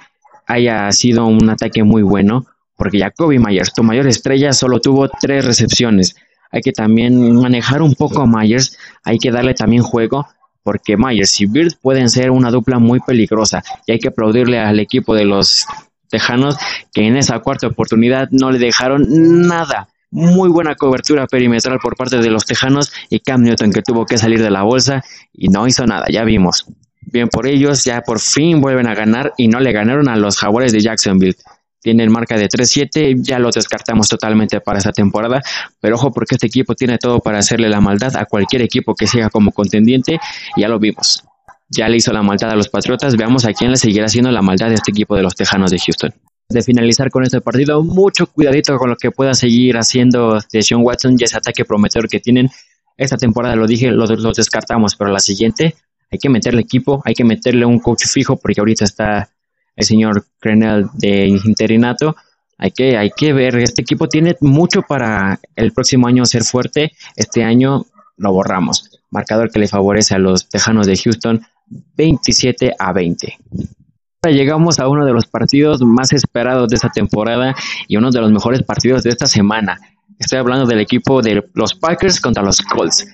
haya 0.47 0.91
sido 0.93 1.27
un 1.27 1.51
ataque 1.51 1.83
muy 1.83 2.03
bueno, 2.03 2.47
porque 2.77 3.01
Jacoby 3.01 3.39
Myers, 3.39 3.73
tu 3.75 3.83
mayor 3.83 4.07
estrella, 4.07 4.53
solo 4.53 4.81
tuvo 4.81 5.09
tres 5.09 5.45
recepciones. 5.45 6.15
Hay 6.53 6.63
que 6.63 6.73
también 6.73 7.35
manejar 7.37 7.83
un 7.83 7.95
poco 7.95 8.23
a 8.23 8.27
Myers, 8.27 8.79
hay 9.05 9.19
que 9.19 9.31
darle 9.31 9.55
también 9.55 9.83
juego, 9.83 10.27
porque 10.69 10.99
Myers 10.99 11.41
y 11.41 11.47
Bird 11.47 11.73
pueden 11.81 12.11
ser 12.11 12.31
una 12.31 12.51
dupla 12.51 12.79
muy 12.79 13.01
peligrosa 13.01 13.63
y 13.87 13.93
hay 13.93 13.99
que 13.99 14.09
aplaudirle 14.09 14.59
al 14.59 14.79
equipo 14.81 15.15
de 15.15 15.25
los 15.25 15.65
Tejanos 16.11 16.59
que 16.93 17.07
en 17.07 17.17
esa 17.17 17.39
cuarta 17.39 17.69
oportunidad 17.69 18.29
no 18.33 18.51
le 18.51 18.59
dejaron 18.59 19.07
nada. 19.09 19.89
Muy 20.11 20.51
buena 20.51 20.75
cobertura 20.75 21.27
perimetral 21.27 21.79
por 21.79 21.97
parte 21.97 22.19
de 22.19 22.29
los 22.29 22.45
Tejanos 22.45 22.93
y 23.09 23.21
Cam 23.21 23.45
Newton 23.45 23.73
que 23.73 23.81
tuvo 23.81 24.05
que 24.05 24.19
salir 24.19 24.43
de 24.43 24.51
la 24.51 24.63
bolsa 24.63 25.03
y 25.33 25.49
no 25.49 25.67
hizo 25.67 25.87
nada, 25.87 26.05
ya 26.11 26.23
vimos. 26.25 26.67
Bien 27.01 27.31
por 27.31 27.47
ellos, 27.47 27.85
ya 27.85 28.03
por 28.03 28.21
fin 28.21 28.61
vuelven 28.61 28.89
a 28.89 28.95
ganar 28.95 29.33
y 29.39 29.49
no 29.49 29.61
le 29.61 29.73
ganaron 29.73 30.11
a 30.11 30.17
los 30.17 30.37
Jaguares 30.37 30.73
de 30.73 30.81
Jacksonville 30.81 31.37
tienen 31.81 32.11
marca 32.11 32.37
de 32.37 32.49
3-7, 32.49 33.23
ya 33.23 33.39
lo 33.39 33.51
descartamos 33.51 34.09
totalmente 34.09 34.61
para 34.61 34.79
esta 34.79 34.93
temporada, 34.93 35.41
pero 35.81 35.97
ojo 35.97 36.13
porque 36.13 36.35
este 36.35 36.47
equipo 36.47 36.75
tiene 36.75 36.99
todo 36.99 37.21
para 37.21 37.39
hacerle 37.39 37.69
la 37.69 37.81
maldad 37.81 38.17
a 38.17 38.25
cualquier 38.25 38.63
equipo 38.63 38.95
que 38.95 39.07
siga 39.07 39.31
como 39.31 39.53
contendiente, 39.53 40.19
ya 40.57 40.69
lo 40.69 40.79
vimos. 40.79 41.25
Ya 41.71 41.89
le 41.89 41.99
hizo 41.99 42.13
la 42.13 42.23
maldad 42.23 42.51
a 42.51 42.57
los 42.57 42.69
Patriotas, 42.69 43.17
veamos 43.17 43.45
a 43.45 43.53
quién 43.53 43.71
le 43.71 43.77
seguirá 43.77 44.07
haciendo 44.07 44.31
la 44.31 44.41
maldad 44.41 44.71
a 44.71 44.75
este 44.75 44.91
equipo 44.91 45.15
de 45.15 45.23
los 45.23 45.35
Tejanos 45.35 45.71
de 45.71 45.79
Houston. 45.79 46.15
De 46.49 46.63
finalizar 46.63 47.11
con 47.11 47.25
este 47.25 47.43
partido, 47.43 47.83
mucho 47.83 48.27
cuidadito 48.27 48.79
con 48.79 48.89
lo 48.89 48.97
que 48.97 49.11
pueda 49.11 49.35
seguir 49.35 49.77
haciendo 49.77 50.39
de 50.51 50.63
Sean 50.63 50.81
Watson 50.83 51.17
y 51.19 51.25
ese 51.25 51.37
ataque 51.37 51.67
prometedor 51.67 52.09
que 52.09 52.21
tienen. 52.21 52.49
Esta 52.97 53.19
temporada 53.19 53.55
lo 53.55 53.67
dije, 53.67 53.91
lo, 53.91 54.07
lo 54.07 54.33
descartamos, 54.33 54.97
pero 54.97 55.11
la 55.11 55.21
siguiente 55.21 55.75
hay 56.11 56.19
que 56.19 56.31
meterle 56.31 56.63
equipo, 56.63 57.03
hay 57.05 57.15
que 57.15 57.25
meterle 57.25 57.67
un 57.67 57.79
coach 57.81 58.07
fijo 58.07 58.37
porque 58.37 58.61
ahorita 58.61 58.85
está 58.85 59.29
el 59.79 59.85
señor 59.85 60.27
Crenel 60.41 60.87
de 60.95 61.29
interinato. 61.29 62.17
Hay 62.59 62.73
que, 62.73 62.99
hay 62.99 63.11
que 63.17 63.33
ver, 63.33 63.57
este 63.57 63.83
equipo 63.83 64.09
tiene 64.09 64.37
mucho 64.41 64.83
para 64.83 65.39
el 65.55 65.73
próximo 65.73 66.09
año 66.09 66.27
ser 66.27 66.43
fuerte. 66.43 66.93
Este 67.15 67.45
año 67.45 67.87
lo 68.17 68.33
borramos. 68.33 68.91
Marcador 69.11 69.51
que 69.51 69.61
le 69.61 69.69
favorece 69.69 70.17
a 70.17 70.19
los 70.19 70.49
Tejanos 70.49 70.87
de 70.89 70.97
Houston 70.97 71.41
27 71.97 72.75
a 72.77 72.93
20. 72.93 73.39
Llegamos 74.25 74.81
a 74.81 74.89
uno 74.89 75.07
de 75.07 75.13
los 75.13 75.27
partidos 75.27 75.81
más 75.81 76.13
esperados 76.13 76.69
de 76.69 76.75
esta 76.75 76.91
temporada 76.91 77.55
y 77.87 77.97
uno 77.97 78.11
de 78.11 78.21
los 78.21 78.33
mejores 78.33 78.65
partidos 78.65 79.05
de 79.05 79.11
esta 79.11 79.29
semana. 79.29 79.79
Estoy 80.19 80.39
hablando 80.41 80.67
del 80.67 80.81
equipo 80.81 81.23
de 81.23 81.45
los 81.55 81.75
Packers 81.75 82.21
contra 82.21 82.43
los 82.43 82.61
Colts. 82.61 83.07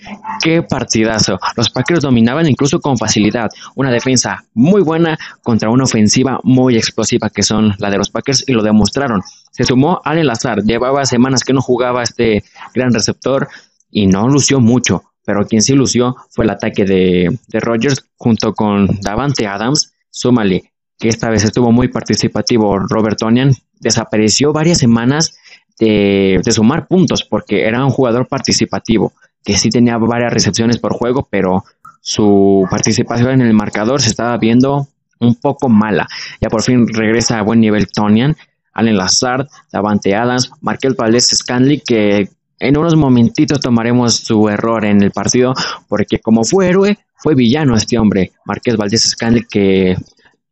Qué 0.43 0.62
partidazo. 0.62 1.38
Los 1.55 1.69
Packers 1.69 2.01
dominaban 2.01 2.49
incluso 2.49 2.81
con 2.81 2.97
facilidad. 2.97 3.51
Una 3.75 3.90
defensa 3.90 4.45
muy 4.55 4.81
buena 4.81 5.19
contra 5.43 5.69
una 5.69 5.85
ofensiva 5.85 6.40
muy 6.45 6.77
explosiva 6.77 7.29
que 7.29 7.43
son 7.43 7.75
la 7.79 7.90
de 7.90 7.99
los 7.99 8.09
Packers 8.09 8.45
y 8.47 8.53
lo 8.53 8.62
demostraron. 8.62 9.21
Se 9.51 9.64
sumó 9.64 10.01
Allen 10.05 10.27
Lazar. 10.27 10.62
Llevaba 10.62 11.05
semanas 11.05 11.45
que 11.45 11.53
no 11.53 11.61
jugaba 11.61 12.03
este 12.03 12.43
gran 12.75 12.93
receptor 12.93 13.49
y 13.90 14.07
no 14.07 14.27
lució 14.29 14.61
mucho. 14.61 15.05
Pero 15.27 15.47
quien 15.47 15.61
sí 15.61 15.75
lució 15.75 16.17
fue 16.31 16.47
el 16.47 16.51
ataque 16.51 16.87
de, 16.87 17.38
de 17.49 17.61
Rodgers 17.61 18.05
junto 18.17 18.55
con 18.55 18.99
Davante 19.03 19.47
Adams. 19.47 19.93
Súmale 20.11 20.73
que 20.99 21.09
esta 21.09 21.29
vez 21.29 21.45
estuvo 21.45 21.71
muy 21.71 21.88
participativo 21.88 22.79
Robert 22.79 23.19
Tonian. 23.19 23.53
Desapareció 23.81 24.53
varias 24.53 24.79
semanas 24.79 25.37
de, 25.79 26.41
sumar 26.51 26.87
puntos 26.87 27.25
porque 27.25 27.67
era 27.67 27.85
un 27.85 27.91
jugador 27.91 28.27
participativo, 28.27 29.13
que 29.45 29.57
sí 29.57 29.71
tenía 29.71 29.99
varias 29.99 30.33
recepciones 30.33 30.79
por 30.79 30.95
juego, 30.95 31.27
pero 31.31 31.65
su 32.01 32.67
participación 32.71 33.41
en 33.41 33.43
el 33.43 33.55
marcador 33.55 34.01
se 34.01 34.11
estaba 34.11 34.37
viendo 34.37 34.89
un 35.21 35.35
poco 35.37 35.69
mala. 35.69 36.07
Ya 36.41 36.49
por 36.49 36.63
fin 36.63 36.87
regresa 36.87 37.39
a 37.39 37.43
buen 37.43 37.61
nivel 37.61 37.89
Tonian, 37.91 38.37
Allen 38.73 38.97
Lazard, 38.97 39.47
Davante 39.73 40.15
Adams, 40.15 40.51
Markel 40.61 40.95
Valdez 40.95 41.29
Scanley, 41.29 41.81
que 41.81 42.29
en 42.59 42.77
unos 42.77 42.97
momentitos 42.97 43.61
tomaremos 43.61 44.17
su 44.17 44.49
error 44.49 44.85
en 44.85 45.03
el 45.03 45.11
partido, 45.11 45.55
porque 45.89 46.19
como 46.19 46.45
fue 46.45 46.69
héroe, 46.69 46.99
fue 47.17 47.35
villano 47.35 47.77
este 47.77 47.99
hombre, 47.99 48.33
Marqués 48.45 48.77
Valdés 48.77 49.03
Scanley, 49.11 49.45
que 49.49 49.97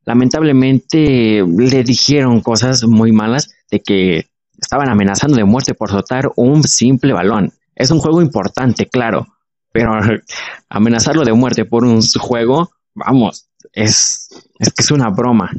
lamentablemente 0.05 1.45
le 1.47 1.85
dijeron 1.85 2.41
cosas 2.41 2.85
muy 2.85 3.13
malas 3.13 3.51
de 3.71 3.81
que 3.81 4.27
estaban 4.63 4.89
amenazando 4.89 5.37
de 5.37 5.45
muerte 5.45 5.75
por 5.75 5.91
soltar 5.91 6.31
un 6.37 6.63
simple 6.63 7.13
balón. 7.13 7.53
Es 7.75 7.91
un 7.91 7.99
juego 7.99 8.23
importante, 8.23 8.89
claro, 8.89 9.27
pero 9.73 9.93
amenazarlo 10.71 11.25
de 11.25 11.33
muerte 11.33 11.65
por 11.65 11.85
un 11.85 12.01
juego, 12.03 12.71
vamos, 12.95 13.49
es, 13.73 14.29
es 14.59 14.73
que 14.73 14.83
es 14.83 14.91
una 14.91 15.11
broma. 15.11 15.51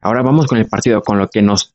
Ahora 0.00 0.22
vamos 0.22 0.46
con 0.46 0.58
el 0.58 0.66
partido, 0.66 1.02
con 1.02 1.18
lo 1.18 1.28
que 1.28 1.42
nos, 1.42 1.74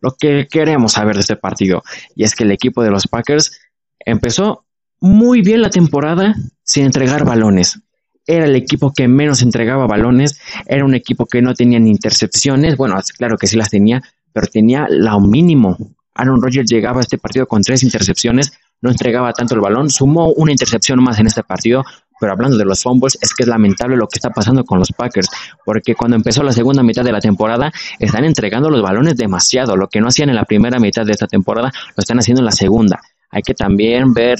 lo 0.00 0.14
que 0.14 0.46
queremos 0.48 0.92
saber 0.92 1.16
de 1.16 1.22
este 1.22 1.36
partido. 1.36 1.82
Y 2.14 2.24
es 2.24 2.34
que 2.34 2.44
el 2.44 2.52
equipo 2.52 2.82
de 2.82 2.90
los 2.90 3.08
Packers 3.08 3.58
empezó 3.98 4.64
muy 5.00 5.42
bien 5.42 5.62
la 5.62 5.70
temporada 5.70 6.36
sin 6.62 6.84
entregar 6.84 7.24
balones. 7.24 7.80
Era 8.26 8.44
el 8.44 8.54
equipo 8.54 8.92
que 8.92 9.08
menos 9.08 9.42
entregaba 9.42 9.88
balones, 9.88 10.38
era 10.66 10.84
un 10.84 10.94
equipo 10.94 11.26
que 11.26 11.42
no 11.42 11.54
tenía 11.54 11.80
ni 11.80 11.90
intercepciones, 11.90 12.76
bueno, 12.76 12.96
claro 13.18 13.36
que 13.36 13.48
sí 13.48 13.56
las 13.56 13.70
tenía, 13.70 14.00
pero 14.32 14.46
tenía 14.46 14.86
lo 14.88 15.18
mínimo. 15.18 15.76
Aaron 16.14 16.42
Rodgers 16.42 16.70
llegaba 16.70 16.98
a 16.98 17.02
este 17.02 17.18
partido 17.18 17.46
con 17.46 17.62
tres 17.62 17.82
intercepciones, 17.82 18.52
no 18.80 18.90
entregaba 18.90 19.32
tanto 19.32 19.54
el 19.54 19.60
balón, 19.60 19.90
sumó 19.90 20.32
una 20.32 20.52
intercepción 20.52 21.02
más 21.02 21.18
en 21.18 21.26
este 21.26 21.42
partido, 21.42 21.84
pero 22.20 22.32
hablando 22.32 22.56
de 22.56 22.64
los 22.64 22.82
fumbles, 22.82 23.18
es 23.20 23.34
que 23.34 23.44
es 23.44 23.48
lamentable 23.48 23.96
lo 23.96 24.06
que 24.06 24.18
está 24.18 24.30
pasando 24.30 24.64
con 24.64 24.78
los 24.78 24.92
Packers, 24.92 25.28
porque 25.64 25.94
cuando 25.94 26.16
empezó 26.16 26.42
la 26.42 26.52
segunda 26.52 26.82
mitad 26.82 27.02
de 27.02 27.12
la 27.12 27.20
temporada, 27.20 27.72
están 27.98 28.24
entregando 28.24 28.70
los 28.70 28.82
balones 28.82 29.16
demasiado, 29.16 29.76
lo 29.76 29.88
que 29.88 30.00
no 30.00 30.08
hacían 30.08 30.28
en 30.28 30.36
la 30.36 30.44
primera 30.44 30.78
mitad 30.78 31.04
de 31.04 31.12
esta 31.12 31.26
temporada, 31.26 31.72
lo 31.96 32.00
están 32.00 32.18
haciendo 32.18 32.40
en 32.40 32.46
la 32.46 32.52
segunda. 32.52 33.00
Hay 33.30 33.42
que 33.42 33.54
también 33.54 34.12
ver 34.12 34.38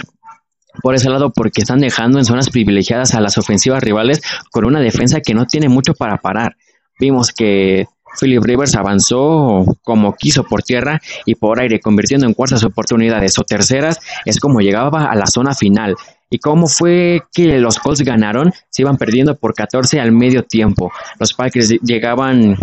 por 0.80 0.94
ese 0.94 1.10
lado 1.10 1.32
porque 1.32 1.60
están 1.62 1.80
dejando 1.80 2.18
en 2.18 2.24
zonas 2.24 2.50
privilegiadas 2.50 3.14
a 3.14 3.20
las 3.20 3.36
ofensivas 3.36 3.82
rivales 3.82 4.22
con 4.50 4.64
una 4.64 4.80
defensa 4.80 5.20
que 5.20 5.34
no 5.34 5.46
tiene 5.46 5.68
mucho 5.68 5.94
para 5.94 6.18
parar. 6.18 6.56
Vimos 6.98 7.32
que 7.32 7.86
Philip 8.20 8.42
Rivers 8.42 8.74
avanzó 8.76 9.64
como 9.82 10.14
quiso 10.14 10.44
por 10.44 10.62
tierra 10.62 11.00
y 11.24 11.34
por 11.34 11.60
aire, 11.60 11.80
convirtiendo 11.80 12.26
en 12.26 12.34
cuartas 12.34 12.64
oportunidades 12.64 13.38
o 13.38 13.42
terceras, 13.42 13.98
es 14.24 14.38
como 14.38 14.60
llegaba 14.60 15.06
a 15.06 15.14
la 15.14 15.26
zona 15.26 15.54
final. 15.54 15.96
¿Y 16.30 16.38
cómo 16.38 16.66
fue 16.66 17.22
que 17.32 17.58
los 17.58 17.78
Colts 17.78 18.00
ganaron? 18.02 18.52
Se 18.70 18.82
iban 18.82 18.96
perdiendo 18.96 19.36
por 19.36 19.54
14 19.54 20.00
al 20.00 20.12
medio 20.12 20.44
tiempo. 20.44 20.90
Los 21.18 21.34
Packers 21.34 21.68
llegaban 21.82 22.56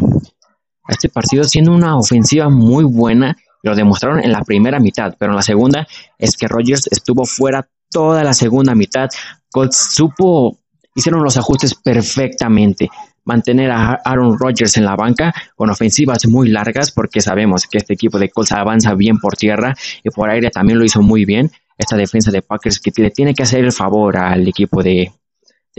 a 0.84 0.92
este 0.92 1.10
partido 1.10 1.44
siendo 1.44 1.72
una 1.72 1.96
ofensiva 1.96 2.50
muy 2.50 2.84
buena, 2.84 3.38
lo 3.62 3.76
demostraron 3.76 4.24
en 4.24 4.32
la 4.32 4.42
primera 4.42 4.80
mitad, 4.80 5.16
pero 5.20 5.32
en 5.32 5.36
la 5.36 5.44
segunda 5.44 5.88
es 6.18 6.36
que 6.36 6.48
Rodgers 6.48 6.88
estuvo 6.90 7.26
fuera 7.26 7.70
toda 7.92 8.24
la 8.24 8.34
segunda 8.34 8.74
mitad. 8.74 9.10
Colts 9.52 9.94
supo, 9.94 10.58
hicieron 10.96 11.24
los 11.24 11.38
ajustes 11.38 11.76
perfectamente 11.76 12.90
mantener 13.30 13.70
a 13.70 14.02
Aaron 14.04 14.38
Rodgers 14.38 14.76
en 14.78 14.86
la 14.86 14.96
banca 14.96 15.34
con 15.56 15.70
ofensivas 15.70 16.28
muy 16.28 16.50
largas, 16.50 16.92
porque 16.92 17.22
sabemos 17.22 17.68
que 17.68 17.78
este 17.78 17.94
equipo 17.94 18.18
de 18.18 18.30
Colts 18.30 18.52
avanza 18.52 18.96
bien 18.96 19.20
por 19.20 19.36
tierra 19.36 19.76
y 20.04 20.10
por 20.10 20.30
aire 20.30 20.50
también 20.50 20.80
lo 20.80 20.84
hizo 20.84 21.02
muy 21.02 21.26
bien. 21.26 21.52
Esta 21.78 21.96
defensa 21.96 22.32
de 22.32 22.42
Packers 22.42 22.80
que 22.80 22.92
le 22.98 23.12
tiene 23.12 23.34
que 23.34 23.44
hacer 23.44 23.64
el 23.64 23.72
favor 23.72 24.18
al 24.18 24.48
equipo 24.48 24.82
de, 24.84 25.12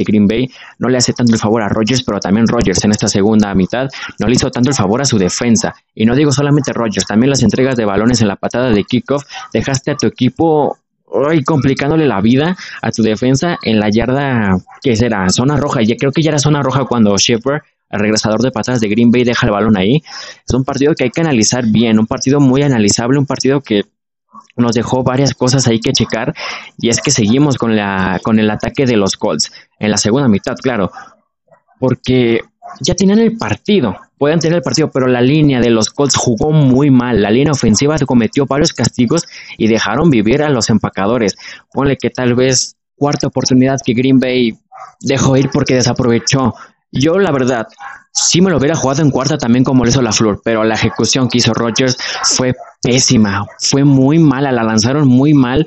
Green 0.02 0.26
Bay 0.26 0.50
no 0.78 0.88
le 0.88 0.96
hace 0.96 1.12
tanto 1.12 1.34
el 1.34 1.38
favor 1.38 1.60
a 1.60 1.68
Rodgers, 1.68 2.02
pero 2.02 2.20
también 2.20 2.46
Rodgers 2.48 2.82
en 2.84 2.92
esta 2.92 3.06
segunda 3.06 3.54
mitad 3.54 3.86
no 4.18 4.28
le 4.28 4.32
hizo 4.32 4.50
tanto 4.50 4.70
el 4.70 4.74
favor 4.74 5.02
a 5.02 5.04
su 5.04 5.18
defensa. 5.18 5.74
Y 5.94 6.06
no 6.06 6.14
digo 6.14 6.32
solamente 6.32 6.72
Rodgers, 6.72 7.06
también 7.06 7.28
las 7.28 7.42
entregas 7.42 7.76
de 7.76 7.84
balones 7.84 8.22
en 8.22 8.28
la 8.28 8.36
patada 8.36 8.70
de 8.70 8.82
kickoff 8.84 9.24
dejaste 9.52 9.90
a 9.90 9.96
tu 9.96 10.06
equipo 10.06 10.78
hoy 11.10 11.42
complicándole 11.44 12.06
la 12.06 12.20
vida 12.20 12.56
a 12.82 12.90
tu 12.90 13.02
defensa 13.02 13.58
en 13.62 13.78
la 13.80 13.90
yarda, 13.90 14.58
que 14.82 14.96
será? 14.96 15.28
Zona 15.28 15.56
roja. 15.56 15.82
Ya 15.82 15.96
creo 15.96 16.12
que 16.12 16.22
ya 16.22 16.30
era 16.30 16.38
zona 16.38 16.62
roja 16.62 16.84
cuando 16.84 17.16
Shepard, 17.16 17.62
el 17.90 18.00
regresador 18.00 18.40
de 18.40 18.50
patadas 18.50 18.80
de 18.80 18.88
Green 18.88 19.10
Bay, 19.10 19.24
deja 19.24 19.46
el 19.46 19.52
balón 19.52 19.76
ahí. 19.76 20.02
Es 20.46 20.54
un 20.54 20.64
partido 20.64 20.94
que 20.94 21.04
hay 21.04 21.10
que 21.10 21.20
analizar 21.20 21.66
bien, 21.66 21.98
un 21.98 22.06
partido 22.06 22.40
muy 22.40 22.62
analizable, 22.62 23.18
un 23.18 23.26
partido 23.26 23.60
que 23.60 23.84
nos 24.56 24.74
dejó 24.74 25.02
varias 25.02 25.34
cosas 25.34 25.66
ahí 25.66 25.80
que 25.80 25.92
checar 25.92 26.34
y 26.78 26.88
es 26.88 27.00
que 27.00 27.10
seguimos 27.10 27.56
con 27.56 27.76
la 27.76 28.20
con 28.22 28.38
el 28.38 28.50
ataque 28.50 28.84
de 28.84 28.96
los 28.96 29.16
Colts 29.16 29.52
en 29.78 29.90
la 29.90 29.96
segunda 29.96 30.28
mitad, 30.28 30.56
claro, 30.56 30.90
porque 31.78 32.40
ya 32.80 32.94
tienen 32.94 33.18
el 33.18 33.36
partido, 33.36 33.96
pueden 34.18 34.38
tener 34.38 34.58
el 34.58 34.62
partido, 34.62 34.90
pero 34.90 35.06
la 35.06 35.20
línea 35.20 35.60
de 35.60 35.70
los 35.70 35.90
Colts 35.90 36.16
jugó 36.16 36.52
muy 36.52 36.90
mal. 36.90 37.22
La 37.22 37.30
línea 37.30 37.52
ofensiva 37.52 37.96
cometió 38.06 38.46
varios 38.46 38.72
castigos 38.72 39.26
y 39.58 39.66
dejaron 39.66 40.10
vivir 40.10 40.42
a 40.42 40.50
los 40.50 40.70
empacadores. 40.70 41.36
Ponle 41.72 41.96
que 41.96 42.10
tal 42.10 42.34
vez 42.34 42.76
cuarta 42.96 43.26
oportunidad 43.26 43.78
que 43.84 43.94
Green 43.94 44.20
Bay 44.20 44.58
dejó 45.00 45.36
ir 45.36 45.50
porque 45.50 45.74
desaprovechó. 45.74 46.54
Yo, 46.92 47.18
la 47.18 47.30
verdad, 47.30 47.66
sí 48.12 48.40
me 48.40 48.50
lo 48.50 48.58
hubiera 48.58 48.74
jugado 48.74 49.02
en 49.02 49.10
cuarta 49.10 49.38
también 49.38 49.64
como 49.64 49.84
lo 49.84 49.90
hizo 49.90 50.02
la 50.02 50.12
Flor, 50.12 50.40
pero 50.44 50.64
la 50.64 50.74
ejecución 50.74 51.28
que 51.28 51.38
hizo 51.38 51.54
Rodgers 51.54 51.96
fue 52.24 52.54
pésima, 52.82 53.46
fue 53.58 53.84
muy 53.84 54.18
mala, 54.18 54.52
la 54.52 54.62
lanzaron 54.62 55.06
muy 55.06 55.34
mal 55.34 55.66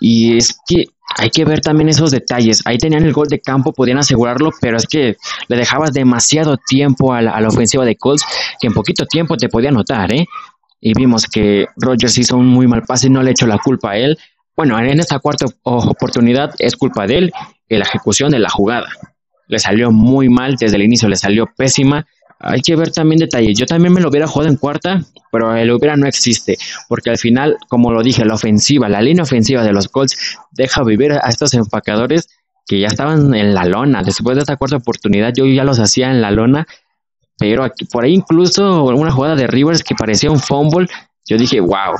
y 0.00 0.36
es 0.36 0.58
que 0.66 0.86
hay 1.18 1.30
que 1.30 1.44
ver 1.44 1.60
también 1.60 1.88
esos 1.88 2.10
detalles. 2.10 2.62
Ahí 2.64 2.78
tenían 2.78 3.04
el 3.04 3.12
gol 3.12 3.28
de 3.28 3.40
campo, 3.40 3.72
podían 3.72 3.98
asegurarlo, 3.98 4.50
pero 4.60 4.76
es 4.76 4.86
que 4.86 5.16
le 5.48 5.56
dejabas 5.56 5.92
demasiado 5.92 6.56
tiempo 6.56 7.12
a 7.12 7.22
la, 7.22 7.48
ofensiva 7.48 7.84
de 7.84 7.96
Colts, 7.96 8.24
que 8.60 8.66
en 8.66 8.74
poquito 8.74 9.06
tiempo 9.06 9.36
te 9.36 9.48
podía 9.48 9.70
anotar, 9.70 10.12
¿eh? 10.12 10.26
Y 10.80 10.92
vimos 10.94 11.26
que 11.26 11.66
Rogers 11.76 12.18
hizo 12.18 12.36
un 12.36 12.46
muy 12.46 12.66
mal 12.66 12.82
pase 12.82 13.08
no 13.08 13.22
le 13.22 13.30
echó 13.30 13.46
la 13.46 13.58
culpa 13.58 13.92
a 13.92 13.96
él. 13.96 14.18
Bueno, 14.56 14.78
en 14.78 15.00
esta 15.00 15.18
cuarta 15.18 15.46
oportunidad 15.62 16.54
es 16.58 16.76
culpa 16.76 17.06
de 17.06 17.18
él 17.18 17.32
y 17.68 17.76
la 17.76 17.84
ejecución 17.84 18.30
de 18.30 18.38
la 18.38 18.50
jugada. 18.50 18.88
Le 19.48 19.58
salió 19.58 19.90
muy 19.90 20.28
mal, 20.28 20.56
desde 20.56 20.76
el 20.76 20.82
inicio 20.82 21.08
le 21.08 21.16
salió 21.16 21.46
pésima 21.56 22.06
hay 22.38 22.60
que 22.60 22.76
ver 22.76 22.90
también 22.90 23.18
detalles. 23.18 23.58
Yo 23.58 23.66
también 23.66 23.92
me 23.92 24.00
lo 24.00 24.08
hubiera 24.08 24.26
jugado 24.26 24.50
en 24.50 24.56
cuarta, 24.56 25.02
pero 25.32 25.54
el 25.54 25.70
hubiera 25.70 25.96
no 25.96 26.06
existe, 26.06 26.56
porque 26.88 27.10
al 27.10 27.18
final, 27.18 27.56
como 27.68 27.92
lo 27.92 28.02
dije, 28.02 28.24
la 28.24 28.34
ofensiva, 28.34 28.88
la 28.88 29.00
línea 29.00 29.22
ofensiva 29.22 29.62
de 29.62 29.72
los 29.72 29.88
Colts 29.88 30.38
deja 30.52 30.82
vivir 30.82 31.12
a 31.12 31.28
estos 31.28 31.54
empacadores 31.54 32.28
que 32.66 32.80
ya 32.80 32.88
estaban 32.88 33.34
en 33.34 33.54
la 33.54 33.64
lona. 33.64 34.02
Después 34.02 34.36
de 34.36 34.40
esta 34.42 34.56
cuarta 34.56 34.76
oportunidad, 34.76 35.32
yo 35.34 35.46
ya 35.46 35.64
los 35.64 35.78
hacía 35.78 36.10
en 36.10 36.20
la 36.20 36.30
lona, 36.30 36.66
pero 37.38 37.64
aquí, 37.64 37.84
por 37.84 38.04
ahí 38.04 38.14
incluso 38.14 38.84
una 38.84 39.10
jugada 39.10 39.36
de 39.36 39.46
Rivers 39.46 39.82
que 39.82 39.94
parecía 39.94 40.30
un 40.30 40.40
fumble, 40.40 40.88
yo 41.24 41.36
dije, 41.36 41.60
wow, 41.60 41.96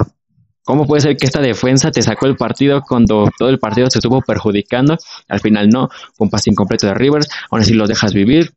¿cómo 0.64 0.86
puede 0.86 1.02
ser 1.02 1.16
que 1.16 1.26
esta 1.26 1.40
defensa 1.40 1.90
te 1.90 2.02
sacó 2.02 2.26
el 2.26 2.36
partido 2.36 2.82
cuando 2.82 3.30
todo 3.38 3.48
el 3.48 3.58
partido 3.58 3.88
se 3.90 3.98
estuvo 3.98 4.20
perjudicando? 4.22 4.96
Al 5.28 5.40
final 5.40 5.68
no, 5.68 5.88
un 6.18 6.30
pase 6.30 6.50
incompleto 6.50 6.86
de 6.86 6.94
Rivers, 6.94 7.28
aún 7.50 7.60
así 7.60 7.74
los 7.74 7.88
dejas 7.88 8.12
vivir, 8.12 8.52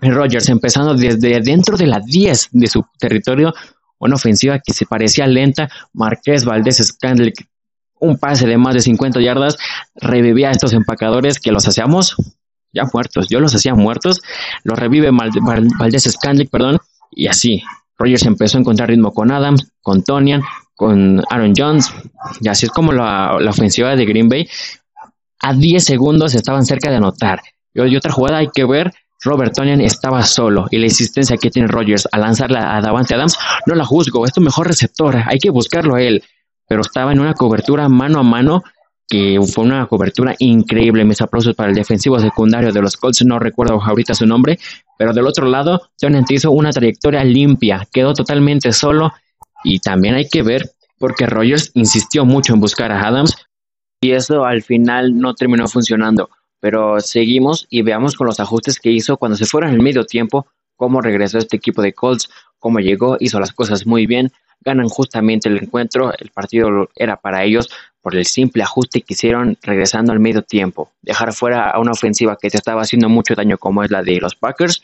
Rogers 0.00 0.48
empezando 0.48 0.94
desde 0.94 1.40
dentro 1.40 1.76
de 1.76 1.86
la 1.86 2.00
10 2.00 2.50
de 2.52 2.66
su 2.66 2.84
territorio, 2.98 3.52
una 3.98 4.14
ofensiva 4.14 4.60
que 4.60 4.72
se 4.72 4.86
parecía 4.86 5.26
lenta, 5.26 5.68
Marqués 5.92 6.44
Valdés 6.44 6.76
Scandal, 6.76 7.32
un 8.00 8.16
pase 8.16 8.46
de 8.46 8.56
más 8.56 8.74
de 8.74 8.80
50 8.80 9.20
yardas, 9.20 9.56
revivía 9.96 10.48
a 10.48 10.52
estos 10.52 10.72
empacadores 10.72 11.40
que 11.40 11.50
los 11.50 11.66
hacíamos 11.66 12.16
ya 12.72 12.84
muertos, 12.92 13.28
yo 13.28 13.40
los 13.40 13.54
hacía 13.54 13.74
muertos, 13.74 14.20
los 14.62 14.78
revive 14.78 15.10
Valdés 15.10 16.04
Scandal, 16.04 16.46
perdón, 16.48 16.78
y 17.10 17.26
así, 17.26 17.62
Rogers 17.98 18.26
empezó 18.26 18.58
a 18.58 18.60
encontrar 18.60 18.88
ritmo 18.88 19.12
con 19.12 19.32
Adams, 19.32 19.72
con 19.80 20.04
Tonian, 20.04 20.42
con 20.74 21.22
Aaron 21.30 21.54
Jones, 21.56 21.92
y 22.40 22.48
así 22.48 22.66
es 22.66 22.72
como 22.72 22.92
la, 22.92 23.36
ofensiva 23.48 23.96
de 23.96 24.06
Green 24.06 24.28
Bay, 24.28 24.48
a 25.40 25.54
10 25.54 25.82
segundos 25.82 26.34
estaban 26.34 26.64
cerca 26.64 26.90
de 26.90 26.96
anotar. 26.96 27.40
Y 27.74 27.96
otra 27.96 28.12
jugada 28.12 28.38
hay 28.38 28.48
que 28.52 28.64
ver 28.64 28.92
Robert 29.22 29.54
Tonian 29.54 29.80
estaba 29.80 30.22
solo 30.24 30.66
y 30.70 30.78
la 30.78 30.86
insistencia 30.86 31.36
que 31.36 31.50
tiene 31.50 31.68
Rogers 31.68 32.08
a 32.12 32.18
lanzarla 32.18 32.76
a 32.76 32.80
Davante 32.80 33.14
Adams 33.14 33.36
no 33.66 33.74
la 33.74 33.84
juzgo, 33.84 34.24
es 34.24 34.32
tu 34.32 34.40
mejor 34.40 34.68
receptor, 34.68 35.16
hay 35.26 35.38
que 35.38 35.50
buscarlo 35.50 35.96
a 35.96 36.02
él. 36.02 36.22
pero 36.68 36.82
estaba 36.82 37.12
en 37.12 37.20
una 37.20 37.32
cobertura 37.34 37.88
mano 37.88 38.20
a 38.20 38.22
mano 38.22 38.62
que 39.08 39.40
fue 39.54 39.64
una 39.64 39.86
cobertura 39.86 40.34
increíble. 40.38 41.04
Mis 41.04 41.22
aplausos 41.22 41.54
para 41.54 41.70
el 41.70 41.74
defensivo 41.74 42.18
secundario 42.18 42.72
de 42.72 42.82
los 42.82 42.96
Colts, 42.96 43.24
no 43.24 43.38
recuerdo 43.38 43.82
ahorita 43.82 44.14
su 44.14 44.26
nombre, 44.26 44.58
pero 44.98 45.14
del 45.14 45.26
otro 45.26 45.48
lado, 45.48 45.88
Jonathan 46.00 46.26
hizo 46.28 46.50
una 46.50 46.70
trayectoria 46.70 47.24
limpia, 47.24 47.88
quedó 47.90 48.12
totalmente 48.12 48.70
solo 48.72 49.12
y 49.64 49.80
también 49.80 50.14
hay 50.14 50.28
que 50.28 50.42
ver 50.42 50.70
porque 50.98 51.26
Rogers 51.26 51.70
insistió 51.74 52.24
mucho 52.24 52.52
en 52.52 52.60
buscar 52.60 52.92
a 52.92 53.06
Adams 53.06 53.34
y 54.00 54.12
eso 54.12 54.44
al 54.44 54.62
final 54.62 55.18
no 55.18 55.34
terminó 55.34 55.66
funcionando. 55.68 56.28
Pero 56.60 57.00
seguimos 57.00 57.66
y 57.70 57.82
veamos 57.82 58.14
con 58.16 58.26
los 58.26 58.40
ajustes 58.40 58.78
que 58.78 58.90
hizo 58.90 59.16
cuando 59.16 59.36
se 59.36 59.46
fueron 59.46 59.70
en 59.70 59.76
el 59.76 59.82
medio 59.82 60.04
tiempo, 60.04 60.46
cómo 60.76 61.00
regresó 61.00 61.38
este 61.38 61.56
equipo 61.56 61.82
de 61.82 61.92
Colts, 61.92 62.28
cómo 62.58 62.80
llegó, 62.80 63.16
hizo 63.20 63.38
las 63.38 63.52
cosas 63.52 63.86
muy 63.86 64.06
bien, 64.06 64.32
ganan 64.60 64.88
justamente 64.88 65.48
el 65.48 65.58
encuentro, 65.58 66.12
el 66.18 66.30
partido 66.30 66.88
era 66.96 67.16
para 67.16 67.44
ellos 67.44 67.68
por 68.00 68.16
el 68.16 68.26
simple 68.26 68.62
ajuste 68.62 69.02
que 69.02 69.14
hicieron 69.14 69.56
regresando 69.62 70.12
al 70.12 70.20
medio 70.20 70.42
tiempo, 70.42 70.90
dejar 71.02 71.32
fuera 71.32 71.70
a 71.70 71.78
una 71.78 71.92
ofensiva 71.92 72.36
que 72.40 72.50
te 72.50 72.56
estaba 72.56 72.82
haciendo 72.82 73.08
mucho 73.08 73.34
daño 73.34 73.58
como 73.58 73.82
es 73.82 73.90
la 73.90 74.02
de 74.02 74.20
los 74.20 74.34
Packers. 74.34 74.82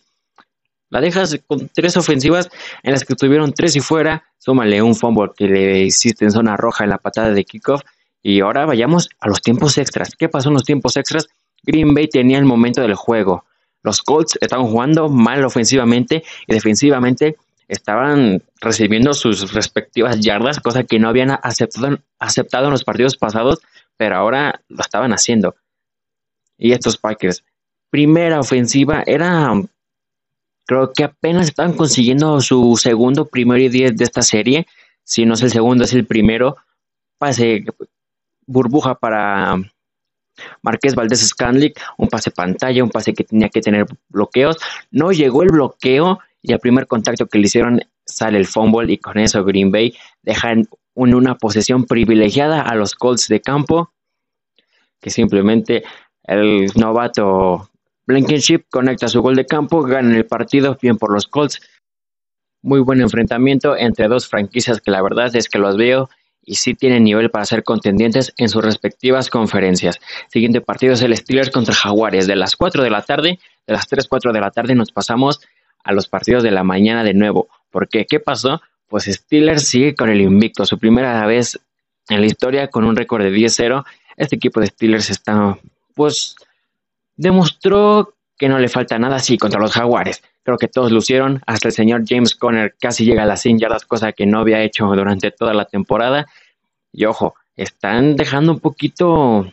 La 0.91 1.01
dejas 1.01 1.41
con 1.47 1.69
tres 1.71 1.97
ofensivas 1.97 2.49
en 2.83 2.93
las 2.93 3.05
que 3.05 3.15
tuvieron 3.15 3.53
tres 3.53 3.75
y 3.75 3.81
fuera, 3.81 4.25
súmale 4.39 4.81
un 4.83 4.95
fumble 4.95 5.33
que 5.37 5.49
le 5.49 5.83
hiciste 5.85 6.25
en 6.25 6.31
zona 6.31 6.57
roja 6.57 6.85
en 6.85 6.91
la 6.91 6.99
patada 6.99 7.31
de 7.31 7.45
kickoff 7.45 7.83
y 8.23 8.41
ahora 8.41 8.65
vayamos 8.65 9.09
a 9.19 9.29
los 9.29 9.41
tiempos 9.41 9.77
extras. 9.79 10.15
¿Qué 10.17 10.29
pasó 10.29 10.51
en 10.51 10.55
los 10.55 10.65
tiempos 10.65 10.97
extras? 10.97 11.29
Green 11.67 11.95
Bay 11.95 12.09
tenía 12.09 12.39
el 12.39 12.45
momento 12.45 12.81
del 12.81 12.95
juego. 12.95 13.45
Los 13.83 14.01
Colts 14.03 14.39
estaban 14.41 14.67
jugando 14.67 15.09
mal 15.09 15.45
ofensivamente 15.45 16.25
y 16.47 16.55
defensivamente 16.55 17.37
estaban 17.69 18.43
recibiendo 18.61 19.15
sus 19.15 19.53
respectivas 19.53 20.21
yardas, 20.21 20.61
cosa 20.61 20.85
que 20.85 20.99
no 20.99 21.09
habían 21.09 21.39
aceptado, 21.43 22.67
en 22.67 22.71
los 22.71 22.85
partidos 22.85 23.17
pasados, 23.17 23.61
pero 23.97 24.17
ahora 24.17 24.61
lo 24.69 24.81
estaban 24.81 25.13
haciendo. 25.13 25.55
Y 26.57 26.73
estos 26.73 26.97
Packers, 26.97 27.45
primera 27.91 28.41
ofensiva, 28.41 29.03
era, 29.07 29.53
creo 30.67 30.93
que 30.93 31.05
apenas 31.05 31.49
estaban 31.49 31.75
consiguiendo 31.75 32.41
su 32.41 32.77
segundo, 32.77 33.27
primero 33.27 33.61
y 33.61 33.69
diez 33.69 33.97
de 33.97 34.05
esta 34.05 34.23
serie. 34.23 34.67
Si 35.03 35.27
no 35.27 35.35
es 35.35 35.43
el 35.43 35.51
segundo, 35.51 35.85
es 35.85 35.93
el 35.93 36.07
primero. 36.07 36.57
Pase 37.19 37.65
burbuja 38.47 38.95
para 38.95 39.57
Marqués 40.63 40.95
Valdés 40.95 41.27
Scanlick, 41.27 41.81
un 41.99 42.09
pase 42.09 42.31
pantalla, 42.31 42.83
un 42.83 42.91
pase 42.91 43.15
que 43.15 43.25
tenía 43.25 43.49
que 43.49 43.61
tener 43.61 43.87
bloqueos. 44.09 44.59
No 44.91 45.13
llegó 45.13 45.43
el 45.43 45.51
bloqueo 45.51 46.19
y 46.43 46.53
al 46.53 46.61
primer 46.61 46.87
contacto 46.87 47.27
que 47.27 47.39
le 47.39 47.47
hicieron 47.47 47.81
sale 48.07 48.39
el 48.39 48.47
fumble 48.47 48.93
y 48.93 48.99
con 48.99 49.19
eso 49.19 49.45
Green 49.45 49.71
Bay 49.71 49.95
dejan 50.23 50.69
una 50.95 51.37
posesión 51.37 51.85
privilegiada 51.85 52.61
a 52.61 52.75
los 52.75 52.95
Colts 52.95 53.29
de 53.29 53.41
campo 53.41 53.93
que 55.01 55.11
simplemente 55.11 55.85
el 56.23 56.71
novato 56.77 57.71
Blankenship 58.07 58.65
conecta 58.71 59.09
su 59.09 59.21
gol 59.21 59.37
de 59.37 59.47
campo, 59.47 59.83
gana 59.83 60.17
el 60.17 60.27
partido 60.27 60.79
bien 60.81 60.97
por 60.97 61.13
los 61.13 61.27
Colts. 61.27 61.61
Muy 62.63 62.81
buen 62.81 63.01
enfrentamiento 63.01 63.77
entre 63.77 64.09
dos 64.09 64.27
franquicias 64.27 64.81
que 64.81 64.91
la 64.91 65.03
verdad 65.03 65.35
es 65.37 65.49
que 65.49 65.59
los 65.59 65.77
veo 65.77 66.09
y 66.47 66.57
sí 66.57 66.75
tienen 66.75 67.05
nivel 67.05 67.31
para 67.31 67.45
ser 67.45 67.65
contendientes 67.65 68.33
en 68.37 68.49
sus 68.49 68.65
respectivas 68.65 69.31
conferencias. 69.31 70.01
Siguiente 70.29 70.61
partido 70.61 70.95
es 70.95 71.03
el 71.03 71.17
Steelers 71.17 71.51
contra 71.51 71.75
Jaguares. 71.75 72.27
De 72.27 72.37
las 72.37 72.57
4 72.57 72.83
de 72.83 72.91
la 72.91 73.03
tarde, 73.03 73.39
de 73.67 73.73
las 73.73 73.87
3, 73.87 74.07
4 74.09 74.33
de 74.33 74.41
la 74.41 74.51
tarde 74.51 74.75
nos 74.75 74.93
pasamos 74.93 75.41
a 75.83 75.93
los 75.93 76.09
partidos 76.09 76.43
de 76.43 76.51
la 76.51 76.65
mañana 76.65 77.05
de 77.05 77.15
nuevo. 77.15 77.49
¿Por 77.71 77.89
qué? 77.89 78.07
¿Qué 78.07 78.21
pasó? 78.21 78.61
Pues 78.89 79.05
Steelers 79.05 79.67
sigue 79.67 79.95
con 79.95 80.11
el 80.11 80.21
invicto, 80.21 80.65
su 80.67 80.79
primera 80.79 81.25
vez 81.27 81.59
en 82.09 82.21
la 82.21 82.27
historia 82.27 82.69
con 82.69 82.85
un 82.85 82.97
récord 82.97 83.23
de 83.23 83.33
10-0. 83.33 83.85
Este 84.17 84.37
equipo 84.37 84.61
de 84.61 84.67
Steelers 84.67 85.11
está, 85.11 85.59
pues, 85.95 86.37
demostró 87.17 88.15
que 88.37 88.49
no 88.49 88.59
le 88.59 88.69
falta 88.69 88.99
nada 88.99 89.17
así 89.17 89.39
contra 89.39 89.61
los 89.61 89.73
Jaguares. 89.73 90.23
Creo 90.45 90.59
que 90.59 90.69
todos 90.69 90.93
lucieron, 90.93 91.41
hasta 91.47 91.69
el 91.69 91.75
señor 91.75 92.05
James 92.07 92.35
Conner 92.35 92.77
casi 92.79 93.05
llega 93.05 93.23
a 93.23 93.27
las 93.27 93.41
100 93.41 93.61
yardas, 93.61 93.87
cosa 93.87 94.13
que 94.13 94.27
no 94.27 94.41
había 94.41 94.63
hecho 94.63 94.87
durante 94.87 95.31
toda 95.31 95.55
la 95.55 95.65
temporada. 95.65 96.27
Y 96.93 97.07
ojo, 97.07 97.35
están 97.57 98.15
dejando 98.15 98.53
un 98.53 98.61
poquito 98.61 99.51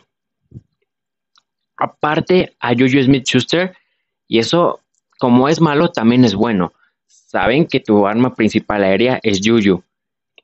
aparte 1.76 2.54
a 2.60 2.70
Juju 2.70 3.02
Smith-Schuster 3.02 3.74
y 4.28 4.38
eso, 4.38 4.80
como 5.18 5.48
es 5.48 5.60
malo, 5.60 5.88
también 5.88 6.24
es 6.24 6.34
bueno. 6.34 6.72
Saben 7.06 7.66
que 7.66 7.80
tu 7.80 8.06
arma 8.06 8.34
principal 8.34 8.84
aérea 8.84 9.18
es 9.22 9.40
Juju, 9.42 9.82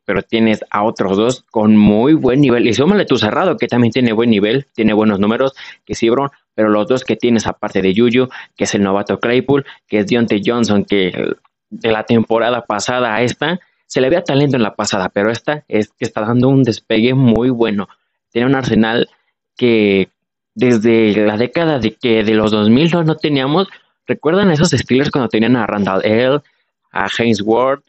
pero 0.08 0.22
tienes 0.22 0.64
a 0.70 0.84
otros 0.84 1.18
dos 1.18 1.44
con 1.50 1.76
muy 1.76 2.14
buen 2.14 2.40
nivel. 2.40 2.66
Y 2.66 2.72
súmale 2.72 3.04
tu 3.04 3.18
cerrado, 3.18 3.58
que 3.58 3.68
también 3.68 3.92
tiene 3.92 4.14
buen 4.14 4.30
nivel, 4.30 4.64
tiene 4.72 4.94
buenos 4.94 5.20
números, 5.20 5.52
que 5.84 5.94
sí, 5.94 6.08
pero 6.54 6.70
los 6.70 6.88
dos 6.88 7.04
que 7.04 7.14
tienes 7.14 7.46
aparte 7.46 7.82
de 7.82 7.92
Juju, 7.94 8.30
que 8.56 8.64
es 8.64 8.74
el 8.74 8.82
novato 8.82 9.20
Claypool, 9.20 9.66
que 9.86 9.98
es 9.98 10.06
Deontay 10.06 10.40
Johnson, 10.42 10.86
que 10.86 11.34
de 11.68 11.92
la 11.92 12.04
temporada 12.04 12.64
pasada 12.64 13.16
a 13.16 13.20
esta, 13.20 13.60
se 13.84 14.00
le 14.00 14.08
veía 14.08 14.24
talento 14.24 14.56
en 14.56 14.62
la 14.62 14.74
pasada, 14.76 15.10
pero 15.10 15.30
esta 15.30 15.66
es 15.68 15.90
que 15.90 16.06
está 16.06 16.22
dando 16.22 16.48
un 16.48 16.62
despegue 16.62 17.12
muy 17.12 17.50
bueno. 17.50 17.86
Tiene 18.30 18.46
un 18.46 18.54
arsenal 18.54 19.10
que 19.58 20.08
desde 20.54 21.26
la 21.26 21.36
década 21.36 21.80
de 21.80 21.96
que 21.96 22.24
de 22.24 22.32
los 22.32 22.50
2000 22.50 22.92
no, 22.92 23.04
no 23.04 23.16
teníamos. 23.16 23.68
¿Recuerdan 24.06 24.50
esos 24.52 24.70
Steelers 24.70 25.10
cuando 25.10 25.28
tenían 25.28 25.54
a 25.54 25.66
Randall 25.66 26.02
L, 26.02 26.40
a 26.92 27.08
James 27.10 27.42
Ward? 27.44 27.82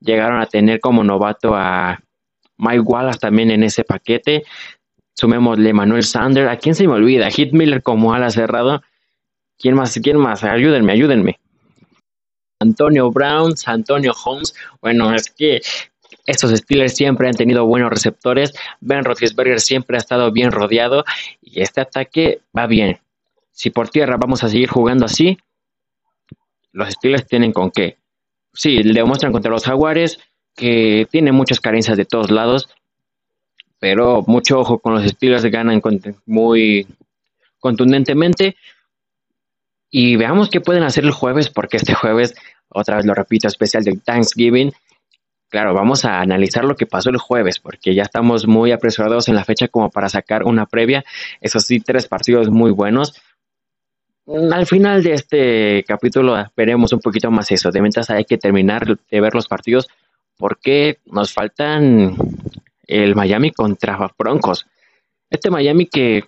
Llegaron 0.00 0.40
a 0.40 0.46
tener 0.46 0.80
como 0.80 1.04
novato 1.04 1.54
a 1.54 2.00
Mike 2.56 2.80
Wallace 2.80 3.18
también 3.18 3.50
en 3.50 3.62
ese 3.62 3.84
paquete. 3.84 4.44
Sumémosle 5.14 5.72
Manuel 5.72 6.02
Sander. 6.02 6.48
¿A 6.48 6.56
quién 6.56 6.74
se 6.74 6.86
me 6.86 6.94
olvida? 6.94 7.30
Hit 7.30 7.52
Miller 7.52 7.82
como 7.82 8.12
ala 8.14 8.30
cerrado. 8.30 8.82
¿Quién 9.58 9.74
más? 9.74 9.98
¿Quién 10.02 10.16
más? 10.16 10.42
Ayúdenme, 10.44 10.92
ayúdenme. 10.92 11.38
Antonio 12.60 13.10
Brown, 13.10 13.54
Antonio 13.66 14.12
Holmes. 14.24 14.54
Bueno, 14.80 15.14
es 15.14 15.30
que 15.30 15.60
estos 16.26 16.50
Steelers 16.50 16.94
siempre 16.94 17.28
han 17.28 17.34
tenido 17.34 17.66
buenos 17.66 17.90
receptores. 17.90 18.52
Ben 18.80 19.04
Roethlisberger 19.04 19.60
siempre 19.60 19.96
ha 19.96 20.00
estado 20.00 20.30
bien 20.32 20.52
rodeado 20.52 21.04
y 21.40 21.60
este 21.60 21.80
ataque 21.80 22.40
va 22.56 22.66
bien. 22.66 23.00
Si 23.50 23.70
por 23.70 23.88
tierra 23.88 24.16
vamos 24.16 24.44
a 24.44 24.48
seguir 24.48 24.68
jugando 24.68 25.06
así, 25.06 25.38
los 26.72 26.88
Steelers 26.90 27.26
tienen 27.26 27.52
con 27.52 27.70
qué. 27.70 27.99
Sí, 28.52 28.82
le 28.82 29.00
demuestran 29.00 29.32
contra 29.32 29.50
los 29.50 29.64
Jaguares 29.64 30.18
que 30.54 31.06
tiene 31.10 31.32
muchas 31.32 31.60
carencias 31.60 31.96
de 31.96 32.04
todos 32.04 32.30
lados, 32.30 32.68
pero 33.78 34.22
mucho 34.26 34.58
ojo 34.58 34.78
con 34.78 34.94
los 34.94 35.04
Steelers, 35.04 35.44
ganan 35.46 35.80
muy 36.26 36.86
contundentemente. 37.58 38.56
Y 39.90 40.16
veamos 40.16 40.50
qué 40.50 40.60
pueden 40.60 40.82
hacer 40.82 41.04
el 41.04 41.10
jueves, 41.10 41.48
porque 41.48 41.76
este 41.78 41.94
jueves, 41.94 42.34
otra 42.68 42.96
vez 42.96 43.06
lo 43.06 43.14
repito, 43.14 43.48
especial 43.48 43.82
del 43.82 44.02
Thanksgiving. 44.02 44.72
Claro, 45.48 45.74
vamos 45.74 46.04
a 46.04 46.20
analizar 46.20 46.64
lo 46.64 46.76
que 46.76 46.86
pasó 46.86 47.10
el 47.10 47.16
jueves, 47.16 47.58
porque 47.58 47.94
ya 47.94 48.02
estamos 48.02 48.46
muy 48.46 48.70
apresurados 48.70 49.28
en 49.28 49.34
la 49.34 49.44
fecha 49.44 49.66
como 49.66 49.90
para 49.90 50.08
sacar 50.08 50.44
una 50.44 50.66
previa. 50.66 51.04
Esos 51.40 51.64
sí, 51.64 51.80
tres 51.80 52.06
partidos 52.06 52.50
muy 52.50 52.70
buenos. 52.70 53.20
Al 54.26 54.66
final 54.66 55.02
de 55.02 55.14
este 55.14 55.84
capítulo 55.86 56.36
veremos 56.56 56.92
un 56.92 57.00
poquito 57.00 57.30
más 57.30 57.50
eso. 57.50 57.70
De 57.70 57.80
mientras 57.80 58.10
hay 58.10 58.24
que 58.24 58.38
terminar 58.38 58.86
de 58.86 59.20
ver 59.20 59.34
los 59.34 59.48
partidos 59.48 59.88
porque 60.36 60.98
nos 61.06 61.32
faltan 61.32 62.16
el 62.86 63.14
Miami 63.14 63.50
contra 63.52 63.98
Broncos. 64.18 64.66
Este 65.28 65.50
Miami 65.50 65.86
que 65.86 66.24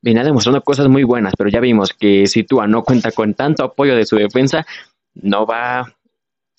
viene 0.00 0.24
demostrando 0.24 0.62
cosas 0.62 0.88
muy 0.88 1.02
buenas, 1.02 1.34
pero 1.36 1.50
ya 1.50 1.60
vimos 1.60 1.92
que 1.92 2.26
si 2.26 2.44
Tua 2.44 2.66
no 2.66 2.84
cuenta 2.84 3.10
con 3.10 3.34
tanto 3.34 3.64
apoyo 3.64 3.96
de 3.96 4.06
su 4.06 4.16
defensa, 4.16 4.66
no 5.14 5.46
va 5.46 5.92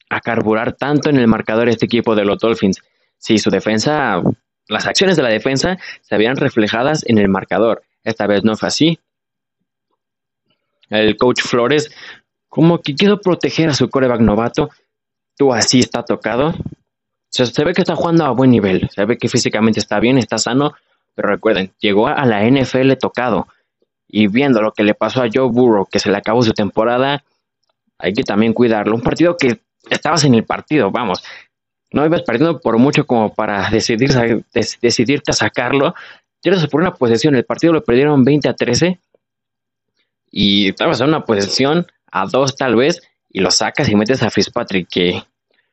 a 0.10 0.21
carburar 0.21 0.73
tanto 0.73 1.10
en 1.10 1.17
el 1.17 1.28
marcador 1.28 1.69
este 1.69 1.86
equipo 1.86 2.15
de 2.15 2.26
los 2.26 2.39
Dolphins. 2.39 2.82
Si 3.17 3.39
su 3.39 3.50
defensa, 3.50 4.21
las 4.67 4.86
acciones 4.86 5.15
de 5.15 5.23
la 5.23 5.30
defensa 5.30 5.78
se 6.02 6.15
habían 6.15 6.36
reflejadas 6.36 7.04
en 7.08 7.17
el 7.17 7.30
marcador. 7.30 7.84
Esta 8.04 8.28
vez 8.28 8.43
no 8.43 8.56
fue 8.56 8.67
así. 8.67 9.00
El 10.89 11.17
coach 11.17 11.41
Flores, 11.41 11.91
como 12.47 12.82
que 12.82 12.95
quiso 12.95 13.19
proteger 13.19 13.69
a 13.69 13.73
su 13.73 13.89
coreback 13.89 14.21
novato, 14.21 14.69
tú 15.36 15.54
así 15.54 15.80
está 15.80 16.04
tocado, 16.04 16.54
se, 17.30 17.63
ve 17.63 17.73
que 17.73 17.82
está 17.82 17.95
jugando 17.95 18.26
a 18.26 18.32
buen 18.32 18.50
nivel, 18.50 18.89
se 18.93 19.06
ve 19.06 19.17
que 19.17 19.30
físicamente 19.30 19.80
está 19.80 20.00
bien, 20.00 20.17
está 20.17 20.38
sano, 20.38 20.73
pero 21.13 21.30
recuerden, 21.30 21.71
llegó 21.80 22.08
a 22.08 22.26
la 22.26 22.43
NFL 22.50 22.93
tocado. 23.00 23.47
Y 24.08 24.28
viendo 24.28 24.62
lo 24.62 24.71
que 24.71 24.84
le 24.84 24.93
pasó 24.93 25.21
a 25.21 25.28
Joe 25.32 25.50
Burrow, 25.50 25.86
que 25.86 26.00
se 26.00 26.10
le 26.10 26.17
acabó 26.17 26.41
su 26.41 26.54
temporada, 26.54 27.23
hay 28.00 28.13
que 28.13 28.23
también 28.23 28.54
cuidarlo. 28.54 28.95
Un 28.95 29.02
partido 29.02 29.36
que 29.36 29.60
estabas 29.89 30.23
en 30.23 30.36
el 30.36 30.45
partido, 30.45 30.91
vamos, 30.91 31.23
no 31.91 32.06
ibas 32.06 32.21
perdiendo 32.21 32.60
por 32.60 32.78
mucho 32.78 33.06
como 33.06 33.34
para 33.34 33.69
decidir, 33.69 34.12
decidirte 34.82 35.32
a 35.32 35.34
sacarlo. 35.34 35.93
Tienes 36.41 36.65
por 36.67 36.82
una 36.82 36.93
posesión, 36.93 37.36
el 37.36 37.45
partido 37.45 37.73
lo 37.73 37.84
perdieron 37.84 38.23
20 38.23 38.47
a 38.50 38.54
13 38.54 39.00
y 40.31 40.69
estabas 40.69 41.01
en 41.01 41.09
una 41.09 41.25
posesión 41.25 41.87
a 42.11 42.25
dos 42.25 42.55
tal 42.55 42.75
vez 42.75 43.01
y 43.29 43.39
lo 43.39 43.51
sacas 43.51 43.89
y 43.89 43.95
metes 43.95 44.23
a 44.23 44.29
Fitzpatrick 44.29 44.87
que 44.89 45.23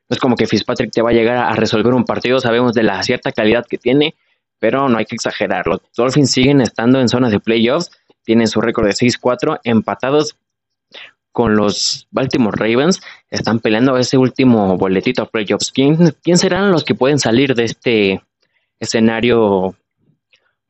no 0.09 0.15
es 0.15 0.19
como 0.19 0.37
que 0.37 0.47
Fitzpatrick 0.47 0.93
te 0.93 1.03
va 1.03 1.11
a 1.11 1.15
llegar 1.15 1.37
a 1.37 1.55
resolver 1.55 1.95
un 1.95 2.05
partido, 2.05 2.39
sabemos 2.39 2.75
de 2.75 2.83
la 2.83 3.03
cierta 3.03 3.33
calidad 3.33 3.65
que 3.67 3.79
tiene, 3.79 4.15
pero 4.59 4.89
no 4.89 4.99
hay 4.99 5.07
que 5.07 5.15
exagerar. 5.15 5.67
Los 5.67 5.81
Dolphins 5.97 6.31
siguen 6.31 6.61
estando 6.61 7.01
en 7.01 7.09
zonas 7.09 7.33
de 7.33 7.41
playoffs, 7.41 7.91
tienen 8.23 8.47
su 8.47 8.61
récord 8.61 8.87
de 8.87 8.93
6-4, 8.93 9.61
empatados 9.65 10.37
con 11.33 11.57
los 11.57 12.07
Baltimore 12.11 12.57
Ravens, 12.57 13.03
están 13.29 13.59
peleando 13.59 13.97
ese 13.97 14.17
último 14.17 14.77
boletito 14.77 15.23
a 15.23 15.29
playoffs. 15.29 15.73
¿Quién, 15.73 16.15
¿Quién 16.23 16.39
serán 16.39 16.71
los 16.71 16.85
que 16.85 16.95
pueden 16.95 17.19
salir 17.19 17.55
de 17.55 17.65
este 17.65 18.23
escenario 18.79 19.75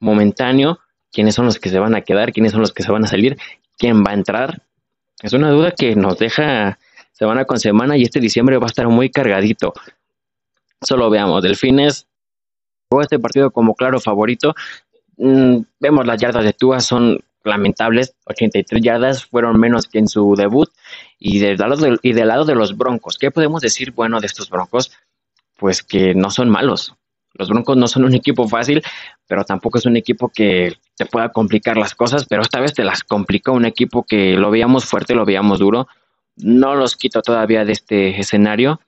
momentáneo? 0.01 0.79
¿Quiénes 1.13 1.35
son 1.35 1.45
los 1.45 1.59
que 1.59 1.69
se 1.69 1.79
van 1.79 1.95
a 1.95 2.01
quedar? 2.01 2.33
¿Quiénes 2.33 2.53
son 2.53 2.63
los 2.63 2.73
que 2.73 2.83
se 2.83 2.91
van 2.91 3.05
a 3.05 3.09
salir? 3.09 3.37
¿Quién 3.77 4.05
va 4.05 4.11
a 4.11 4.15
entrar? 4.15 4.63
Es 5.23 5.33
una 5.33 5.51
duda 5.51 5.73
que 5.73 5.95
nos 5.97 6.19
deja 6.19 6.79
semana 7.13 7.45
con 7.45 7.59
semana 7.59 7.97
y 7.97 8.03
este 8.03 8.21
diciembre 8.21 8.59
va 8.59 8.67
a 8.67 8.69
estar 8.69 8.89
muy 8.89 9.11
cargadito. 9.11 9.73
Solo 10.81 11.11
veamos, 11.11 11.43
Delfines 11.43 12.07
jugó 12.91 13.03
este 13.03 13.19
partido 13.19 13.51
como 13.51 13.75
claro 13.75 14.01
favorito. 14.01 14.55
Mm, 15.17 15.59
vemos 15.81 16.07
las 16.07 16.21
yardas 16.21 16.45
de 16.45 16.53
Tua 16.53 16.81
son 16.81 17.21
lamentables, 17.45 18.15
83 18.27 18.83
yardas 18.83 19.25
fueron 19.25 19.61
menos 19.61 19.87
que 19.87 19.99
en 19.99 20.09
su 20.09 20.35
debut 20.35 20.71
y 21.19 21.39
del 21.39 21.59
lado 21.59 21.99
y 22.03 22.13
del 22.13 22.29
lado 22.29 22.45
de 22.45 22.55
los 22.55 22.77
Broncos, 22.77 23.19
¿qué 23.19 23.31
podemos 23.31 23.61
decir 23.61 23.93
bueno 23.93 24.21
de 24.21 24.27
estos 24.27 24.49
Broncos? 24.49 24.93
Pues 25.57 25.83
que 25.83 26.15
no 26.15 26.31
son 26.31 26.49
malos. 26.49 26.95
Los 27.35 27.49
Broncos 27.49 27.77
no 27.77 27.89
son 27.89 28.05
un 28.05 28.15
equipo 28.15 28.49
fácil, 28.49 28.83
pero 29.27 29.45
tampoco 29.45 29.79
es 29.79 29.87
un 29.87 29.97
equipo 29.97 30.29
que 30.29 30.77
te 30.97 31.05
pueda 31.05 31.31
complicar 31.31 31.77
las 31.77 31.95
cosas, 31.95 32.27
pero 32.27 32.43
esta 32.43 32.61
vez 32.61 32.75
te 32.75 32.85
las 32.85 33.03
complicó 33.03 33.53
un 33.53 33.65
equipo 33.65 34.05
que 34.05 34.35
lo 34.35 34.51
veíamos 34.51 34.85
fuerte, 34.85 35.15
lo 35.15 35.25
veíamos 35.25 35.59
duro. 35.59 35.89
No 36.37 36.75
los 36.77 36.97
quito 36.97 37.23
todavía 37.23 37.65
de 37.65 37.73
este 37.73 38.21
escenario. 38.21 38.81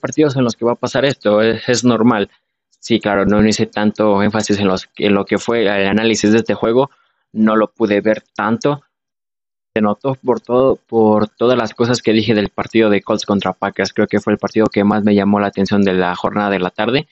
Partidos 0.00 0.36
en 0.36 0.44
los 0.44 0.54
que 0.54 0.64
va 0.64 0.72
a 0.72 0.76
pasar 0.76 1.04
esto 1.04 1.42
es, 1.42 1.84
normal. 1.84 2.30
Sí, 2.78 3.00
claro, 3.00 3.26
no 3.26 3.44
hice 3.46 3.66
tanto 3.66 4.22
énfasis 4.22 4.58
en, 4.58 4.68
en 4.98 5.14
lo 5.14 5.24
que 5.24 5.38
fue 5.38 5.62
el 5.62 5.68
análisis 5.68 6.30
de 6.30 6.38
este 6.38 6.54
juego, 6.54 6.90
no 7.32 7.56
lo 7.56 7.72
pude 7.72 8.00
ver 8.00 8.22
tanto. 8.34 8.82
Se 9.74 9.82
notó 9.82 10.14
por 10.14 10.40
todo, 10.40 10.76
por 10.76 11.28
todas 11.28 11.58
las 11.58 11.74
cosas 11.74 12.00
que 12.00 12.12
dije 12.12 12.34
del 12.34 12.50
partido 12.50 12.90
de 12.90 13.02
Colts 13.02 13.26
contra 13.26 13.52
Packers. 13.52 13.92
Creo 13.92 14.06
que 14.06 14.20
fue 14.20 14.32
el 14.32 14.38
partido 14.38 14.66
que 14.66 14.84
más 14.84 15.02
me 15.02 15.16
llamó 15.16 15.40
la 15.40 15.48
atención 15.48 15.82
de 15.82 15.94
la 15.94 16.14
jornada 16.14 16.50
de 16.50 16.60
la 16.60 16.70
tarde. 16.70 17.08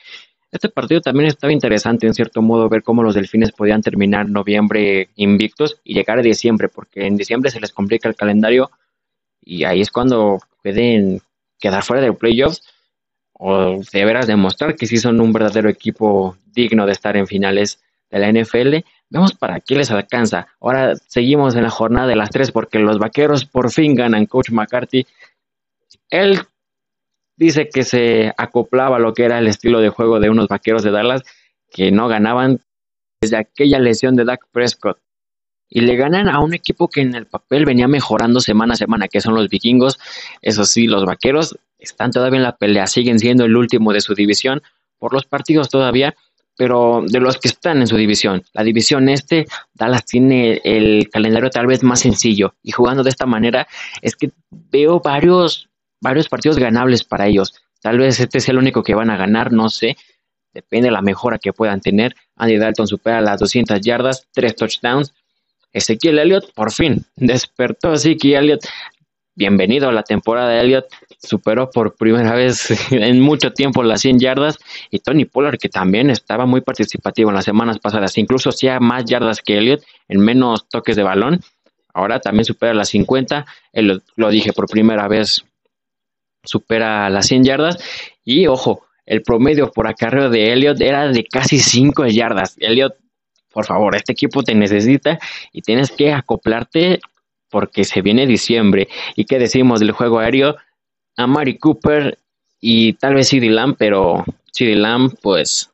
Este 0.53 0.69
partido 0.69 1.01
también 1.01 1.29
estaba 1.29 1.51
interesante 1.51 2.07
en 2.07 2.13
cierto 2.13 2.43
modo 2.43 2.69
ver 2.69 2.83
cómo 2.83 3.03
los 3.03 3.15
delfines 3.15 3.53
podían 3.53 3.81
terminar 3.81 4.29
noviembre 4.29 5.09
invictos 5.17 5.81
y 5.83 5.95
llegar 5.95 6.19
a 6.19 6.23
diciembre, 6.23 6.69
porque 6.69 7.07
en 7.07 7.17
diciembre 7.17 7.51
se 7.51 7.59
les 7.59 7.73
complica 7.73 8.07
el 8.07 8.15
calendario 8.15 8.71
y 9.41 9.65
ahí 9.65 9.81
es 9.81 9.91
cuando 9.91 10.41
pueden 10.63 11.23
quedar 11.59 11.83
fuera 11.83 12.03
de 12.03 12.13
playoffs 12.13 12.63
o 13.33 13.81
de 13.81 14.05
veras 14.05 14.27
demostrar 14.27 14.77
que 14.77 14.87
sí 14.87 14.99
son 14.99 15.23
un 15.23 15.33
verdadero 15.33 15.71
equipo 15.71 16.37
digno 16.53 16.85
de 16.85 16.93
estar 16.93 17.17
en 17.17 17.27
finales 17.27 17.83
de 18.11 18.19
la 18.19 18.31
NFL. 18.31 18.87
Vemos 19.09 19.33
para 19.33 19.59
qué 19.61 19.75
les 19.75 19.91
alcanza. 19.91 20.49
Ahora 20.61 20.97
seguimos 21.09 21.57
en 21.57 21.63
la 21.63 21.71
jornada 21.71 22.07
de 22.07 22.17
las 22.17 22.29
tres 22.29 22.53
porque 22.53 22.79
los 22.79 22.99
vaqueros 22.99 23.47
por 23.47 23.71
fin 23.71 23.95
ganan. 23.95 24.27
Coach 24.27 24.51
McCarthy, 24.51 25.07
él 26.11 26.43
dice 27.37 27.69
que 27.69 27.83
se 27.85 28.33
acoplaba 28.37 28.99
lo 28.99 29.15
que 29.15 29.25
era 29.25 29.39
el 29.39 29.47
estilo 29.47 29.81
de 29.81 29.89
juego 29.89 30.21
de 30.21 30.31
unos 30.31 30.49
vaqueros 30.49 30.83
de 30.83 30.91
Dallas 30.91 31.23
que 31.71 31.91
no 31.91 32.09
ganaban 32.09 32.61
desde 33.21 33.37
aquella 33.37 33.79
lesión 33.79 34.17
de 34.17 34.25
Dak 34.25 34.47
Prescott 34.53 34.99
y 35.75 35.81
le 35.81 35.97
ganan 35.97 36.29
a 36.29 36.41
un 36.41 36.53
equipo 36.53 36.89
que 36.89 37.01
en 37.01 37.15
el 37.15 37.27
papel 37.27 37.65
venía 37.65 37.89
mejorando 37.89 38.41
semana 38.41 38.75
a 38.75 38.77
semana, 38.77 39.09
que 39.09 39.23
son 39.23 39.35
los 39.35 39.49
vikingos. 39.49 39.99
Eso 40.43 40.67
sí, 40.67 40.87
los 40.87 41.07
vaqueros 41.07 41.59
están 41.79 42.11
todavía 42.11 42.37
en 42.37 42.43
la 42.43 42.57
pelea, 42.57 42.87
siguen 42.87 43.19
siendo 43.19 43.47
el 43.47 43.57
último 43.57 43.95
de 43.95 44.03
su 44.03 44.15
división 44.15 44.63
por 44.99 45.15
los 45.15 45.25
partidos 45.25 45.71
todavía, 45.71 46.15
pero 46.59 47.03
de 47.07 47.21
los 47.21 47.39
que 47.39 47.49
están 47.49 47.81
en 47.81 47.87
su 47.87 47.97
división. 47.97 48.45
La 48.53 48.63
división 48.63 49.09
este, 49.09 49.47
Dallas 49.73 50.05
tiene 50.05 50.61
el 50.63 51.09
calendario 51.11 51.49
tal 51.49 51.67
vez 51.67 51.83
más 51.83 52.01
sencillo 52.01 52.55
y 52.63 52.73
jugando 52.73 53.03
de 53.03 53.11
esta 53.11 53.25
manera 53.25 53.67
es 54.03 54.15
que 54.15 54.31
veo 54.51 55.01
varios, 55.01 55.71
varios 56.03 56.29
partidos 56.29 56.59
ganables 56.59 57.05
para 57.05 57.27
ellos. 57.27 57.55
Tal 57.81 57.99
vez 57.99 58.21
este 58.21 58.41
sea 58.41 58.53
el 58.53 58.59
único 58.59 58.83
que 58.83 58.95
van 58.95 59.09
a 59.09 59.17
ganar, 59.17 59.53
no 59.53 59.71
sé. 59.71 59.97
Depende 60.53 60.89
de 60.89 60.93
la 60.93 61.01
mejora 61.01 61.39
que 61.39 61.55
puedan 61.55 61.81
tener. 61.81 62.15
Andy 62.37 62.59
Dalton 62.59 62.87
supera 62.87 63.23
las 63.23 63.41
200 63.41 63.81
yardas, 63.81 64.27
3 64.33 64.55
touchdowns. 64.55 65.15
Ezequiel 65.73 66.19
Elliott 66.19 66.53
por 66.55 66.71
fin 66.71 67.07
despertó 67.17 67.95
Ezequiel 67.95 68.45
Elliott. 68.45 68.67
Bienvenido 69.35 69.89
a 69.89 69.93
la 69.93 70.03
temporada 70.03 70.51
de 70.51 70.61
Elliott. 70.61 70.87
Superó 71.19 71.71
por 71.71 71.95
primera 71.95 72.35
vez 72.35 72.69
en 72.91 73.21
mucho 73.21 73.53
tiempo 73.53 73.83
las 73.83 74.03
100 74.03 74.19
yardas. 74.19 74.59
Y 74.91 74.99
Tony 74.99 75.25
Pollard, 75.25 75.59
que 75.59 75.69
también 75.69 76.11
estaba 76.11 76.47
muy 76.47 76.61
participativo 76.61 77.31
en 77.31 77.37
las 77.37 77.45
semanas 77.45 77.79
pasadas, 77.79 78.19
incluso 78.19 78.51
hacía 78.51 78.81
más 78.81 79.05
yardas 79.05 79.41
que 79.41 79.57
Elliott 79.57 79.83
en 80.09 80.21
menos 80.21 80.69
toques 80.69 80.97
de 80.97 81.05
balón. 81.05 81.41
Ahora 81.95 82.21
también 82.21 82.45
supera 82.45 82.75
las 82.75 82.89
50. 82.89 83.47
Él 83.73 84.03
lo 84.17 84.31
dije 84.31 84.53
por 84.53 84.67
primera 84.67 85.09
vez, 85.09 85.45
supera 86.45 87.09
las 87.11 87.27
100 87.27 87.45
yardas. 87.45 87.79
Y 88.25 88.47
ojo, 88.47 88.87
el 89.07 89.23
promedio 89.23 89.71
por 89.71 89.87
acarreo 89.87 90.31
de 90.31 90.53
Elliott 90.53 90.81
era 90.81 91.09
de 91.09 91.25
casi 91.25 91.59
5 91.59 92.07
yardas. 92.07 92.57
Elliott 92.59 92.95
por 93.53 93.67
favor, 93.67 93.95
este 93.95 94.13
equipo 94.13 94.43
te 94.43 94.55
necesita 94.55 95.19
y 95.53 95.63
tienes 95.63 95.91
que 95.91 96.13
acoplarte 96.13 97.01
porque 97.51 97.85
se 97.85 98.01
viene 98.01 98.27
diciembre. 98.27 98.89
¿Y 99.15 99.27
qué 99.27 99.39
decimos 99.39 99.81
del 99.81 99.93
juego 99.93 100.19
aéreo? 100.19 100.57
A 101.17 101.27
Mari 101.27 101.59
Cooper 101.59 102.19
y 102.61 102.95
tal 102.95 103.15
vez 103.15 103.29
CD 103.29 103.51
Lamb, 103.51 103.77
pero 103.79 104.25
CD 104.51 104.75
Lamb 104.75 105.15
pues 105.21 105.71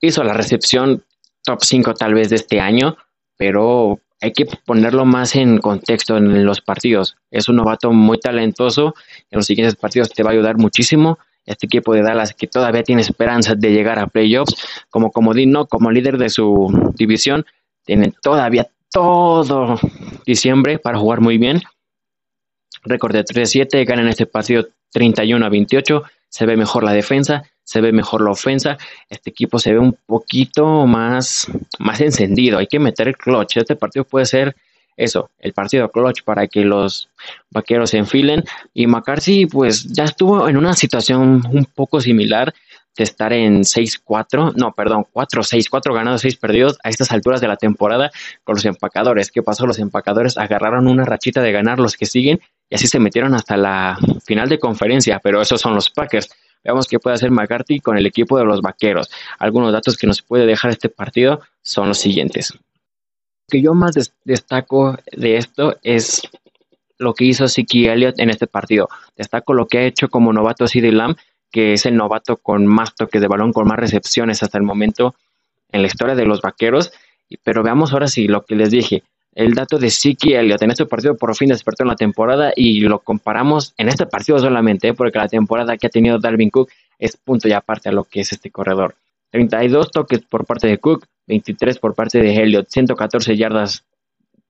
hizo 0.00 0.24
la 0.24 0.32
recepción 0.32 1.04
top 1.44 1.62
5 1.62 1.94
tal 1.94 2.14
vez 2.14 2.30
de 2.30 2.36
este 2.36 2.60
año, 2.60 2.96
pero 3.36 4.00
hay 4.20 4.32
que 4.32 4.46
ponerlo 4.64 5.04
más 5.04 5.36
en 5.36 5.58
contexto 5.58 6.16
en 6.16 6.44
los 6.44 6.60
partidos. 6.60 7.16
Es 7.30 7.48
un 7.48 7.56
novato 7.56 7.92
muy 7.92 8.18
talentoso, 8.18 8.94
en 9.30 9.36
los 9.36 9.46
siguientes 9.46 9.76
partidos 9.76 10.10
te 10.10 10.22
va 10.22 10.30
a 10.30 10.32
ayudar 10.32 10.56
muchísimo 10.56 11.18
este 11.46 11.66
equipo 11.66 11.94
de 11.94 12.02
Dallas 12.02 12.34
que 12.34 12.48
todavía 12.48 12.82
tiene 12.82 13.02
esperanzas 13.02 13.58
de 13.58 13.70
llegar 13.70 13.98
a 13.98 14.08
playoffs, 14.08 14.56
como 14.90 15.12
comodino, 15.12 15.66
como 15.66 15.90
líder 15.90 16.18
de 16.18 16.28
su 16.28 16.92
división, 16.96 17.46
tienen 17.84 18.12
todavía 18.20 18.68
todo 18.90 19.78
diciembre 20.26 20.78
para 20.78 20.98
jugar 20.98 21.20
muy 21.20 21.38
bien. 21.38 21.62
Récord 22.82 23.12
de 23.12 23.24
3-7, 23.24 23.86
ganan 23.86 24.08
este 24.08 24.26
partido 24.26 24.66
31 24.92 25.46
a 25.46 25.48
28, 25.48 26.02
se 26.28 26.46
ve 26.46 26.56
mejor 26.56 26.82
la 26.82 26.92
defensa, 26.92 27.44
se 27.66 27.80
ve 27.80 27.92
mejor 27.92 28.22
la 28.22 28.30
ofensa, 28.30 28.78
este 29.10 29.30
equipo 29.30 29.58
se 29.58 29.72
ve 29.72 29.78
un 29.80 29.98
poquito 30.06 30.86
más, 30.86 31.48
más 31.80 32.00
encendido, 32.00 32.58
hay 32.58 32.68
que 32.68 32.78
meter 32.78 33.08
el 33.08 33.16
clutch, 33.16 33.56
este 33.56 33.74
partido 33.74 34.04
puede 34.04 34.24
ser 34.24 34.54
eso, 34.96 35.30
el 35.40 35.52
partido 35.52 35.90
clutch 35.90 36.22
para 36.22 36.46
que 36.46 36.64
los 36.64 37.10
vaqueros 37.50 37.90
se 37.90 37.98
enfilen. 37.98 38.44
Y 38.72 38.86
McCarthy, 38.86 39.46
pues 39.46 39.84
ya 39.92 40.04
estuvo 40.04 40.48
en 40.48 40.56
una 40.56 40.74
situación 40.74 41.42
un 41.50 41.66
poco 41.66 42.00
similar 42.00 42.54
de 42.96 43.04
estar 43.04 43.32
en 43.32 43.62
6-4, 43.62 44.54
no, 44.54 44.72
perdón, 44.72 45.04
4-6, 45.12 45.68
4 45.68 45.92
ganados, 45.92 46.22
6 46.22 46.36
perdidos 46.36 46.78
a 46.82 46.88
estas 46.88 47.12
alturas 47.12 47.40
de 47.40 47.48
la 47.48 47.56
temporada 47.56 48.10
con 48.42 48.54
los 48.54 48.64
empacadores. 48.64 49.30
¿Qué 49.30 49.42
pasó? 49.42 49.66
Los 49.66 49.80
empacadores 49.80 50.38
agarraron 50.38 50.86
una 50.86 51.04
rachita 51.04 51.42
de 51.42 51.52
ganar 51.52 51.78
los 51.78 51.96
que 51.96 52.06
siguen 52.06 52.40
y 52.70 52.76
así 52.76 52.86
se 52.86 52.98
metieron 52.98 53.34
hasta 53.34 53.56
la 53.56 53.98
final 54.24 54.48
de 54.48 54.58
conferencia, 54.58 55.20
pero 55.22 55.42
esos 55.42 55.60
son 55.60 55.74
los 55.74 55.90
Packers. 55.90 56.30
Veamos 56.66 56.86
qué 56.86 56.98
puede 56.98 57.14
hacer 57.14 57.30
McCarthy 57.30 57.80
con 57.80 57.96
el 57.96 58.04
equipo 58.04 58.36
de 58.38 58.44
los 58.44 58.60
vaqueros. 58.60 59.08
Algunos 59.38 59.72
datos 59.72 59.96
que 59.96 60.06
nos 60.06 60.20
puede 60.20 60.44
dejar 60.44 60.72
este 60.72 60.90
partido 60.90 61.40
son 61.62 61.88
los 61.88 61.98
siguientes 61.98 62.52
que 63.48 63.62
yo 63.62 63.74
más 63.74 63.94
destaco 64.24 64.96
de 65.12 65.36
esto 65.36 65.76
es 65.82 66.22
lo 66.98 67.14
que 67.14 67.24
hizo 67.24 67.48
Siki 67.48 67.86
Elliott 67.88 68.18
en 68.18 68.30
este 68.30 68.46
partido. 68.46 68.88
Destaco 69.16 69.54
lo 69.54 69.66
que 69.66 69.78
ha 69.78 69.82
hecho 69.84 70.08
como 70.08 70.32
novato 70.32 70.66
CD 70.66 70.92
Lamb, 70.92 71.16
que 71.50 71.74
es 71.74 71.86
el 71.86 71.96
novato 71.96 72.36
con 72.36 72.66
más 72.66 72.94
toques 72.94 73.20
de 73.20 73.28
balón, 73.28 73.52
con 73.52 73.68
más 73.68 73.78
recepciones 73.78 74.42
hasta 74.42 74.58
el 74.58 74.64
momento 74.64 75.14
en 75.70 75.82
la 75.82 75.88
historia 75.88 76.14
de 76.14 76.26
los 76.26 76.40
vaqueros. 76.40 76.92
Pero 77.42 77.62
veamos 77.62 77.92
ahora 77.92 78.08
sí 78.08 78.28
lo 78.28 78.44
que 78.44 78.56
les 78.56 78.70
dije. 78.70 79.02
El 79.36 79.52
dato 79.52 79.78
de 79.78 79.90
Siki 79.90 80.32
Elliott 80.32 80.62
en 80.62 80.70
este 80.70 80.86
partido 80.86 81.14
por 81.14 81.36
fin 81.36 81.50
despertó 81.50 81.82
en 81.82 81.90
la 81.90 81.94
temporada 81.94 82.54
y 82.56 82.80
lo 82.80 83.00
comparamos 83.00 83.74
en 83.76 83.90
este 83.90 84.06
partido 84.06 84.38
solamente, 84.38 84.94
porque 84.94 85.18
la 85.18 85.28
temporada 85.28 85.76
que 85.76 85.88
ha 85.88 85.90
tenido 85.90 86.18
Darwin 86.18 86.48
Cook 86.48 86.70
es 86.98 87.18
punto 87.18 87.46
y 87.46 87.52
aparte 87.52 87.90
a 87.90 87.92
lo 87.92 88.04
que 88.04 88.20
es 88.20 88.32
este 88.32 88.50
corredor. 88.50 88.94
32 89.32 89.90
toques 89.90 90.20
por 90.22 90.46
parte 90.46 90.68
de 90.68 90.78
Cook, 90.78 91.04
23 91.26 91.78
por 91.78 91.94
parte 91.94 92.22
de 92.22 92.34
Elliott, 92.34 92.68
114 92.70 93.36
yardas 93.36 93.84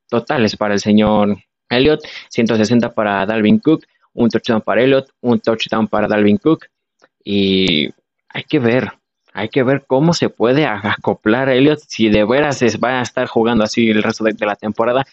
totales 0.08 0.54
para 0.54 0.74
el 0.74 0.80
señor 0.80 1.36
Elliott, 1.68 2.04
160 2.28 2.94
para 2.94 3.26
Dalvin 3.26 3.58
Cook, 3.58 3.86
un 4.12 4.30
touchdown 4.30 4.60
para 4.60 4.84
Elliott, 4.84 5.10
un 5.20 5.40
touchdown 5.40 5.88
para 5.88 6.06
Dalvin 6.06 6.36
Cook. 6.36 6.66
Y 7.24 7.88
hay 8.28 8.44
que 8.44 8.60
ver, 8.60 8.92
hay 9.36 9.50
que 9.50 9.62
ver 9.62 9.84
cómo 9.86 10.14
se 10.14 10.30
puede 10.30 10.64
acoplar 10.64 11.50
a 11.50 11.54
Elliott 11.54 11.80
si 11.86 12.08
de 12.08 12.24
veras 12.24 12.62
va 12.82 13.00
a 13.00 13.02
estar 13.02 13.26
jugando 13.26 13.64
así 13.64 13.90
el 13.90 14.02
resto 14.02 14.24
de, 14.24 14.32
de 14.32 14.46
la 14.46 14.56
temporada. 14.56 15.06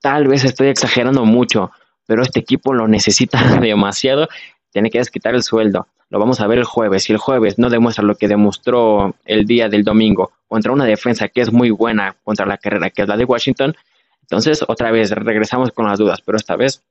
Tal 0.00 0.26
vez 0.26 0.42
estoy 0.44 0.68
exagerando 0.68 1.26
mucho, 1.26 1.70
pero 2.06 2.22
este 2.22 2.40
equipo 2.40 2.72
lo 2.72 2.88
necesita 2.88 3.42
demasiado. 3.60 4.26
Tiene 4.70 4.90
que 4.90 4.98
desquitar 4.98 5.34
el 5.34 5.42
sueldo. 5.42 5.86
lo 6.08 6.18
vamos 6.18 6.40
a 6.40 6.46
ver 6.46 6.56
el 6.56 6.64
jueves. 6.64 7.04
Si 7.04 7.12
el 7.12 7.18
jueves 7.18 7.58
no 7.58 7.68
demuestra 7.68 8.02
lo 8.04 8.14
que 8.14 8.26
demostró 8.26 9.14
el 9.26 9.44
día 9.44 9.68
del 9.68 9.84
domingo 9.84 10.32
contra 10.46 10.72
una 10.72 10.86
defensa 10.86 11.28
que 11.28 11.42
es 11.42 11.52
muy 11.52 11.68
buena 11.68 12.16
contra 12.24 12.46
la 12.46 12.56
carrera, 12.56 12.88
que 12.88 13.02
es 13.02 13.08
la 13.08 13.18
de 13.18 13.26
Washington, 13.26 13.76
entonces 14.22 14.64
otra 14.66 14.90
vez 14.90 15.10
regresamos 15.10 15.72
con 15.72 15.86
las 15.86 15.98
dudas, 15.98 16.22
pero 16.22 16.38
esta 16.38 16.56
vez 16.56 16.82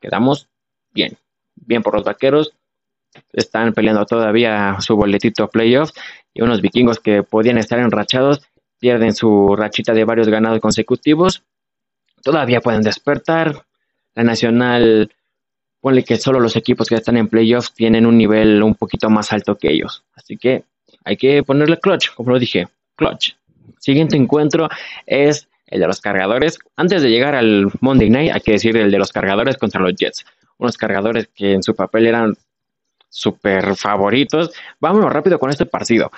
quedamos 0.00 0.48
bien. 0.94 1.18
Bien 1.56 1.82
por 1.82 1.94
los 1.94 2.04
vaqueros. 2.04 2.54
Están 3.32 3.72
peleando 3.72 4.04
todavía 4.06 4.76
su 4.80 4.96
boletito 4.96 5.48
playoffs 5.48 5.94
y 6.34 6.42
unos 6.42 6.60
vikingos 6.60 6.98
que 6.98 7.22
podían 7.22 7.58
estar 7.58 7.78
enrachados 7.78 8.42
pierden 8.78 9.14
su 9.14 9.54
rachita 9.56 9.94
de 9.94 10.04
varios 10.04 10.28
ganados 10.28 10.60
consecutivos. 10.60 11.44
Todavía 12.22 12.60
pueden 12.60 12.82
despertar. 12.82 13.64
La 14.14 14.24
Nacional 14.24 15.12
ponle 15.80 16.04
que 16.04 16.16
solo 16.16 16.40
los 16.40 16.56
equipos 16.56 16.88
que 16.88 16.96
están 16.96 17.16
en 17.16 17.28
playoffs 17.28 17.72
tienen 17.74 18.06
un 18.06 18.18
nivel 18.18 18.62
un 18.62 18.74
poquito 18.74 19.08
más 19.08 19.32
alto 19.32 19.56
que 19.56 19.70
ellos. 19.70 20.04
Así 20.14 20.36
que 20.36 20.64
hay 21.04 21.16
que 21.16 21.42
ponerle 21.42 21.78
clutch, 21.78 22.12
como 22.14 22.32
lo 22.32 22.38
dije, 22.38 22.68
clutch. 22.96 23.34
Siguiente 23.78 24.16
encuentro 24.16 24.68
es 25.06 25.48
el 25.66 25.80
de 25.80 25.86
los 25.86 26.00
cargadores. 26.00 26.58
Antes 26.76 27.02
de 27.02 27.10
llegar 27.10 27.34
al 27.34 27.70
Monday 27.80 28.10
Night, 28.10 28.32
hay 28.32 28.40
que 28.40 28.52
decir 28.52 28.76
el 28.76 28.90
de 28.90 28.98
los 28.98 29.12
cargadores 29.12 29.56
contra 29.56 29.80
los 29.80 29.94
Jets. 29.94 30.24
Unos 30.58 30.76
cargadores 30.76 31.28
que 31.34 31.52
en 31.52 31.62
su 31.62 31.74
papel 31.74 32.06
eran 32.06 32.36
súper 33.12 33.76
favoritos. 33.76 34.50
Vámonos 34.80 35.12
rápido 35.12 35.38
con 35.38 35.50
este 35.50 35.66
partido. 35.66 36.10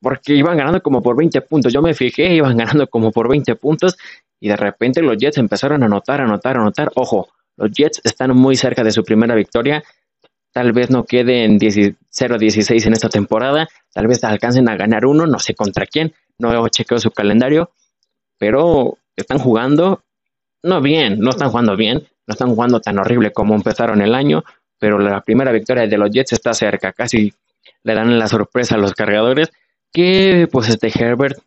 Porque 0.00 0.34
iban 0.34 0.56
ganando 0.56 0.82
como 0.82 1.02
por 1.02 1.14
20 1.14 1.42
puntos. 1.42 1.72
Yo 1.72 1.82
me 1.82 1.92
fijé, 1.92 2.34
iban 2.34 2.56
ganando 2.56 2.86
como 2.88 3.12
por 3.12 3.28
20 3.28 3.54
puntos. 3.56 3.96
Y 4.40 4.48
de 4.48 4.56
repente 4.56 5.02
los 5.02 5.18
Jets 5.18 5.36
empezaron 5.36 5.82
a 5.82 5.86
anotar, 5.86 6.22
anotar, 6.22 6.56
anotar. 6.56 6.90
Ojo, 6.94 7.28
los 7.56 7.70
Jets 7.70 8.00
están 8.04 8.34
muy 8.34 8.56
cerca 8.56 8.82
de 8.82 8.90
su 8.90 9.04
primera 9.04 9.34
victoria. 9.34 9.84
Tal 10.52 10.72
vez 10.72 10.90
no 10.90 11.04
queden 11.04 11.58
0-16 11.58 12.86
en 12.86 12.92
esta 12.94 13.10
temporada. 13.10 13.68
Tal 13.92 14.06
vez 14.06 14.24
alcancen 14.24 14.68
a 14.70 14.76
ganar 14.76 15.04
uno, 15.04 15.26
no 15.26 15.38
sé 15.38 15.54
contra 15.54 15.86
quién. 15.86 16.14
No 16.38 16.66
chequeo 16.68 16.98
su 16.98 17.10
calendario. 17.10 17.70
Pero 18.38 18.96
están 19.14 19.38
jugando, 19.38 20.02
no 20.62 20.80
bien, 20.80 21.20
no 21.20 21.30
están 21.30 21.50
jugando 21.50 21.76
bien. 21.76 22.08
No 22.26 22.32
están 22.32 22.54
jugando 22.54 22.80
tan 22.80 22.98
horrible 22.98 23.32
como 23.32 23.54
empezaron 23.54 24.00
el 24.00 24.14
año. 24.14 24.42
Pero 24.80 24.98
la 24.98 25.20
primera 25.20 25.52
victoria 25.52 25.86
de 25.86 25.96
los 25.96 26.10
Jets 26.10 26.32
está 26.32 26.52
cerca. 26.52 26.92
Casi 26.92 27.32
le 27.84 27.94
dan 27.94 28.18
la 28.18 28.26
sorpresa 28.26 28.74
a 28.74 28.78
los 28.78 28.94
cargadores. 28.94 29.52
Que 29.92 30.48
pues 30.50 30.68
este 30.68 30.88
Herbert 30.88 31.38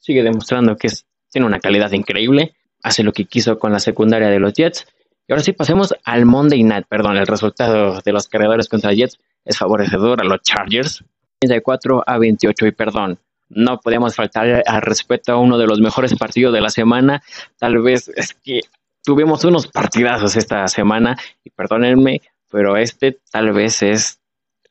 sigue 0.00 0.22
demostrando 0.22 0.76
que 0.76 0.88
tiene 1.30 1.46
una 1.46 1.60
calidad 1.60 1.90
increíble. 1.92 2.54
Hace 2.82 3.02
lo 3.02 3.12
que 3.12 3.24
quiso 3.24 3.58
con 3.58 3.72
la 3.72 3.78
secundaria 3.78 4.28
de 4.28 4.38
los 4.38 4.52
Jets 4.52 4.86
y 5.28 5.32
ahora 5.32 5.42
sí 5.44 5.52
pasemos 5.52 5.94
al 6.04 6.26
Monday 6.26 6.62
Night, 6.64 6.86
perdón, 6.88 7.16
el 7.16 7.26
resultado 7.26 8.00
de 8.00 8.12
los 8.12 8.28
cargadores 8.28 8.68
contra 8.68 8.92
Jets 8.92 9.18
es 9.44 9.56
favorecedor 9.56 10.20
a 10.20 10.24
los 10.24 10.42
Chargers, 10.42 11.04
34 11.40 12.02
a 12.06 12.18
28 12.18 12.66
y 12.66 12.72
perdón, 12.72 13.18
no 13.48 13.78
podemos 13.78 14.16
faltar 14.16 14.62
al 14.66 14.82
respeto 14.82 15.32
a 15.32 15.38
uno 15.38 15.58
de 15.58 15.66
los 15.66 15.80
mejores 15.80 16.14
partidos 16.16 16.52
de 16.52 16.60
la 16.60 16.70
semana, 16.70 17.22
tal 17.58 17.80
vez 17.80 18.10
es 18.16 18.34
que 18.34 18.60
tuvimos 19.04 19.44
unos 19.44 19.68
partidazos 19.68 20.36
esta 20.36 20.66
semana 20.66 21.16
y 21.44 21.50
perdónenme, 21.50 22.20
pero 22.52 22.76
este 22.76 23.18
tal 23.32 23.52
vez 23.52 23.82
es 23.82 24.20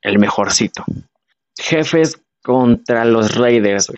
el 0.02 0.20
mejorcito. 0.20 0.86
Jefes 1.58 2.22
contra 2.44 3.04
los 3.04 3.36
Raiders. 3.36 3.92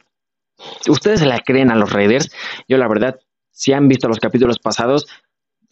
¿Ustedes 0.87 1.19
se 1.19 1.25
la 1.25 1.39
creen 1.39 1.69
a 1.69 1.75
los 1.75 1.91
Raiders? 1.91 2.31
Yo 2.67 2.77
la 2.77 2.87
verdad, 2.87 3.19
si 3.51 3.73
han 3.73 3.87
visto 3.87 4.07
los 4.07 4.19
capítulos 4.19 4.57
pasados, 4.57 5.07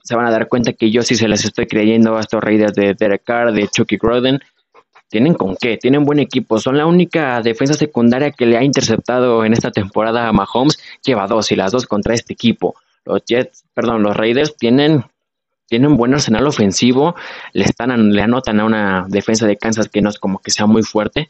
se 0.04 0.16
van 0.16 0.26
a 0.26 0.32
dar 0.32 0.48
cuenta 0.48 0.74
que 0.74 0.92
yo 0.92 1.04
sí 1.04 1.16
se 1.16 1.28
les 1.28 1.46
estoy 1.46 1.68
creyendo 1.68 2.18
a 2.18 2.20
estos 2.20 2.44
Raiders 2.44 2.74
de 2.74 2.94
Derek 2.94 3.24
Carr, 3.24 3.54
de 3.54 3.68
Chucky 3.68 3.98
Groden. 3.98 4.40
¿Tienen 5.10 5.34
con 5.34 5.56
qué? 5.56 5.78
Tienen 5.78 6.04
buen 6.04 6.20
equipo. 6.20 6.60
Son 6.60 6.78
la 6.78 6.86
única 6.86 7.42
defensa 7.42 7.74
secundaria 7.74 8.32
que 8.32 8.46
le 8.46 8.58
ha 8.58 8.64
interceptado 8.64 9.46
en 9.46 9.54
esta 9.54 9.72
temporada 9.72 10.28
a 10.28 10.34
Mahomes. 10.34 10.80
Lleva 11.04 11.28
dos 11.28 11.52
y 11.52 11.56
las 11.56 11.72
dos 11.72 11.86
contra 11.86 12.14
este 12.14 12.34
equipo. 12.34 12.76
Los 13.06 13.24
Jets, 13.26 13.66
perdón, 13.74 14.04
los 14.04 14.16
Raiders 14.16 14.56
tienen, 14.56 15.04
tienen 15.72 15.96
buen 15.96 16.14
arsenal 16.14 16.46
ofensivo. 16.48 17.16
Le, 17.54 17.64
están, 17.64 18.12
le 18.12 18.22
anotan 18.22 18.60
a 18.60 18.66
una 18.66 19.06
defensa 19.08 19.48
de 19.48 19.56
Kansas 19.56 19.88
que 19.88 20.02
no 20.02 20.10
es 20.10 20.20
como 20.20 20.40
que 20.40 20.52
sea 20.52 20.66
muy 20.66 20.84
fuerte. 20.84 21.30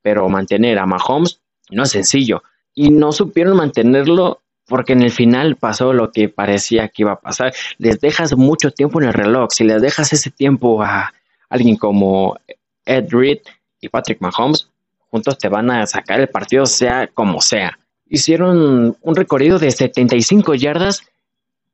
Pero 0.00 0.30
mantener 0.30 0.78
a 0.78 0.86
Mahomes 0.86 1.42
no 1.70 1.82
es 1.82 1.90
sencillo. 1.90 2.42
Y 2.74 2.88
no 2.88 3.12
supieron 3.12 3.54
mantenerlo 3.54 4.40
porque 4.66 4.94
en 4.94 5.02
el 5.02 5.10
final 5.10 5.56
pasó 5.56 5.92
lo 5.92 6.10
que 6.10 6.30
parecía 6.30 6.88
que 6.88 7.02
iba 7.02 7.12
a 7.12 7.20
pasar. 7.20 7.52
Les 7.76 8.00
dejas 8.00 8.34
mucho 8.34 8.70
tiempo 8.70 8.98
en 8.98 9.08
el 9.08 9.12
reloj. 9.12 9.50
Si 9.50 9.62
les 9.62 9.82
dejas 9.82 10.10
ese 10.14 10.30
tiempo 10.30 10.82
a 10.82 11.12
alguien 11.50 11.76
como 11.76 12.38
Ed 12.86 13.08
Reed 13.10 13.40
y 13.78 13.90
Patrick 13.90 14.22
Mahomes, 14.22 14.70
juntos 15.10 15.36
te 15.36 15.50
van 15.50 15.70
a 15.70 15.86
sacar 15.86 16.18
el 16.18 16.30
partido 16.30 16.64
sea 16.64 17.08
como 17.08 17.42
sea. 17.42 17.78
Hicieron 18.08 18.96
un 18.98 19.16
recorrido 19.16 19.58
de 19.58 19.70
75 19.70 20.54
yardas 20.54 21.02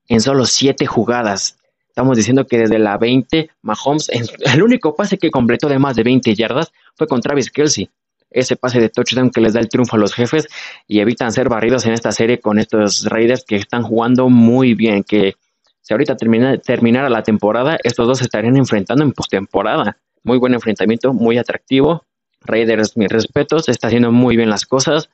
en 0.09 0.21
solo 0.21 0.47
7 0.47 0.85
jugadas. 0.85 1.59
Estamos 1.99 2.17
diciendo 2.17 2.47
que 2.47 2.59
desde 2.59 2.79
la 2.79 2.97
20, 2.97 3.51
Mahomes, 3.63 4.09
el 4.09 4.63
único 4.63 4.95
pase 4.95 5.19
que 5.19 5.33
completó 5.33 5.69
de 5.69 5.81
más 5.81 5.97
de 5.97 6.05
20 6.05 6.33
yardas 6.33 6.73
fue 6.95 7.09
con 7.09 7.21
Travis 7.21 7.51
Kelsey 7.51 7.91
ese 8.31 8.55
pase 8.55 8.79
de 8.79 8.89
touchdown 8.89 9.31
que 9.31 9.41
les 9.41 9.55
da 9.55 9.59
el 9.59 9.69
triunfo 9.69 9.97
a 9.97 9.99
los 9.99 10.15
jefes 10.15 10.47
y 10.87 11.01
evitan 11.01 11.33
ser 11.33 11.49
barridos 11.49 11.87
en 11.87 11.95
esta 11.95 12.13
serie 12.13 12.39
con 12.39 12.61
estos 12.61 13.05
Raiders 13.07 13.43
que 13.45 13.57
están 13.57 13.83
jugando 13.83 14.29
muy 14.29 14.75
bien, 14.75 15.03
que 15.03 15.35
si 15.81 15.93
ahorita 15.93 16.17
termina, 16.17 16.57
terminara 16.59 17.11
la 17.11 17.25
temporada, 17.25 17.79
estos 17.83 18.07
dos 18.07 18.19
se 18.19 18.25
estarían 18.25 18.57
enfrentando 18.57 19.03
en 19.03 19.11
postemporada. 19.11 19.97
Muy 20.23 20.39
buen 20.39 20.55
enfrentamiento, 20.55 21.13
muy 21.13 21.37
atractivo. 21.37 22.05
Raiders, 22.43 22.97
mis 22.97 23.09
respetos, 23.09 23.69
está 23.69 23.89
haciendo 23.89 24.13
muy 24.13 24.37
bien 24.37 24.51
las 24.51 24.67
cosas. 24.67 25.11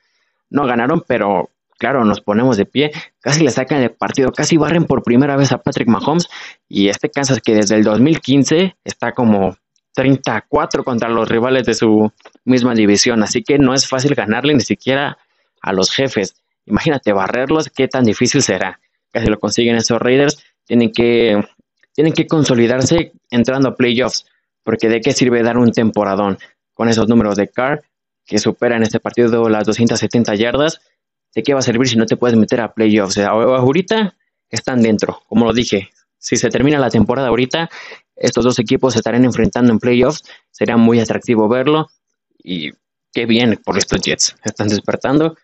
No 0.51 0.67
ganaron, 0.67 1.03
pero 1.07 1.49
claro, 1.77 2.03
nos 2.05 2.21
ponemos 2.21 2.57
de 2.57 2.65
pie. 2.65 2.91
Casi 3.19 3.43
le 3.43 3.51
sacan 3.51 3.81
el 3.81 3.91
partido, 3.91 4.31
casi 4.31 4.57
barren 4.57 4.85
por 4.85 5.03
primera 5.03 5.35
vez 5.35 5.51
a 5.51 5.57
Patrick 5.57 5.87
Mahomes. 5.87 6.27
Y 6.67 6.89
este 6.89 7.09
Kansas 7.09 7.39
que 7.41 7.53
desde 7.53 7.75
el 7.75 7.83
2015 7.83 8.75
está 8.83 9.11
como 9.13 9.57
34 9.93 10.83
contra 10.83 11.09
los 11.09 11.27
rivales 11.27 11.65
de 11.65 11.73
su 11.73 12.11
misma 12.43 12.75
división, 12.75 13.23
así 13.23 13.43
que 13.43 13.57
no 13.57 13.73
es 13.73 13.87
fácil 13.87 14.13
ganarle 14.13 14.53
ni 14.53 14.61
siquiera 14.61 15.17
a 15.61 15.73
los 15.73 15.91
jefes. 15.91 16.35
Imagínate 16.65 17.13
barrerlos, 17.13 17.69
qué 17.69 17.87
tan 17.87 18.03
difícil 18.03 18.41
será. 18.41 18.79
Casi 19.11 19.27
lo 19.27 19.39
consiguen 19.39 19.77
esos 19.77 19.99
Raiders, 19.99 20.43
tienen 20.65 20.91
que, 20.91 21.41
tienen 21.93 22.13
que 22.13 22.27
consolidarse 22.27 23.13
entrando 23.29 23.69
a 23.69 23.75
playoffs, 23.75 24.25
porque 24.63 24.89
de 24.89 24.99
qué 24.99 25.13
sirve 25.13 25.41
dar 25.43 25.57
un 25.57 25.71
temporadón 25.71 26.37
con 26.73 26.89
esos 26.89 27.07
números 27.07 27.37
de 27.37 27.47
Carr 27.47 27.83
que 28.25 28.39
superan 28.39 28.83
este 28.83 28.99
partido 28.99 29.47
las 29.49 29.65
270 29.65 30.35
yardas. 30.35 30.81
¿De 31.35 31.43
qué 31.43 31.53
va 31.53 31.59
a 31.59 31.63
servir 31.63 31.87
si 31.89 31.97
no 31.97 32.05
te 32.05 32.15
puedes 32.15 32.37
meter 32.37 32.61
a 32.61 32.73
playoffs? 32.73 33.17
Ahorita 33.17 34.15
están 34.49 34.81
dentro, 34.81 35.21
como 35.27 35.45
lo 35.45 35.53
dije. 35.53 35.89
Si 36.17 36.37
se 36.37 36.49
termina 36.49 36.79
la 36.79 36.89
temporada 36.89 37.27
ahorita, 37.27 37.69
estos 38.15 38.45
dos 38.45 38.57
equipos 38.57 38.93
se 38.93 38.99
estarán 38.99 39.25
enfrentando 39.25 39.73
en 39.73 39.79
playoffs. 39.79 40.23
Sería 40.49 40.77
muy 40.77 40.99
atractivo 40.99 41.49
verlo. 41.49 41.89
Y 42.41 42.71
qué 43.11 43.25
bien 43.25 43.59
por 43.63 43.77
estos 43.77 44.01
Jets. 44.01 44.35
Están 44.43 44.69
despertando. 44.69 45.35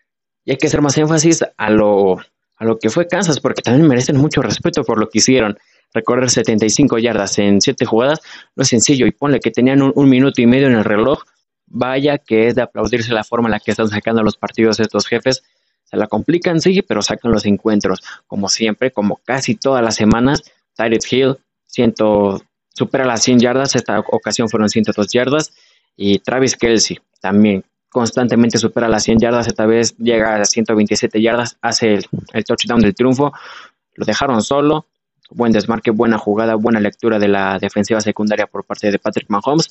Y 0.45 0.51
hay 0.51 0.57
que 0.57 0.67
hacer 0.67 0.81
más 0.81 0.97
énfasis 0.97 1.43
a 1.57 1.69
lo, 1.69 2.19
a 2.55 2.65
lo 2.65 2.79
que 2.79 2.89
fue 2.89 3.07
Kansas, 3.07 3.39
porque 3.39 3.61
también 3.61 3.87
merecen 3.87 4.17
mucho 4.17 4.41
respeto 4.41 4.83
por 4.83 4.97
lo 4.97 5.09
que 5.09 5.19
hicieron. 5.19 5.59
Recorrer 5.93 6.29
75 6.29 6.99
yardas 6.99 7.37
en 7.37 7.59
7 7.59 7.85
jugadas 7.85 8.21
no 8.55 8.63
es 8.63 8.69
sencillo. 8.69 9.05
Y 9.05 9.11
ponle 9.11 9.41
que 9.41 9.51
tenían 9.51 9.81
un, 9.81 10.09
minuto 10.09 10.41
y 10.41 10.47
medio 10.47 10.67
en 10.67 10.75
el 10.75 10.85
reloj. 10.85 11.23
Vaya 11.67 12.17
que 12.17 12.47
es 12.47 12.55
de 12.55 12.61
aplaudirse 12.61 13.13
la 13.13 13.23
forma 13.23 13.49
en 13.49 13.51
la 13.51 13.59
que 13.59 13.71
están 13.71 13.89
sacando 13.89 14.23
los 14.23 14.37
partidos 14.37 14.79
estos 14.79 15.05
jefes. 15.05 15.43
Se 15.91 15.97
la 15.97 16.07
complican, 16.07 16.61
sí, 16.61 16.81
pero 16.81 17.01
sacan 17.01 17.31
los 17.31 17.45
encuentros. 17.45 18.01
Como 18.25 18.49
siempre, 18.49 18.91
como 18.91 19.17
casi 19.25 19.55
todas 19.55 19.83
las 19.83 19.95
semanas. 19.95 20.41
Tyrese 20.75 21.15
Hill, 21.15 21.37
supera 22.73 23.05
las 23.05 23.23
100 23.23 23.39
yardas, 23.39 23.75
esta 23.75 23.99
ocasión 23.99 24.49
fueron 24.49 24.69
102 24.69 25.07
yardas, 25.11 25.53
y 25.95 26.19
Travis 26.19 26.55
Kelsey 26.55 26.99
también 27.19 27.63
constantemente 27.89 28.57
supera 28.57 28.87
las 28.87 29.03
100 29.03 29.19
yardas, 29.19 29.47
esta 29.47 29.65
vez 29.65 29.95
llega 29.97 30.35
a 30.35 30.45
127 30.45 31.21
yardas, 31.21 31.57
hace 31.61 31.99
el, 32.33 32.43
touchdown 32.45 32.81
del 32.81 32.95
triunfo, 32.95 33.33
lo 33.95 34.05
dejaron 34.05 34.41
solo, 34.41 34.85
buen 35.29 35.51
desmarque, 35.51 35.91
buena 35.91 36.17
jugada, 36.17 36.55
buena 36.55 36.79
lectura 36.79 37.19
de 37.19 37.27
la 37.27 37.59
defensiva 37.59 37.99
secundaria 37.99 38.47
por 38.47 38.63
parte 38.63 38.89
de 38.89 38.97
Patrick 38.97 39.29
Mahomes, 39.29 39.69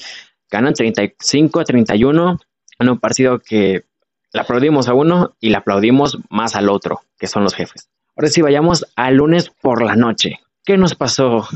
ganan 0.50 0.74
35 0.74 1.60
a 1.60 1.64
31 1.64 2.38
en 2.78 2.88
un 2.88 2.98
partido 2.98 3.38
que 3.38 3.84
le 4.32 4.40
aplaudimos 4.40 4.88
a 4.88 4.94
uno 4.94 5.34
y 5.40 5.50
le 5.50 5.56
aplaudimos 5.56 6.18
más 6.28 6.54
al 6.56 6.68
otro, 6.68 7.00
que 7.18 7.26
son 7.26 7.44
los 7.44 7.54
jefes. 7.54 7.88
Ahora 8.16 8.28
sí, 8.28 8.42
vayamos 8.42 8.86
al 8.96 9.16
lunes 9.16 9.50
por 9.60 9.82
la 9.82 9.96
noche. 9.96 10.40
¿Qué 10.64 10.76
nos 10.76 10.94
pasó 10.94 11.48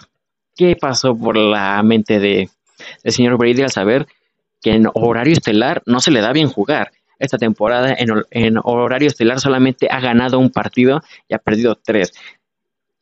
qué 0.56 0.76
pasó 0.76 1.16
por 1.16 1.36
la 1.36 1.82
mente 1.82 2.18
de, 2.18 2.48
del 3.02 3.12
señor 3.12 3.36
Brady 3.36 3.62
al 3.62 3.70
saber 3.70 4.06
que 4.62 4.72
en 4.72 4.88
horario 4.94 5.32
estelar 5.34 5.82
no 5.86 6.00
se 6.00 6.10
le 6.10 6.20
da 6.20 6.32
bien 6.32 6.48
jugar. 6.48 6.92
Esta 7.18 7.38
temporada 7.38 7.94
en, 7.96 8.58
horario 8.62 9.08
estelar 9.08 9.40
solamente 9.40 9.88
ha 9.90 10.00
ganado 10.00 10.38
un 10.38 10.50
partido 10.50 11.02
y 11.28 11.34
ha 11.34 11.38
perdido 11.38 11.76
tres. 11.76 12.12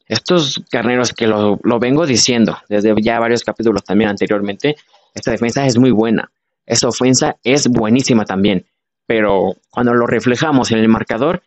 Estos 0.06 0.62
carneros 0.70 1.12
que 1.12 1.26
lo, 1.26 1.58
lo 1.62 1.78
vengo 1.78 2.06
diciendo 2.06 2.58
desde 2.68 2.94
ya 3.00 3.18
varios 3.18 3.42
capítulos 3.42 3.84
también 3.84 4.10
anteriormente, 4.10 4.76
esta 5.14 5.30
defensa 5.30 5.66
es 5.66 5.78
muy 5.78 5.90
buena. 5.90 6.30
esa 6.66 6.88
ofensa 6.88 7.36
es 7.42 7.68
buenísima 7.68 8.24
también, 8.24 8.66
pero 9.12 9.58
cuando 9.68 9.92
lo 9.92 10.06
reflejamos 10.06 10.72
en 10.72 10.78
el 10.78 10.88
marcador, 10.88 11.42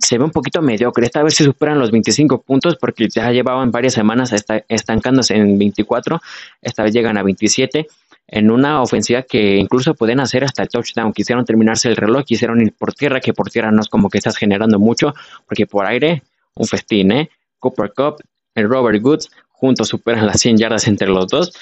se 0.00 0.16
ve 0.16 0.24
un 0.24 0.30
poquito 0.30 0.62
mediocre. 0.62 1.04
Esta 1.04 1.22
vez 1.22 1.34
se 1.34 1.44
superan 1.44 1.78
los 1.78 1.90
25 1.90 2.40
puntos 2.40 2.76
porque 2.76 3.06
ya 3.14 3.30
llevaban 3.32 3.70
varias 3.70 3.92
semanas 3.92 4.32
estancándose 4.66 5.36
en 5.36 5.58
24. 5.58 6.18
Esta 6.62 6.84
vez 6.84 6.94
llegan 6.94 7.18
a 7.18 7.22
27 7.22 7.86
en 8.28 8.50
una 8.50 8.80
ofensiva 8.80 9.20
que 9.20 9.56
incluso 9.56 9.92
pueden 9.92 10.20
hacer 10.20 10.42
hasta 10.42 10.62
el 10.62 10.70
touchdown. 10.70 11.12
Quisieron 11.12 11.44
terminarse 11.44 11.90
el 11.90 11.96
reloj, 11.96 12.24
quisieron 12.24 12.62
ir 12.62 12.72
por 12.72 12.94
tierra, 12.94 13.20
que 13.20 13.34
por 13.34 13.50
tierra 13.50 13.70
no 13.70 13.82
es 13.82 13.88
como 13.90 14.08
que 14.08 14.16
estás 14.16 14.38
generando 14.38 14.78
mucho, 14.78 15.14
porque 15.46 15.66
por 15.66 15.84
aire, 15.84 16.22
un 16.54 16.66
festín, 16.66 17.12
¿eh? 17.12 17.28
Cooper 17.58 17.92
Cup, 17.94 18.22
el 18.54 18.70
Robert 18.70 19.02
Goods, 19.02 19.30
juntos 19.50 19.88
superan 19.88 20.24
las 20.24 20.40
100 20.40 20.56
yardas 20.56 20.88
entre 20.88 21.08
los 21.08 21.26
dos. 21.26 21.52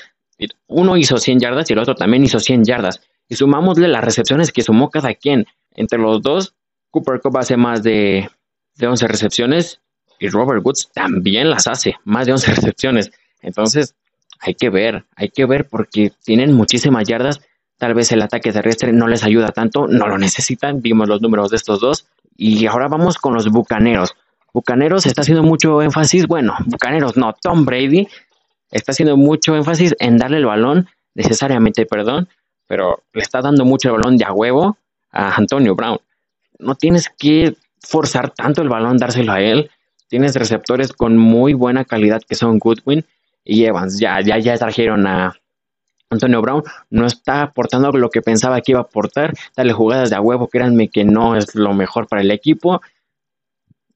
Uno 0.68 0.97
hizo 0.97 1.18
100 1.18 1.41
yardas 1.41 1.68
y 1.70 1.72
el 1.72 1.80
otro 1.80 1.97
también 1.97 2.22
hizo 2.22 2.39
100 2.39 2.64
yardas. 2.64 3.01
Y 3.29 3.37
sumámosle 3.37 3.89
las 3.89 4.05
recepciones 4.05 4.53
que 4.53 4.62
sumó 4.62 4.91
cada 4.91 5.14
quien. 5.14 5.47
Entre 5.75 5.99
los 5.99 6.22
dos, 6.22 6.55
Cooper 6.91 7.20
Cup 7.20 7.39
hace 7.39 7.57
más 7.57 7.83
de, 7.83 8.29
de 8.77 8.87
11 8.87 9.09
recepciones 9.09 9.81
y 10.18 10.29
Robert 10.29 10.64
Woods 10.64 10.91
también 10.95 11.51
las 11.51 11.66
hace, 11.66 11.97
más 12.05 12.27
de 12.27 12.33
11 12.33 12.51
recepciones. 12.55 13.11
Entonces, 13.41 13.95
hay 14.41 14.55
que 14.55 14.70
ver, 14.70 15.05
hay 15.16 15.29
que 15.31 15.47
ver 15.47 15.68
porque 15.68 16.12
tienen 16.25 16.53
muchísimas 16.53 17.09
yardas. 17.09 17.41
Tal 17.79 17.95
vez 17.95 18.12
el 18.12 18.22
ataque 18.22 18.53
terrestre 18.53 18.93
no 18.93 19.09
les 19.09 19.25
ayuda 19.25 19.49
tanto, 19.49 19.87
no 19.89 20.07
lo 20.07 20.18
necesitan. 20.18 20.81
Vimos 20.81 21.09
los 21.09 21.20
números 21.20 21.51
de 21.51 21.57
estos 21.57 21.81
dos. 21.81 22.07
Y 22.37 22.66
ahora 22.66 22.89
vamos 22.89 23.18
con 23.18 23.35
los 23.35 23.49
bucaneros. 23.49 24.14
Bucaneros 24.53 25.05
está 25.07 25.22
haciendo 25.22 25.43
mucho 25.43 25.83
énfasis, 25.83 26.29
bueno, 26.29 26.55
Bucaneros 26.66 27.16
no, 27.16 27.35
Tom 27.43 27.64
Brady 27.64 28.07
está 28.70 28.93
haciendo 28.93 29.16
mucho 29.16 29.57
énfasis 29.57 29.97
en 29.99 30.16
darle 30.16 30.37
el 30.37 30.47
balón, 30.47 30.89
necesariamente, 31.14 31.87
perdón, 31.87 32.29
pero 32.67 33.03
le 33.12 33.23
está 33.23 33.41
dando 33.41 33.65
mucho 33.65 33.89
el 33.89 33.97
balón 33.97 34.17
de 34.17 34.25
a 34.25 34.33
huevo 34.33 34.79
a 35.11 35.35
Antonio 35.35 35.75
Brown. 35.75 35.99
No 36.59 36.75
tienes 36.75 37.09
que 37.09 37.57
forzar 37.81 38.31
tanto 38.31 38.62
el 38.62 38.69
balón, 38.69 38.97
dárselo 38.97 39.33
a 39.33 39.41
él. 39.41 39.71
Tienes 40.09 40.35
receptores 40.35 40.93
con 40.93 41.17
muy 41.17 41.55
buena 41.55 41.85
calidad 41.85 42.23
que 42.27 42.35
son 42.35 42.59
Goodwin 42.59 43.05
y 43.45 43.65
Evans. 43.65 43.99
Ya, 43.99 44.21
ya, 44.21 44.39
ya 44.39 44.57
trajeron 44.57 45.07
a 45.07 45.35
Antonio 46.11 46.41
Brown. 46.41 46.62
No 46.91 47.07
está 47.07 47.43
aportando 47.43 47.91
lo 47.93 48.11
que 48.11 48.23
pensaba 48.23 48.61
que 48.61 48.73
iba 48.73 48.81
a 48.81 48.85
aportar. 48.85 49.35
Dale 49.57 49.73
jugadas 49.73 50.11
de 50.11 50.17
a 50.17 50.21
huevo, 50.21 50.49
créanme 50.49 50.89
que 50.89 51.05
no 51.05 51.37
es 51.37 51.55
lo 51.55 51.75
mejor 51.75 52.07
para 52.07 52.23
el 52.23 52.31
equipo. 52.31 52.81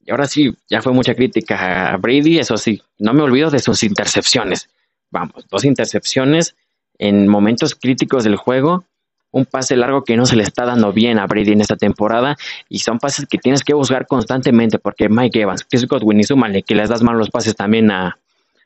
Y 0.01 0.11
ahora 0.11 0.27
sí, 0.27 0.55
ya 0.67 0.81
fue 0.81 0.91
mucha 0.91 1.13
crítica 1.13 1.93
a 1.93 1.97
Brady, 1.97 2.39
eso 2.39 2.57
sí, 2.57 2.81
no 2.97 3.13
me 3.13 3.21
olvido 3.21 3.51
de 3.51 3.59
sus 3.59 3.83
intercepciones. 3.83 4.69
Vamos, 5.11 5.47
dos 5.49 5.63
intercepciones 5.65 6.55
en 6.99 7.27
momentos 7.27 7.73
críticos 7.73 8.23
del 8.23 8.35
juego, 8.35 8.83
un 9.31 9.45
pase 9.45 9.75
largo 9.75 10.03
que 10.03 10.17
no 10.17 10.25
se 10.25 10.35
le 10.35 10.43
está 10.43 10.65
dando 10.65 10.91
bien 10.91 11.19
a 11.19 11.25
Brady 11.25 11.53
en 11.53 11.61
esta 11.61 11.75
temporada 11.75 12.35
y 12.67 12.79
son 12.79 12.99
pases 12.99 13.25
que 13.25 13.37
tienes 13.37 13.63
que 13.63 13.73
buscar 13.73 14.07
constantemente 14.07 14.79
porque 14.79 15.09
Mike 15.09 15.41
Evans, 15.41 15.65
Chris 15.67 15.87
Godwin 15.87 16.19
y 16.19 16.23
súmale 16.23 16.63
que 16.63 16.75
les 16.75 16.89
das 16.89 17.01
mal 17.01 17.17
los 17.17 17.29
pases 17.29 17.55
también 17.55 17.89
a 17.91 18.17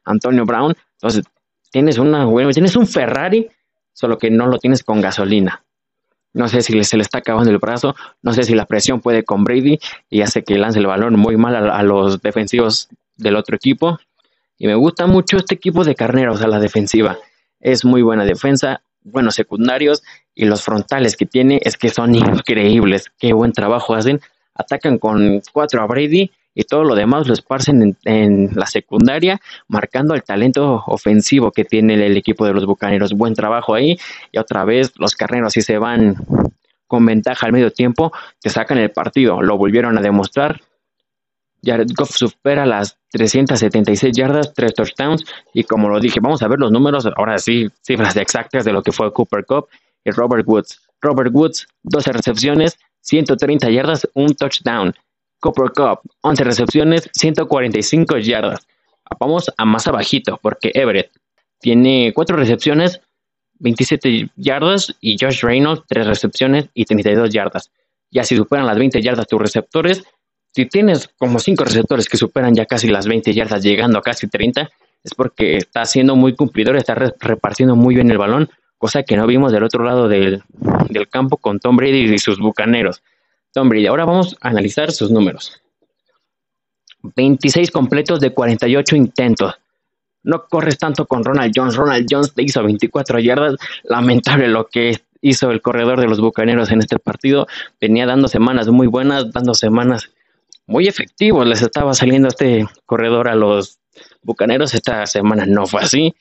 Antonio 0.06 0.46
Brown, 0.46 0.76
entonces 0.96 1.26
tienes 1.72 1.98
una 1.98 2.28
tienes 2.54 2.76
un 2.76 2.88
Ferrari, 2.88 3.50
solo 3.94 4.18
que 4.18 4.30
no 4.30 4.48
lo 4.48 4.58
tienes 4.58 4.84
con 4.84 5.02
gasolina. 5.02 5.64
No 6.34 6.48
sé 6.48 6.62
si 6.62 6.84
se 6.84 6.98
le 6.98 7.04
está 7.04 7.20
acabando 7.20 7.52
el 7.52 7.60
brazo, 7.60 7.96
no 8.24 8.34
sé 8.34 8.44
si 8.44 8.56
la 8.56 8.66
presión 8.66 9.02
puede 9.02 9.24
con 9.24 9.44
Brady 9.44 9.80
y 10.10 10.22
hace 10.22 10.44
que 10.44 10.58
lance 10.58 10.80
el 10.80 10.88
balón 10.88 11.16
muy 11.16 11.38
mal 11.38 11.70
a, 11.70 11.84
los 11.84 12.22
defensivos 12.22 12.90
del 13.18 13.36
otro 13.36 13.56
equipo. 13.56 14.00
Y 14.58 14.66
me 14.66 14.76
gusta 14.76 15.06
mucho 15.06 15.38
este 15.38 15.56
equipo 15.56 15.84
de 15.84 15.94
carneros 15.94 16.42
a 16.42 16.48
la 16.48 16.60
defensiva. 16.60 17.18
Es 17.64 17.86
muy 17.86 18.02
buena 18.02 18.26
defensa, 18.26 18.82
buenos 19.04 19.36
secundarios 19.36 20.04
y 20.36 20.46
los 20.46 20.64
frontales 20.64 21.16
que 21.16 21.26
tiene 21.26 21.62
es 21.64 21.78
que 21.78 21.90
son 21.90 22.14
increíbles. 22.14 23.10
Qué 23.18 23.32
buen 23.32 23.54
trabajo 23.54 23.96
hacen. 23.96 24.20
Atacan 24.54 24.98
con 25.00 25.42
cuatro 25.54 25.82
a 25.82 25.88
Brady 25.88 26.30
y 26.54 26.64
todo 26.66 26.84
lo 26.84 26.94
demás 26.94 27.26
lo 27.26 27.34
esparcen 27.34 27.96
en, 28.04 28.50
la 28.54 28.66
secundaria, 28.66 29.40
marcando 29.70 30.14
el 30.14 30.24
talento 30.24 30.84
ofensivo 30.88 31.52
que 31.52 31.64
tiene 31.64 31.94
el, 31.94 32.18
equipo 32.18 32.46
de 32.46 32.54
los 32.54 32.66
Bucaneros. 32.66 33.14
Buen 33.14 33.34
trabajo 33.34 33.74
ahí. 33.74 33.98
Y 34.34 34.38
otra 34.40 34.66
vez 34.66 34.92
los 34.98 35.16
carneros 35.16 35.54
si 35.54 35.62
se 35.62 35.78
van 35.78 36.18
con 36.86 37.06
ventaja 37.06 37.46
al 37.46 37.54
medio 37.54 37.72
tiempo, 37.72 38.12
te 38.42 38.50
sacan 38.50 38.78
el 38.78 38.92
partido. 38.92 39.42
Lo 39.42 39.58
volvieron 39.58 39.98
a 39.98 40.02
demostrar. 40.02 40.60
Jared 41.64 41.88
Goff 41.96 42.12
supera 42.12 42.66
las 42.66 42.98
376 43.12 44.16
yardas, 44.16 44.54
3 44.54 44.74
touchdowns. 44.74 45.26
Y 45.54 45.64
como 45.64 45.90
lo 45.90 46.00
dije, 46.00 46.20
vamos 46.20 46.42
a 46.42 46.48
ver 46.48 46.60
los 46.60 46.72
números, 46.72 47.08
ahora 47.16 47.38
sí, 47.38 47.70
cifras 47.82 48.16
exactas 48.18 48.66
de 48.66 48.74
lo 48.74 48.82
que 48.84 48.92
fue 48.92 49.14
Cooper 49.14 49.46
Cup 49.46 49.68
y 50.04 50.12
Robert 50.12 50.48
Woods. 50.48 50.82
Robert 51.02 51.32
Woods, 51.34 51.68
12 51.84 52.12
recepciones, 52.12 52.78
130 53.02 53.70
yardas, 53.70 54.08
un 54.14 54.34
touchdown. 54.36 54.94
Cooper 55.40 55.72
Cup, 55.72 56.00
11 56.22 56.44
recepciones, 56.44 57.10
145 57.14 58.18
yardas. 58.18 58.66
Vamos 59.20 59.52
a 59.58 59.66
más 59.66 59.88
abajito, 59.88 60.40
porque 60.42 60.72
Everett 60.74 61.12
tiene 61.60 62.14
4 62.14 62.36
recepciones, 62.38 63.02
27 63.60 64.32
yardas, 64.36 64.96
y 65.02 65.18
Josh 65.20 65.42
Reynolds, 65.42 65.84
3 65.88 66.08
recepciones 66.08 66.70
y 66.74 66.86
32 66.86 67.30
yardas. 67.32 67.72
Ya 68.12 68.24
si 68.24 68.36
superan 68.36 68.66
las 68.66 68.78
20 68.78 69.02
yardas 69.02 69.28
tus 69.28 69.42
receptores, 69.42 70.04
si 70.54 70.68
tienes 70.68 71.10
como 71.18 71.40
5 71.40 71.64
receptores 71.64 72.08
que 72.08 72.18
superan 72.18 72.54
ya 72.54 72.66
casi 72.66 72.88
las 72.88 73.08
20 73.08 73.34
yardas, 73.34 73.64
llegando 73.64 73.98
a 73.98 74.02
casi 74.02 74.28
30, 74.28 74.70
es 75.04 75.14
porque 75.16 75.58
está 75.58 75.84
siendo 75.86 76.16
muy 76.16 76.36
cumplidor, 76.36 76.78
está 76.78 76.94
repartiendo 76.94 77.76
muy 77.76 77.96
bien 77.96 78.12
el 78.12 78.18
balón, 78.18 78.50
cosa 78.78 79.04
que 79.04 79.18
no 79.18 79.26
vimos 79.26 79.52
del 79.52 79.64
otro 79.64 79.84
lado 79.84 80.08
del, 80.08 80.44
del 80.90 81.10
campo 81.10 81.38
con 81.38 81.60
Tom 81.60 81.76
Brady 81.76 82.14
y 82.14 82.20
sus 82.20 82.40
bucaneros. 82.40 83.02
Tom 83.52 83.70
Brady. 83.70 83.88
Ahora 83.88 84.06
vamos 84.06 84.36
a 84.42 84.50
analizar 84.50 84.92
sus 84.92 85.12
números. 85.12 85.62
26 87.16 87.72
completos 87.72 88.20
de 88.20 88.34
48 88.34 88.96
intentos. 88.96 89.56
No 90.24 90.46
corres 90.48 90.78
tanto 90.78 91.06
con 91.06 91.24
Ronald 91.24 91.52
Jones. 91.56 91.76
Ronald 91.76 92.08
Jones 92.10 92.34
te 92.34 92.44
hizo 92.44 92.64
24 92.64 93.20
yardas. 93.20 93.56
Lamentable 93.84 94.48
lo 94.48 94.68
que 94.68 95.02
hizo 95.22 95.52
el 95.52 95.62
corredor 95.62 96.00
de 96.00 96.08
los 96.08 96.20
Bucaneros 96.20 96.72
en 96.72 96.80
este 96.80 96.98
partido. 97.00 97.48
Venía 97.80 98.06
dando 98.06 98.28
semanas 98.28 98.68
muy 98.70 98.88
buenas, 98.88 99.32
dando 99.32 99.54
semanas 99.54 100.12
muy 100.68 100.88
efectivos. 100.88 101.46
Les 101.48 101.62
estaba 101.62 101.94
saliendo 101.94 102.28
este 102.28 102.66
corredor 102.86 103.28
a 103.28 103.36
los 103.36 103.80
Bucaneros. 104.22 104.74
Esta 104.74 105.06
semana 105.06 105.46
no 105.46 105.66
fue 105.66 105.82
así. 105.82 106.16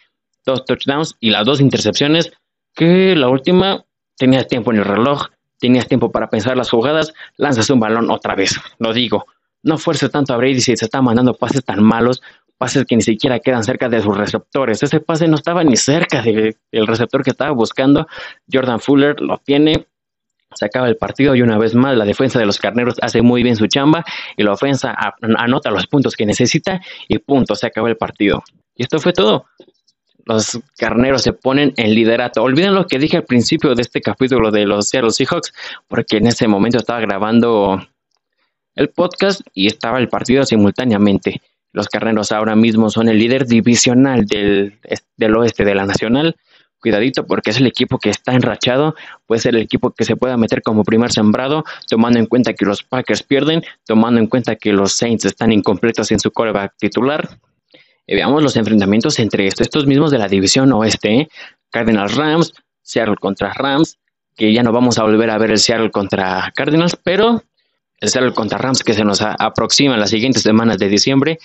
Dos 0.44 0.64
touchdowns 0.64 1.16
y 1.20 1.30
las 1.30 1.44
dos 1.44 1.60
intercepciones. 1.60 2.32
Que 2.74 3.14
la 3.14 3.28
última 3.28 3.84
tenía 4.16 4.46
tiempo 4.46 4.72
en 4.72 4.78
el 4.78 4.84
reloj 4.84 5.28
tenías 5.62 5.86
tiempo 5.86 6.10
para 6.10 6.28
pensar 6.28 6.56
las 6.56 6.70
jugadas, 6.70 7.14
lanzas 7.36 7.70
un 7.70 7.78
balón 7.78 8.10
otra 8.10 8.34
vez. 8.34 8.60
Lo 8.80 8.92
digo, 8.92 9.26
no 9.62 9.78
fuerces 9.78 10.10
tanto 10.10 10.34
a 10.34 10.36
Brady 10.36 10.60
si 10.60 10.76
se 10.76 10.86
está 10.86 11.00
mandando 11.00 11.34
pases 11.34 11.64
tan 11.64 11.84
malos, 11.84 12.20
pases 12.58 12.84
que 12.84 12.96
ni 12.96 13.02
siquiera 13.02 13.38
quedan 13.38 13.62
cerca 13.62 13.88
de 13.88 14.02
sus 14.02 14.16
receptores. 14.16 14.82
Ese 14.82 14.98
pase 14.98 15.28
no 15.28 15.36
estaba 15.36 15.62
ni 15.62 15.76
cerca 15.76 16.20
del 16.20 16.86
receptor 16.86 17.22
que 17.22 17.30
estaba 17.30 17.52
buscando. 17.52 18.08
Jordan 18.52 18.80
Fuller 18.80 19.20
lo 19.20 19.38
tiene, 19.38 19.86
se 20.54 20.64
acaba 20.64 20.88
el 20.88 20.96
partido 20.96 21.34
y 21.34 21.42
una 21.42 21.58
vez 21.58 21.74
más 21.74 21.96
la 21.96 22.04
defensa 22.04 22.38
de 22.38 22.46
los 22.46 22.58
carneros 22.58 22.96
hace 23.02 23.22
muy 23.22 23.42
bien 23.42 23.56
su 23.56 23.66
chamba 23.66 24.04
y 24.36 24.42
la 24.42 24.52
ofensa 24.52 24.96
anota 25.20 25.70
los 25.70 25.86
puntos 25.86 26.16
que 26.16 26.26
necesita 26.26 26.80
y 27.08 27.18
punto, 27.18 27.54
se 27.54 27.66
acaba 27.66 27.88
el 27.88 27.96
partido. 27.96 28.42
Y 28.74 28.82
esto 28.82 28.98
fue 28.98 29.12
todo 29.12 29.46
los 30.24 30.60
carneros 30.76 31.22
se 31.22 31.32
ponen 31.32 31.72
en 31.76 31.94
liderato. 31.94 32.42
Olviden 32.42 32.74
lo 32.74 32.86
que 32.86 32.98
dije 32.98 33.16
al 33.16 33.24
principio 33.24 33.74
de 33.74 33.82
este 33.82 34.00
capítulo 34.00 34.50
de 34.50 34.66
los 34.66 34.88
Seattle 34.88 35.10
Seahawks, 35.10 35.52
porque 35.88 36.18
en 36.18 36.26
ese 36.26 36.46
momento 36.48 36.78
estaba 36.78 37.00
grabando 37.00 37.80
el 38.74 38.88
podcast 38.88 39.40
y 39.52 39.66
estaba 39.66 39.98
el 39.98 40.08
partido 40.08 40.44
simultáneamente. 40.44 41.42
Los 41.72 41.88
carneros 41.88 42.32
ahora 42.32 42.54
mismo 42.54 42.90
son 42.90 43.08
el 43.08 43.18
líder 43.18 43.46
divisional 43.46 44.26
del, 44.26 44.78
del 45.16 45.36
oeste 45.36 45.64
de 45.64 45.74
la 45.74 45.86
nacional. 45.86 46.36
Cuidadito 46.82 47.24
porque 47.26 47.50
es 47.50 47.56
el 47.58 47.66
equipo 47.66 47.98
que 47.98 48.10
está 48.10 48.32
enrachado, 48.32 48.94
puede 49.26 49.40
ser 49.40 49.54
el 49.54 49.62
equipo 49.62 49.92
que 49.92 50.04
se 50.04 50.16
pueda 50.16 50.36
meter 50.36 50.62
como 50.62 50.84
primer 50.84 51.12
sembrado, 51.12 51.64
tomando 51.88 52.18
en 52.18 52.26
cuenta 52.26 52.52
que 52.52 52.66
los 52.66 52.82
Packers 52.82 53.22
pierden, 53.22 53.62
tomando 53.86 54.20
en 54.20 54.26
cuenta 54.26 54.56
que 54.56 54.72
los 54.72 54.92
Saints 54.92 55.24
están 55.24 55.52
incompletos 55.52 56.10
en 56.10 56.20
su 56.20 56.30
coreback 56.30 56.74
titular 56.78 57.38
eh, 58.06 58.16
veamos 58.16 58.42
los 58.42 58.56
enfrentamientos 58.56 59.18
entre 59.18 59.46
estos, 59.46 59.86
mismos 59.86 60.10
de 60.10 60.18
la 60.18 60.28
división 60.28 60.72
oeste, 60.72 61.14
¿eh? 61.14 61.28
Cardinals 61.70 62.16
Rams, 62.16 62.52
Seattle 62.82 63.16
contra 63.16 63.52
Rams, 63.52 63.98
que 64.36 64.52
ya 64.52 64.62
no 64.62 64.72
vamos 64.72 64.98
a 64.98 65.04
volver 65.04 65.30
a 65.30 65.38
ver 65.38 65.50
el 65.52 65.58
Seattle 65.58 65.90
contra 65.90 66.52
Cardinals, 66.54 66.96
pero 66.96 67.42
el 68.00 68.08
Seattle 68.08 68.34
contra 68.34 68.58
Rams 68.58 68.82
que 68.82 68.92
se 68.92 69.04
nos 69.04 69.22
aproxima 69.22 69.94
en 69.94 70.00
las 70.00 70.10
siguientes 70.10 70.42
semanas 70.42 70.78
de 70.78 70.88
diciembre 70.88 71.38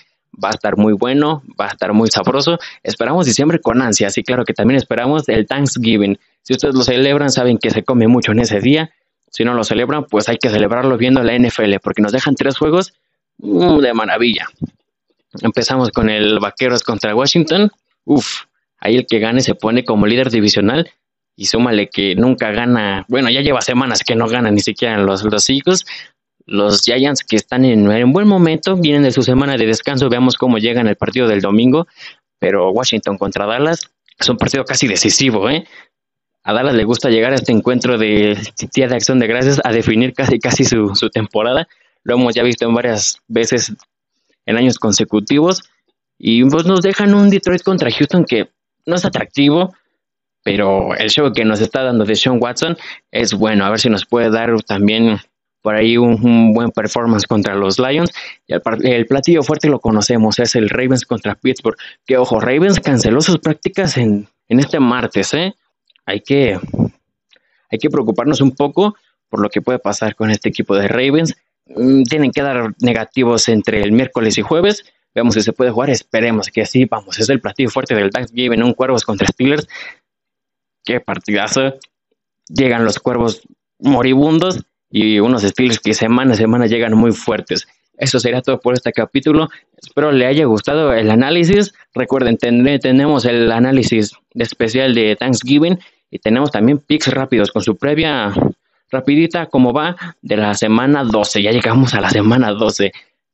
va 0.43 0.49
a 0.49 0.51
estar 0.51 0.77
muy 0.77 0.93
bueno, 0.93 1.43
va 1.59 1.65
a 1.65 1.69
estar 1.69 1.93
muy 1.93 2.09
sabroso. 2.09 2.59
Esperamos 2.83 3.25
diciembre 3.25 3.59
con 3.59 3.81
ansia, 3.81 4.09
y 4.15 4.23
claro 4.23 4.45
que 4.45 4.53
también 4.53 4.77
esperamos 4.77 5.27
el 5.29 5.45
Thanksgiving. 5.45 6.19
Si 6.43 6.53
ustedes 6.53 6.75
lo 6.75 6.83
celebran, 6.83 7.29
saben 7.29 7.57
que 7.57 7.69
se 7.69 7.83
come 7.83 8.07
mucho 8.07 8.31
en 8.31 8.39
ese 8.39 8.59
día. 8.59 8.91
Si 9.29 9.43
no 9.43 9.53
lo 9.53 9.63
celebran, 9.63 10.05
pues 10.05 10.29
hay 10.29 10.37
que 10.37 10.49
celebrarlo 10.49 10.97
viendo 10.97 11.21
la 11.23 11.37
NFL, 11.37 11.75
porque 11.83 12.01
nos 12.01 12.11
dejan 12.11 12.35
tres 12.35 12.57
juegos 12.57 12.93
mm, 13.39 13.79
de 13.79 13.93
maravilla. 13.93 14.47
Empezamos 15.41 15.91
con 15.91 16.09
el 16.09 16.39
Vaqueros 16.39 16.83
contra 16.83 17.15
Washington. 17.15 17.71
Uf, 18.05 18.45
ahí 18.79 18.95
el 18.95 19.05
que 19.05 19.19
gane 19.19 19.41
se 19.41 19.55
pone 19.55 19.83
como 19.83 20.07
líder 20.07 20.29
divisional 20.29 20.89
y 21.35 21.45
súmale 21.45 21.89
que 21.89 22.15
nunca 22.15 22.51
gana, 22.51 23.05
bueno, 23.07 23.29
ya 23.29 23.41
lleva 23.41 23.61
semanas 23.61 24.01
que 24.03 24.15
no 24.15 24.27
gana 24.27 24.49
ni 24.49 24.59
siquiera 24.59 24.97
los, 24.97 25.23
los 25.23 25.49
Eagles. 25.49 25.85
Los 26.47 26.83
Giants 26.83 27.23
que 27.23 27.35
están 27.35 27.65
en, 27.65 27.87
un 27.87 28.13
buen 28.13 28.27
momento, 28.27 28.77
vienen 28.77 29.03
de 29.03 29.11
su 29.11 29.21
semana 29.21 29.57
de 29.57 29.65
descanso, 29.65 30.09
veamos 30.09 30.37
cómo 30.37 30.57
llegan 30.57 30.87
el 30.87 30.95
partido 30.95 31.27
del 31.27 31.41
domingo, 31.41 31.87
pero 32.39 32.71
Washington 32.71 33.17
contra 33.17 33.45
Dallas 33.45 33.91
es 34.17 34.29
un 34.29 34.37
partido 34.37 34.63
casi 34.63 34.87
decisivo, 34.87 35.49
¿eh? 35.49 35.65
A 36.43 36.53
Dallas 36.53 36.75
le 36.75 36.85
gusta 36.85 37.09
llegar 37.09 37.33
a 37.33 37.35
este 37.35 37.51
encuentro 37.51 37.97
de 37.97 38.37
Día 38.73 38.87
de 38.87 38.95
Acción 38.95 39.19
de 39.19 39.27
Gracias 39.27 39.59
a 39.63 39.71
definir 39.71 40.13
casi 40.13 40.39
casi 40.39 40.63
su, 40.63 40.95
su 40.95 41.09
temporada. 41.09 41.67
Lo 42.03 42.15
hemos 42.15 42.33
ya 42.33 42.43
visto 42.43 42.65
en 42.65 42.73
varias 42.73 43.21
veces 43.27 43.73
en 44.45 44.55
años 44.55 44.79
consecutivos. 44.79 45.69
Y 46.17 46.43
pues 46.45 46.65
nos 46.65 46.81
dejan 46.81 47.13
un 47.13 47.29
Detroit 47.29 47.61
contra 47.61 47.91
Houston 47.91 48.23
que 48.23 48.49
no 48.85 48.95
es 48.95 49.03
atractivo, 49.03 49.75
pero 50.41 50.95
el 50.95 51.09
show 51.09 51.31
que 51.33 51.43
nos 51.43 51.59
está 51.59 51.83
dando 51.83 52.05
de 52.05 52.15
Sean 52.15 52.41
Watson 52.41 52.77
es 53.11 53.33
bueno. 53.33 53.65
A 53.65 53.69
ver 53.69 53.79
si 53.79 53.89
nos 53.89 54.05
puede 54.05 54.31
dar 54.31 54.49
también 54.63 55.19
por 55.67 55.75
ahí 55.75 55.97
un, 55.97 56.53
buen 56.53 56.71
performance 56.71 57.27
contra 57.27 57.53
los 57.53 57.77
Lions. 57.77 58.09
Y 58.47 58.53
el, 58.53 59.05
platillo 59.05 59.43
fuerte 59.43 59.67
lo 59.67 59.81
conocemos, 59.81 60.39
es 60.39 60.55
el 60.55 60.69
Ravens 60.69 61.05
contra 61.05 61.35
Pittsburgh. 61.35 61.75
Que 62.05 62.15
ojo, 62.15 62.39
Ravens 62.39 62.79
canceló 62.79 63.19
sus 63.19 63.39
prácticas 63.39 63.97
en, 63.97 64.29
en 64.47 64.59
este 64.61 64.79
martes, 64.79 65.33
¿eh? 65.33 65.53
Hay 66.05 66.21
que, 66.21 66.57
hay 67.69 67.79
que 67.79 67.89
preocuparnos 67.89 68.39
un 68.39 68.51
poco 68.51 68.95
por 69.27 69.41
lo 69.41 69.49
que 69.49 69.61
puede 69.61 69.77
pasar 69.77 70.15
con 70.15 70.31
este 70.31 70.47
equipo 70.47 70.73
de 70.73 70.87
Ravens. 70.87 71.35
Mm, 71.65 72.03
tienen 72.03 72.31
que 72.31 72.43
dar 72.43 72.73
negativos 72.79 73.49
entre 73.49 73.81
el 73.81 73.91
miércoles 73.91 74.37
y 74.37 74.43
jueves. 74.43 74.85
Veamos 75.13 75.33
si 75.33 75.41
se 75.41 75.51
puede 75.51 75.71
jugar. 75.71 75.89
Esperemos 75.89 76.47
que 76.47 76.65
sí. 76.65 76.85
Vamos, 76.85 77.19
es 77.19 77.27
el 77.27 77.41
platillo 77.41 77.69
fuerte 77.69 77.93
del 77.93 78.09
Thanksgiving. 78.09 78.63
Un 78.63 78.71
Cuervos 78.71 79.03
contra 79.03 79.27
Steelers. 79.27 79.67
Qué 80.85 81.01
partidazo. 81.01 81.73
Llegan 82.47 82.85
los 82.85 82.99
Cuervos 82.99 83.41
moribundos 83.79 84.63
y 84.89 85.19
unos 85.19 85.43
Steelers 85.43 85.79
que 85.79 85.93
semana 85.93 86.33
a 86.33 86.37
semana 86.37 86.67
llegan 86.67 86.93
muy 86.97 87.11
fuertes. 87.11 87.67
Eso 87.97 88.19
sería 88.19 88.41
todo 88.41 88.59
por 88.59 88.73
este 88.75 88.91
capítulo. 88.91 89.49
Espero 89.81 90.11
le 90.11 90.25
haya 90.25 90.45
gustado 90.45 90.93
el 90.93 91.09
análisis. 91.09 91.73
Recuerden, 91.93 92.37
tenemos 92.37 93.25
el 93.25 93.51
análisis 93.51 94.13
especial 94.35 94.93
de 94.93 95.15
Thanksgiving 95.15 95.79
y 96.11 96.19
tenemos 96.19 96.51
también 96.51 96.77
picks 96.77 97.07
rápidos 97.07 97.51
con 97.51 97.63
su 97.63 97.75
previa 97.75 98.33
rapidita 98.89 99.47
como 99.47 99.73
va 99.73 99.95
de 100.21 100.37
la 100.37 100.53
semana 100.53 101.03
12. 101.03 101.41
Ya 101.41 101.51
llegamos 101.51 101.93
a 101.93 102.01
la 102.01 102.09
semana 102.09 102.51
12. 102.51 102.91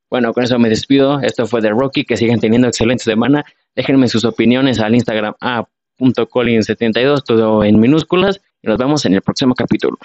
Bueno, 0.09 0.33
con 0.33 0.43
eso 0.43 0.59
me 0.59 0.69
despido. 0.69 1.19
Esto 1.19 1.45
fue 1.45 1.61
de 1.61 1.69
Rocky. 1.69 2.05
Que 2.05 2.17
sigan 2.17 2.39
teniendo 2.39 2.67
excelente 2.67 3.03
semana. 3.03 3.45
Déjenme 3.75 4.07
sus 4.07 4.25
opiniones 4.25 4.79
al 4.79 4.93
Instagram 4.93 5.33
a.colin72, 5.41 7.23
todo 7.23 7.63
en 7.63 7.79
minúsculas. 7.79 8.41
Y 8.61 8.67
nos 8.67 8.77
vemos 8.77 9.05
en 9.05 9.15
el 9.15 9.21
próximo 9.21 9.55
capítulo. 9.55 9.97